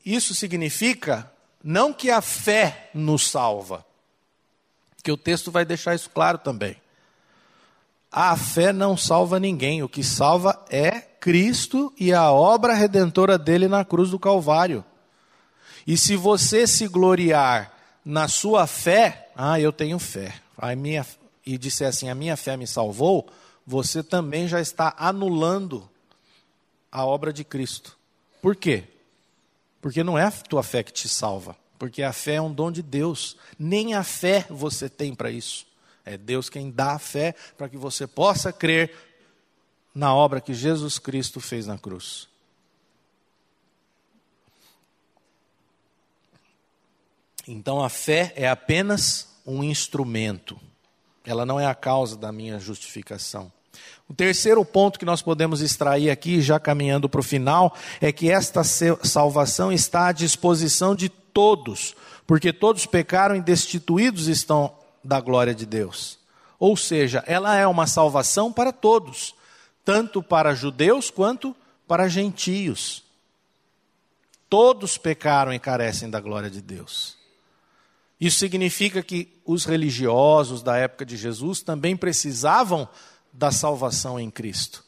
Isso 0.05 0.33
significa 0.33 1.29
não 1.63 1.93
que 1.93 2.09
a 2.09 2.21
fé 2.21 2.89
nos 2.93 3.29
salva, 3.29 3.85
que 5.03 5.11
o 5.11 5.17
texto 5.17 5.51
vai 5.51 5.65
deixar 5.65 5.93
isso 5.93 6.09
claro 6.09 6.37
também. 6.37 6.77
A 8.11 8.35
fé 8.35 8.71
não 8.71 8.95
salva 8.95 9.39
ninguém, 9.39 9.83
o 9.83 9.89
que 9.89 10.03
salva 10.03 10.63
é 10.69 11.01
Cristo 11.01 11.93
e 11.99 12.13
a 12.13 12.31
obra 12.31 12.73
redentora 12.73 13.37
dele 13.37 13.67
na 13.67 13.83
cruz 13.83 14.09
do 14.09 14.19
Calvário. 14.19 14.83
E 15.85 15.97
se 15.97 16.15
você 16.15 16.67
se 16.67 16.87
gloriar 16.87 17.71
na 18.05 18.27
sua 18.27 18.67
fé, 18.67 19.29
ah, 19.35 19.59
eu 19.59 19.71
tenho 19.71 19.99
fé, 19.99 20.35
a 20.57 20.75
minha, 20.75 21.05
e 21.45 21.57
disser 21.57 21.87
assim, 21.87 22.09
a 22.09 22.15
minha 22.15 22.37
fé 22.37 22.55
me 22.55 22.67
salvou, 22.67 23.27
você 23.65 24.03
também 24.03 24.47
já 24.47 24.59
está 24.59 24.93
anulando 24.97 25.89
a 26.91 27.05
obra 27.05 27.31
de 27.31 27.43
Cristo. 27.43 27.97
Por 28.41 28.55
quê? 28.55 28.83
Porque 29.81 30.03
não 30.03 30.17
é 30.17 30.23
a 30.23 30.31
tua 30.31 30.63
fé 30.63 30.83
que 30.83 30.91
te 30.91 31.07
salva, 31.07 31.55
porque 31.79 32.03
a 32.03 32.13
fé 32.13 32.35
é 32.35 32.41
um 32.41 32.53
dom 32.53 32.71
de 32.71 32.81
Deus. 32.81 33.37
Nem 33.57 33.93
a 33.93 34.03
fé 34.03 34.45
você 34.49 34.89
tem 34.89 35.15
para 35.15 35.31
isso. 35.31 35.65
É 36.03 36.17
Deus 36.17 36.49
quem 36.49 36.71
dá 36.71 36.93
a 36.93 36.99
fé 36.99 37.35
para 37.57 37.69
que 37.69 37.77
você 37.77 38.05
possa 38.07 38.51
crer 38.51 38.93
na 39.93 40.13
obra 40.13 40.41
que 40.41 40.53
Jesus 40.53 40.97
Cristo 40.97 41.39
fez 41.39 41.67
na 41.67 41.77
cruz. 41.77 42.27
Então 47.51 47.83
a 47.83 47.89
fé 47.89 48.31
é 48.37 48.47
apenas 48.47 49.27
um 49.45 49.61
instrumento, 49.61 50.57
ela 51.25 51.45
não 51.45 51.59
é 51.59 51.65
a 51.65 51.75
causa 51.75 52.15
da 52.15 52.31
minha 52.31 52.57
justificação. 52.57 53.51
O 54.07 54.13
terceiro 54.13 54.63
ponto 54.63 54.97
que 54.97 55.03
nós 55.03 55.21
podemos 55.21 55.59
extrair 55.59 56.09
aqui, 56.09 56.41
já 56.41 56.59
caminhando 56.61 57.09
para 57.09 57.19
o 57.19 57.23
final, 57.23 57.75
é 57.99 58.09
que 58.09 58.31
esta 58.31 58.63
salvação 58.63 59.69
está 59.69 60.07
à 60.07 60.11
disposição 60.13 60.95
de 60.95 61.09
todos, 61.09 61.93
porque 62.25 62.53
todos 62.53 62.85
pecaram 62.85 63.35
e 63.35 63.41
destituídos 63.41 64.27
estão 64.27 64.73
da 65.03 65.19
glória 65.19 65.53
de 65.53 65.65
Deus. 65.65 66.19
Ou 66.57 66.77
seja, 66.77 67.21
ela 67.27 67.55
é 67.57 67.67
uma 67.67 67.85
salvação 67.85 68.51
para 68.51 68.71
todos, 68.71 69.35
tanto 69.83 70.23
para 70.23 70.55
judeus 70.55 71.09
quanto 71.09 71.53
para 71.85 72.07
gentios. 72.07 73.03
Todos 74.49 74.97
pecaram 74.97 75.53
e 75.53 75.59
carecem 75.59 76.09
da 76.09 76.21
glória 76.21 76.49
de 76.49 76.61
Deus. 76.61 77.19
Isso 78.21 78.37
significa 78.37 79.01
que 79.01 79.41
os 79.43 79.65
religiosos 79.65 80.61
da 80.61 80.77
época 80.77 81.03
de 81.03 81.17
Jesus 81.17 81.63
também 81.63 81.97
precisavam 81.97 82.87
da 83.33 83.51
salvação 83.51 84.19
em 84.19 84.29
Cristo. 84.29 84.85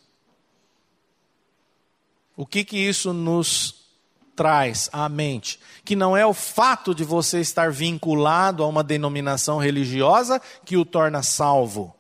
O 2.38 2.46
que 2.46 2.64
que 2.64 2.78
isso 2.78 3.12
nos 3.12 3.88
traz 4.36 4.88
à 4.94 5.10
mente? 5.10 5.60
Que 5.84 5.96
não 5.96 6.16
é 6.16 6.24
o 6.24 6.34
fato 6.34 6.94
de 6.94 7.04
você 7.04 7.40
estar 7.40 7.72
vinculado 7.72 8.64
a 8.64 8.68
uma 8.68 8.84
denominação 8.84 9.58
religiosa 9.58 10.40
que 10.64 10.78
o 10.78 10.86
torna 10.86 11.24
salvo. 11.24 11.96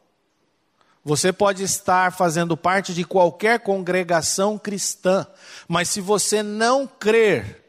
Você 1.03 1.33
pode 1.33 1.63
estar 1.63 2.13
fazendo 2.13 2.55
parte 2.55 2.93
de 2.93 3.03
qualquer 3.03 3.59
congregação 3.59 4.59
cristã, 4.59 5.25
mas 5.67 5.89
se 5.89 5.99
você 5.99 6.43
não 6.43 6.85
crer 6.85 7.62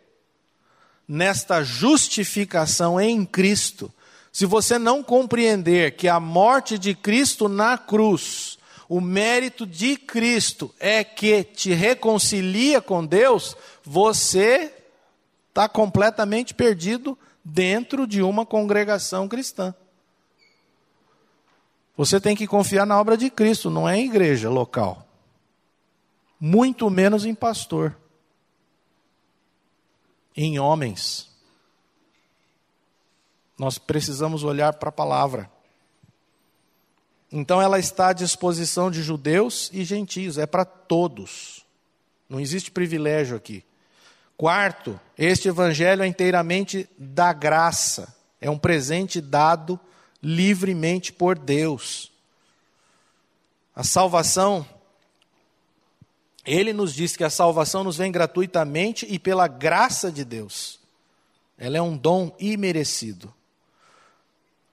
nesta 1.06 1.62
justificação 1.62 3.00
em 3.00 3.24
Cristo, 3.24 3.92
se 4.32 4.46
você 4.46 4.78
não 4.78 5.02
compreender 5.02 5.96
que 5.96 6.08
a 6.08 6.18
morte 6.18 6.76
de 6.78 6.94
Cristo 6.94 7.48
na 7.48 7.78
cruz, 7.78 8.58
o 8.88 9.00
mérito 9.00 9.66
de 9.66 9.96
Cristo 9.96 10.74
é 10.80 11.04
que 11.04 11.44
te 11.44 11.72
reconcilia 11.72 12.80
com 12.80 13.04
Deus, 13.04 13.56
você 13.84 14.74
está 15.48 15.68
completamente 15.68 16.52
perdido 16.52 17.16
dentro 17.44 18.06
de 18.06 18.22
uma 18.22 18.44
congregação 18.44 19.28
cristã. 19.28 19.74
Você 21.96 22.20
tem 22.20 22.34
que 22.34 22.46
confiar 22.46 22.86
na 22.86 23.00
obra 23.00 23.16
de 23.16 23.30
Cristo, 23.30 23.70
não 23.70 23.88
é 23.88 23.96
em 23.96 24.06
igreja 24.06 24.50
local. 24.50 25.06
Muito 26.40 26.90
menos 26.90 27.24
em 27.24 27.34
pastor 27.34 27.96
em 30.36 30.58
homens. 30.58 31.28
Nós 33.58 33.78
precisamos 33.78 34.42
olhar 34.42 34.74
para 34.74 34.88
a 34.88 34.92
palavra. 34.92 35.50
Então 37.30 37.60
ela 37.60 37.78
está 37.78 38.08
à 38.08 38.12
disposição 38.12 38.90
de 38.90 39.02
judeus 39.02 39.70
e 39.72 39.84
gentios, 39.84 40.38
é 40.38 40.46
para 40.46 40.64
todos. 40.64 41.64
Não 42.28 42.40
existe 42.40 42.70
privilégio 42.70 43.36
aqui. 43.36 43.64
Quarto, 44.36 44.98
este 45.16 45.48
evangelho 45.48 46.02
é 46.02 46.06
inteiramente 46.06 46.88
da 46.98 47.32
graça, 47.32 48.14
é 48.40 48.50
um 48.50 48.58
presente 48.58 49.20
dado 49.20 49.78
livremente 50.22 51.12
por 51.12 51.38
Deus. 51.38 52.10
A 53.76 53.84
salvação 53.84 54.66
ele 56.44 56.72
nos 56.72 56.94
diz 56.94 57.16
que 57.16 57.24
a 57.24 57.30
salvação 57.30 57.82
nos 57.82 57.96
vem 57.96 58.12
gratuitamente 58.12 59.06
e 59.08 59.18
pela 59.18 59.48
graça 59.48 60.12
de 60.12 60.24
Deus. 60.24 60.78
Ela 61.56 61.78
é 61.78 61.82
um 61.82 61.96
dom 61.96 62.34
imerecido. 62.38 63.32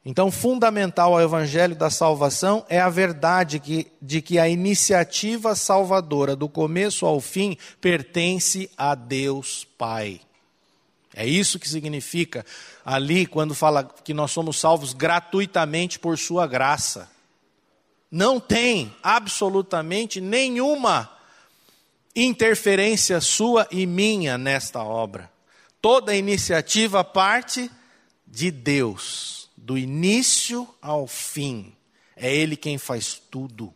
Então, 0.04 0.32
fundamental 0.32 1.14
ao 1.14 1.22
evangelho 1.22 1.76
da 1.76 1.90
salvação 1.90 2.66
é 2.68 2.80
a 2.80 2.90
verdade 2.90 3.60
que, 3.60 3.88
de 4.02 4.20
que 4.20 4.40
a 4.40 4.50
iniciativa 4.50 5.56
salvadora, 5.56 6.36
do 6.36 6.50
começo 6.50 7.06
ao 7.06 7.22
fim, 7.22 7.56
pertence 7.80 8.70
a 8.76 8.96
Deus 8.96 9.66
Pai. 9.78 10.20
É 11.14 11.26
isso 11.26 11.60
que 11.60 11.70
significa 11.70 12.44
ali 12.84 13.28
quando 13.28 13.54
fala 13.54 13.84
que 13.84 14.14
nós 14.14 14.32
somos 14.32 14.60
salvos 14.60 14.94
gratuitamente 14.94 16.00
por 16.00 16.18
Sua 16.18 16.48
graça. 16.48 17.10
Não 18.10 18.40
tem 18.40 18.94
absolutamente 19.04 20.20
nenhuma 20.20 21.10
interferência 22.16 23.22
sua 23.22 23.68
e 23.72 23.86
minha 23.86 24.38
nesta 24.38 24.84
obra. 24.84 25.32
Toda 25.82 26.16
iniciativa 26.16 27.04
parte 27.04 27.70
de 28.28 28.52
Deus, 28.52 29.50
do 29.58 29.78
início 29.78 30.68
ao 30.82 31.08
fim. 31.08 31.76
É 32.16 32.34
Ele 32.34 32.56
quem 32.56 32.78
faz 32.78 33.22
tudo. 33.32 33.74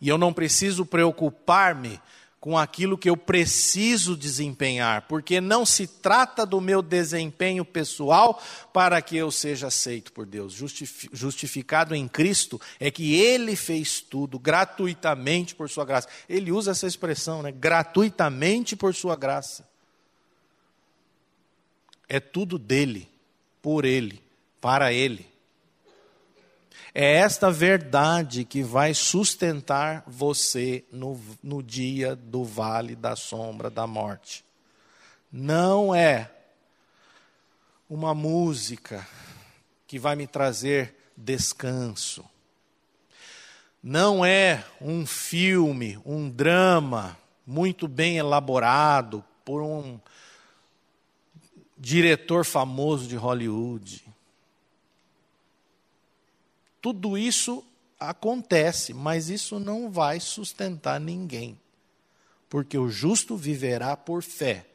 E 0.00 0.08
eu 0.08 0.16
não 0.16 0.32
preciso 0.32 0.86
preocupar-me 0.86 2.00
com 2.40 2.56
aquilo 2.56 2.96
que 2.96 3.10
eu 3.10 3.16
preciso 3.16 4.16
desempenhar, 4.16 5.08
porque 5.08 5.40
não 5.40 5.66
se 5.66 5.86
trata 5.86 6.46
do 6.46 6.60
meu 6.60 6.80
desempenho 6.80 7.64
pessoal 7.64 8.40
para 8.72 9.02
que 9.02 9.16
eu 9.16 9.30
seja 9.30 9.66
aceito 9.66 10.12
por 10.12 10.24
Deus. 10.24 10.54
Justificado 11.12 11.94
em 11.96 12.06
Cristo 12.06 12.60
é 12.78 12.90
que 12.90 13.16
Ele 13.16 13.56
fez 13.56 14.00
tudo 14.00 14.38
gratuitamente 14.38 15.54
por 15.54 15.68
Sua 15.68 15.84
graça. 15.84 16.08
Ele 16.28 16.52
usa 16.52 16.70
essa 16.70 16.86
expressão, 16.86 17.42
né? 17.42 17.50
Gratuitamente 17.50 18.76
por 18.76 18.94
Sua 18.94 19.16
graça. 19.16 19.68
É 22.08 22.20
tudo 22.20 22.56
dele, 22.56 23.08
por 23.60 23.84
Ele, 23.84 24.22
para 24.60 24.92
Ele. 24.92 25.26
É 26.94 27.16
esta 27.16 27.50
verdade 27.50 28.44
que 28.44 28.62
vai 28.62 28.94
sustentar 28.94 30.02
você 30.06 30.84
no, 30.90 31.20
no 31.42 31.62
dia 31.62 32.16
do 32.16 32.44
vale 32.44 32.96
da 32.96 33.14
sombra 33.14 33.70
da 33.70 33.86
morte. 33.86 34.44
Não 35.30 35.94
é 35.94 36.30
uma 37.88 38.14
música 38.14 39.06
que 39.86 39.98
vai 39.98 40.16
me 40.16 40.26
trazer 40.26 40.94
descanso. 41.16 42.24
Não 43.82 44.24
é 44.24 44.64
um 44.80 45.06
filme, 45.06 45.98
um 46.04 46.28
drama 46.28 47.16
muito 47.46 47.86
bem 47.86 48.18
elaborado 48.18 49.24
por 49.44 49.62
um 49.62 49.98
diretor 51.76 52.44
famoso 52.44 53.06
de 53.06 53.16
Hollywood. 53.16 54.04
Tudo 56.80 57.18
isso 57.18 57.64
acontece, 57.98 58.94
mas 58.94 59.28
isso 59.28 59.58
não 59.58 59.90
vai 59.90 60.20
sustentar 60.20 61.00
ninguém. 61.00 61.58
Porque 62.48 62.78
o 62.78 62.88
justo 62.88 63.36
viverá 63.36 63.96
por 63.96 64.22
fé. 64.22 64.66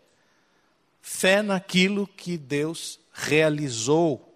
Fé 1.02 1.42
naquilo 1.42 2.08
que 2.08 2.38
Deus 2.38 3.00
realizou 3.12 4.34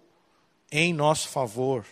em 0.70 0.92
nosso 0.92 1.28
favor. 1.28 1.84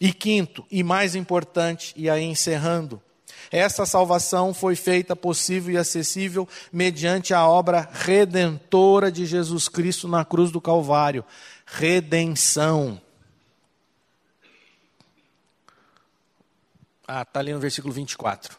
E 0.00 0.12
quinto, 0.12 0.64
e 0.70 0.82
mais 0.82 1.14
importante, 1.14 1.92
e 1.96 2.08
aí 2.08 2.22
encerrando, 2.22 3.02
essa 3.50 3.86
salvação 3.86 4.52
foi 4.52 4.76
feita 4.76 5.16
possível 5.16 5.74
e 5.74 5.78
acessível 5.78 6.46
mediante 6.72 7.32
a 7.32 7.48
obra 7.48 7.88
redentora 7.92 9.10
de 9.10 9.24
Jesus 9.24 9.68
Cristo 9.68 10.06
na 10.06 10.24
cruz 10.24 10.50
do 10.50 10.60
Calvário 10.60 11.24
redenção. 11.70 13.00
Ah, 17.06 17.22
está 17.22 17.40
ali 17.40 17.52
no 17.52 17.60
versículo 17.60 17.92
24. 17.92 18.56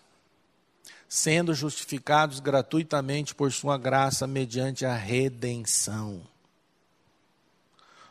Sendo 1.08 1.54
justificados 1.54 2.40
gratuitamente 2.40 3.34
por 3.34 3.52
sua 3.52 3.78
graça 3.78 4.28
mediante 4.28 4.86
a 4.86 4.96
redenção. 4.96 6.22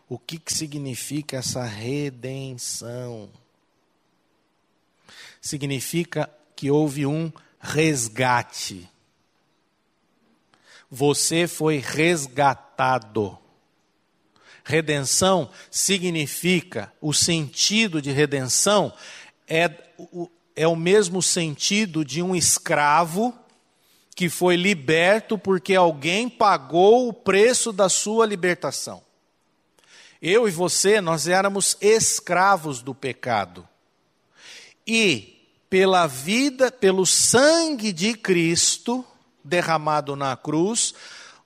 O 0.08 0.18
que, 0.18 0.38
que 0.38 0.52
significa 0.52 1.36
essa 1.36 1.64
redenção? 1.64 3.30
Significa 5.40 6.28
que 6.56 6.70
houve 6.70 7.06
um 7.06 7.32
resgate. 7.60 8.88
Você 10.90 11.46
foi 11.46 11.78
resgatado. 11.78 13.38
Redenção 14.68 15.48
significa, 15.70 16.92
o 17.00 17.14
sentido 17.14 18.02
de 18.02 18.12
redenção 18.12 18.92
é 19.46 19.70
o, 19.96 20.28
é 20.54 20.68
o 20.68 20.76
mesmo 20.76 21.22
sentido 21.22 22.04
de 22.04 22.20
um 22.20 22.36
escravo 22.36 23.34
que 24.14 24.28
foi 24.28 24.56
liberto 24.56 25.38
porque 25.38 25.74
alguém 25.74 26.28
pagou 26.28 27.08
o 27.08 27.14
preço 27.14 27.72
da 27.72 27.88
sua 27.88 28.26
libertação. 28.26 29.02
Eu 30.20 30.46
e 30.46 30.50
você, 30.50 31.00
nós 31.00 31.26
éramos 31.26 31.74
escravos 31.80 32.82
do 32.82 32.94
pecado. 32.94 33.66
E 34.86 35.48
pela 35.70 36.06
vida, 36.06 36.70
pelo 36.70 37.06
sangue 37.06 37.90
de 37.90 38.12
Cristo 38.12 39.02
derramado 39.42 40.14
na 40.14 40.36
cruz, 40.36 40.92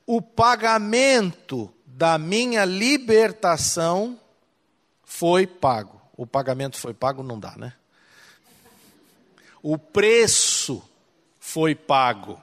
o 0.04 0.20
pagamento 0.20 1.72
da 2.02 2.18
minha 2.18 2.64
libertação 2.64 4.18
foi 5.04 5.46
pago. 5.46 6.02
O 6.16 6.26
pagamento 6.26 6.76
foi 6.76 6.92
pago, 6.92 7.22
não 7.22 7.38
dá, 7.38 7.54
né? 7.56 7.74
O 9.62 9.78
preço 9.78 10.82
foi 11.38 11.76
pago. 11.76 12.42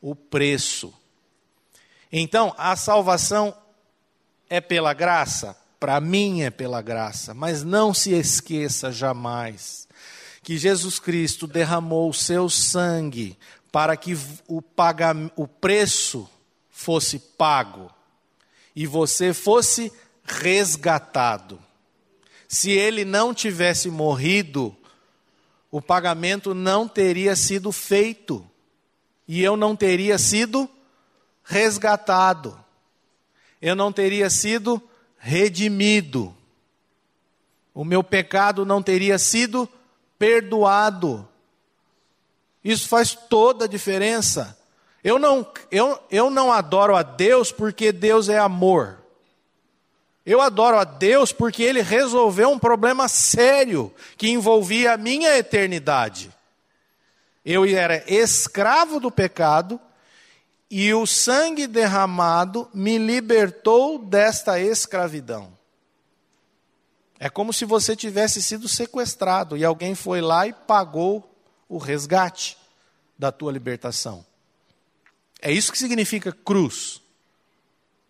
O 0.00 0.16
preço. 0.16 0.92
Então, 2.10 2.52
a 2.58 2.74
salvação 2.74 3.56
é 4.50 4.60
pela 4.60 4.92
graça? 4.92 5.56
Para 5.78 6.00
mim 6.00 6.42
é 6.42 6.50
pela 6.50 6.82
graça, 6.82 7.32
mas 7.32 7.62
não 7.62 7.94
se 7.94 8.10
esqueça 8.12 8.90
jamais 8.90 9.86
que 10.42 10.58
Jesus 10.58 10.98
Cristo 10.98 11.46
derramou 11.46 12.10
o 12.10 12.14
seu 12.14 12.50
sangue 12.50 13.38
para 13.70 13.96
que 13.96 14.18
o, 14.48 14.60
paga, 14.60 15.14
o 15.36 15.46
preço 15.46 16.28
fosse 16.72 17.20
pago 17.20 17.88
e 18.74 18.86
você 18.86 19.34
fosse 19.34 19.92
resgatado. 20.24 21.58
Se 22.48 22.70
ele 22.70 23.04
não 23.04 23.32
tivesse 23.34 23.88
morrido, 23.88 24.76
o 25.70 25.80
pagamento 25.80 26.54
não 26.54 26.86
teria 26.86 27.34
sido 27.34 27.72
feito 27.72 28.44
e 29.26 29.42
eu 29.42 29.56
não 29.56 29.74
teria 29.74 30.18
sido 30.18 30.68
resgatado 31.44 32.62
eu 33.62 33.76
não 33.76 33.92
teria 33.92 34.28
sido 34.28 34.82
redimido. 35.16 36.36
O 37.72 37.84
meu 37.84 38.02
pecado 38.02 38.66
não 38.66 38.82
teria 38.82 39.16
sido 39.18 39.68
perdoado. 40.18 41.26
Isso 42.64 42.88
faz 42.88 43.14
toda 43.14 43.64
a 43.66 43.68
diferença. 43.68 44.58
Eu 45.02 45.18
não, 45.18 45.46
eu, 45.70 45.98
eu 46.10 46.30
não 46.30 46.52
adoro 46.52 46.94
a 46.94 47.02
Deus 47.02 47.50
porque 47.50 47.90
Deus 47.90 48.28
é 48.28 48.38
amor. 48.38 48.98
Eu 50.24 50.40
adoro 50.40 50.78
a 50.78 50.84
Deus 50.84 51.32
porque 51.32 51.62
Ele 51.62 51.82
resolveu 51.82 52.50
um 52.50 52.58
problema 52.58 53.08
sério 53.08 53.92
que 54.16 54.28
envolvia 54.28 54.92
a 54.92 54.96
minha 54.96 55.36
eternidade. 55.36 56.32
Eu 57.44 57.64
era 57.64 58.04
escravo 58.06 59.00
do 59.00 59.10
pecado 59.10 59.80
e 60.70 60.94
o 60.94 61.04
sangue 61.06 61.66
derramado 61.66 62.68
me 62.72 62.96
libertou 62.96 63.98
desta 63.98 64.60
escravidão. 64.60 65.52
É 67.18 67.28
como 67.28 67.52
se 67.52 67.64
você 67.64 67.96
tivesse 67.96 68.40
sido 68.40 68.68
sequestrado 68.68 69.56
e 69.56 69.64
alguém 69.64 69.94
foi 69.94 70.20
lá 70.20 70.46
e 70.46 70.52
pagou 70.52 71.28
o 71.68 71.78
resgate 71.78 72.56
da 73.18 73.32
tua 73.32 73.50
libertação. 73.50 74.24
É 75.42 75.50
isso 75.50 75.72
que 75.72 75.78
significa 75.78 76.30
cruz. 76.30 77.02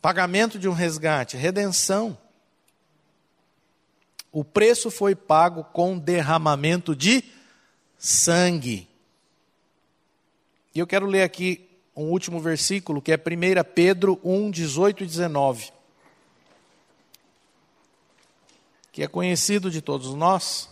Pagamento 0.03 0.59
de 0.59 0.69
um 0.69 0.73
resgate, 0.73 1.35
redenção. 1.37 2.19
O 4.31 4.45
preço 4.45 4.91
foi 4.91 5.15
pago 5.15 5.65
com 5.65 5.99
derramamento 5.99 6.95
de 6.95 7.25
sangue. 7.99 8.87
E 10.75 10.79
eu 10.79 10.87
quero 10.87 11.07
ler 11.07 11.23
aqui 11.23 11.67
um 11.97 12.05
último 12.05 12.39
versículo, 12.39 13.01
que 13.01 13.13
é 13.13 13.17
1 13.17 13.65
Pedro 13.75 14.21
1, 14.23 14.51
18 14.51 15.05
e 15.05 15.07
19. 15.07 15.73
Que 18.91 19.03
é 19.03 19.09
conhecido 19.09 19.71
de 19.71 19.81
todos 19.81 20.15
nós. 20.15 20.69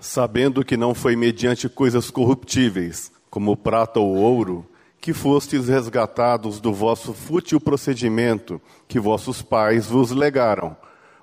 Sabendo 0.00 0.64
que 0.64 0.76
não 0.76 0.94
foi 0.94 1.16
mediante 1.16 1.68
coisas 1.68 2.10
corruptíveis, 2.10 3.10
como 3.30 3.56
prata 3.56 4.00
ou 4.00 4.14
ouro, 4.16 4.66
que 5.00 5.12
fostes 5.12 5.68
resgatados 5.68 6.60
do 6.60 6.72
vosso 6.72 7.12
fútil 7.12 7.60
procedimento 7.60 8.60
que 8.86 8.98
vossos 8.98 9.42
pais 9.42 9.86
vos 9.86 10.10
legaram, 10.10 10.76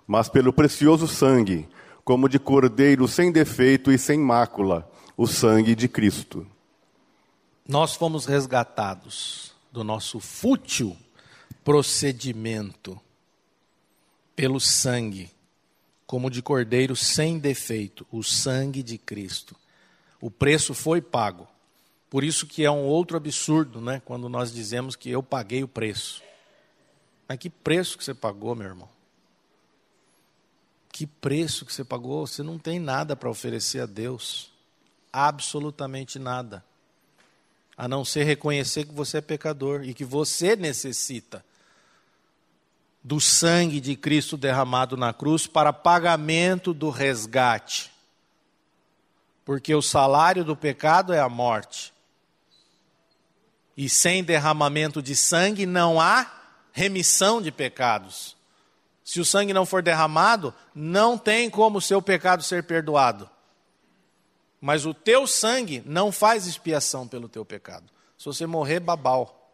mas 0.07 0.29
pelo 0.29 0.53
precioso 0.53 1.07
sangue, 1.07 1.67
como 2.03 2.29
de 2.29 2.39
cordeiro 2.39 3.07
sem 3.07 3.31
defeito 3.31 3.91
e 3.91 3.97
sem 3.97 4.19
mácula, 4.19 4.89
o 5.17 5.27
sangue 5.27 5.75
de 5.75 5.87
Cristo 5.87 6.47
nós 7.67 7.95
fomos 7.95 8.25
resgatados 8.25 9.51
do 9.71 9.83
nosso 9.83 10.19
fútil 10.19 10.95
procedimento 11.63 12.99
pelo 14.35 14.59
sangue, 14.59 15.31
como 16.05 16.29
de 16.29 16.43
cordeiro 16.43 16.95
sem 16.95 17.39
defeito, 17.39 18.05
o 18.11 18.21
sangue 18.21 18.83
de 18.83 18.99
Cristo. 18.99 19.55
O 20.21 20.29
preço 20.29 20.75
foi 20.75 21.01
pago. 21.01 21.47
Por 22.09 22.23
isso 22.23 22.47
que 22.47 22.63
é 22.63 22.71
um 22.71 22.83
outro 22.83 23.17
absurdo, 23.17 23.81
né, 23.81 24.01
quando 24.05 24.29
nós 24.29 24.51
dizemos 24.51 24.95
que 24.95 25.09
eu 25.09 25.21
paguei 25.21 25.63
o 25.63 25.67
preço. 25.67 26.21
Mas 27.27 27.37
que 27.37 27.49
preço 27.49 27.97
que 27.97 28.03
você 28.03 28.13
pagou, 28.13 28.55
meu 28.55 28.67
irmão? 28.67 28.89
Que 30.91 31.05
preço 31.05 31.65
que 31.65 31.73
você 31.73 31.83
pagou? 31.83 32.25
Você 32.25 32.41
não 32.41 32.57
tem 32.57 32.79
nada 32.79 33.15
para 33.15 33.29
oferecer 33.29 33.81
a 33.81 33.85
Deus. 33.85 34.51
Absolutamente 35.11 36.19
nada 36.19 36.63
a 37.77 37.87
não 37.87 38.05
ser 38.05 38.23
reconhecer 38.23 38.85
que 38.85 38.93
você 38.93 39.17
é 39.17 39.21
pecador 39.21 39.83
e 39.83 39.93
que 39.93 40.05
você 40.05 40.55
necessita 40.55 41.43
do 43.03 43.19
sangue 43.19 43.79
de 43.79 43.95
Cristo 43.95 44.37
derramado 44.37 44.97
na 44.97 45.13
cruz 45.13 45.45
para 45.45 45.73
pagamento 45.73 46.73
do 46.73 46.89
resgate. 46.89 47.91
Porque 49.43 49.75
o 49.75 49.81
salário 49.81 50.43
do 50.43 50.55
pecado 50.55 51.13
é 51.13 51.19
a 51.19 51.29
morte. 51.29 51.93
E 53.77 53.89
sem 53.89 54.23
derramamento 54.23 55.01
de 55.01 55.15
sangue 55.15 55.65
não 55.65 55.99
há 55.99 56.31
remissão 56.71 57.41
de 57.41 57.51
pecados. 57.51 58.35
Se 59.03 59.19
o 59.19 59.25
sangue 59.25 59.53
não 59.53 59.65
for 59.65 59.83
derramado, 59.83 60.53
não 60.73 61.17
tem 61.17 61.49
como 61.49 61.77
o 61.77 61.81
seu 61.81 62.01
pecado 62.01 62.41
ser 62.41 62.63
perdoado. 62.63 63.29
Mas 64.59 64.85
o 64.85 64.93
teu 64.93 65.27
sangue 65.27 65.83
não 65.85 66.11
faz 66.11 66.47
expiação 66.47 67.07
pelo 67.07 67.29
teu 67.29 67.45
pecado. 67.45 67.85
Se 68.17 68.25
você 68.25 68.45
morrer, 68.45 68.79
babau. 68.79 69.51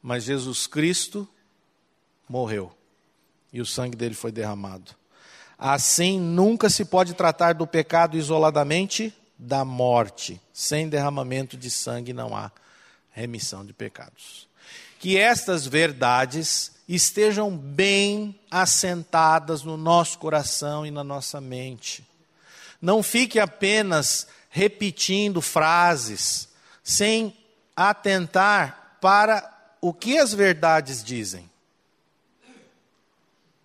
Mas 0.00 0.24
Jesus 0.24 0.66
Cristo 0.66 1.28
morreu. 2.28 2.72
E 3.52 3.60
o 3.60 3.66
sangue 3.66 3.96
dele 3.96 4.14
foi 4.14 4.32
derramado. 4.32 4.92
Assim, 5.58 6.18
nunca 6.18 6.70
se 6.70 6.84
pode 6.84 7.14
tratar 7.14 7.54
do 7.54 7.66
pecado 7.66 8.16
isoladamente 8.16 9.12
da 9.38 9.64
morte. 9.64 10.40
Sem 10.52 10.88
derramamento 10.88 11.56
de 11.56 11.70
sangue 11.70 12.12
não 12.12 12.36
há 12.36 12.50
remissão 13.16 13.64
de 13.64 13.72
pecados. 13.72 14.46
Que 15.00 15.16
estas 15.16 15.66
verdades 15.66 16.72
estejam 16.86 17.56
bem 17.56 18.38
assentadas 18.50 19.62
no 19.62 19.78
nosso 19.78 20.18
coração 20.18 20.84
e 20.84 20.90
na 20.90 21.02
nossa 21.02 21.40
mente 21.40 22.04
não 22.80 23.02
fique 23.02 23.40
apenas 23.40 24.26
repetindo 24.50 25.40
frases, 25.40 26.48
sem 26.84 27.36
atentar 27.74 28.98
para 29.00 29.74
o 29.80 29.92
que 29.92 30.18
as 30.18 30.32
verdades 30.32 31.02
dizem. 31.02 31.50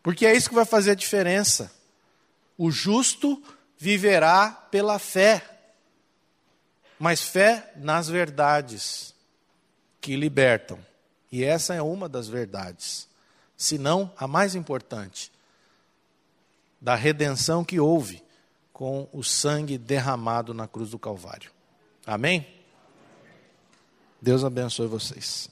Porque 0.02 0.26
é 0.26 0.34
isso 0.34 0.50
que 0.50 0.56
vai 0.56 0.66
fazer 0.66 0.92
a 0.92 0.96
diferença. 0.96 1.72
O 2.58 2.72
justo 2.72 3.42
viverá 3.78 4.50
pela 4.50 4.98
fé, 4.98 5.44
mas 6.98 7.22
fé 7.22 7.72
nas 7.76 8.08
verdades 8.08 9.11
que 10.02 10.16
libertam. 10.16 10.80
E 11.32 11.44
essa 11.44 11.74
é 11.74 11.82
uma 11.82 12.10
das 12.10 12.28
verdades, 12.28 13.08
se 13.56 13.78
não 13.78 14.12
a 14.18 14.28
mais 14.28 14.56
importante, 14.56 15.32
da 16.82 16.96
redenção 16.96 17.64
que 17.64 17.80
houve 17.80 18.22
com 18.74 19.08
o 19.14 19.24
sangue 19.24 19.78
derramado 19.78 20.54
na 20.54 20.68
cruz 20.68 20.90
do 20.90 20.98
Calvário. 21.00 21.52
Amém? 22.06 22.46
Deus 24.20 24.44
abençoe 24.44 24.88
vocês. 24.88 25.50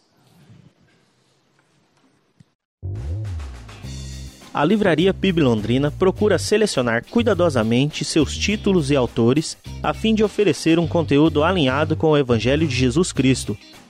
A 4.52 4.66
Livraria 4.66 5.14
PIB 5.14 5.41
Londrina 5.41 5.91
procura 5.91 6.39
selecionar 6.39 7.06
cuidadosamente 7.06 8.04
seus 8.04 8.36
títulos 8.36 8.89
e 8.89 8.95
autores 8.95 9.56
a 9.82 9.93
fim 9.93 10.16
de 10.16 10.24
oferecer 10.24 10.80
um 10.80 10.88
conteúdo 10.88 11.43
alinhado 11.43 11.95
com 11.95 12.10
o 12.10 12.18
Evangelho 12.18 12.68
de 12.68 12.76
Jesus 12.76 13.12
Cristo. 13.12 13.56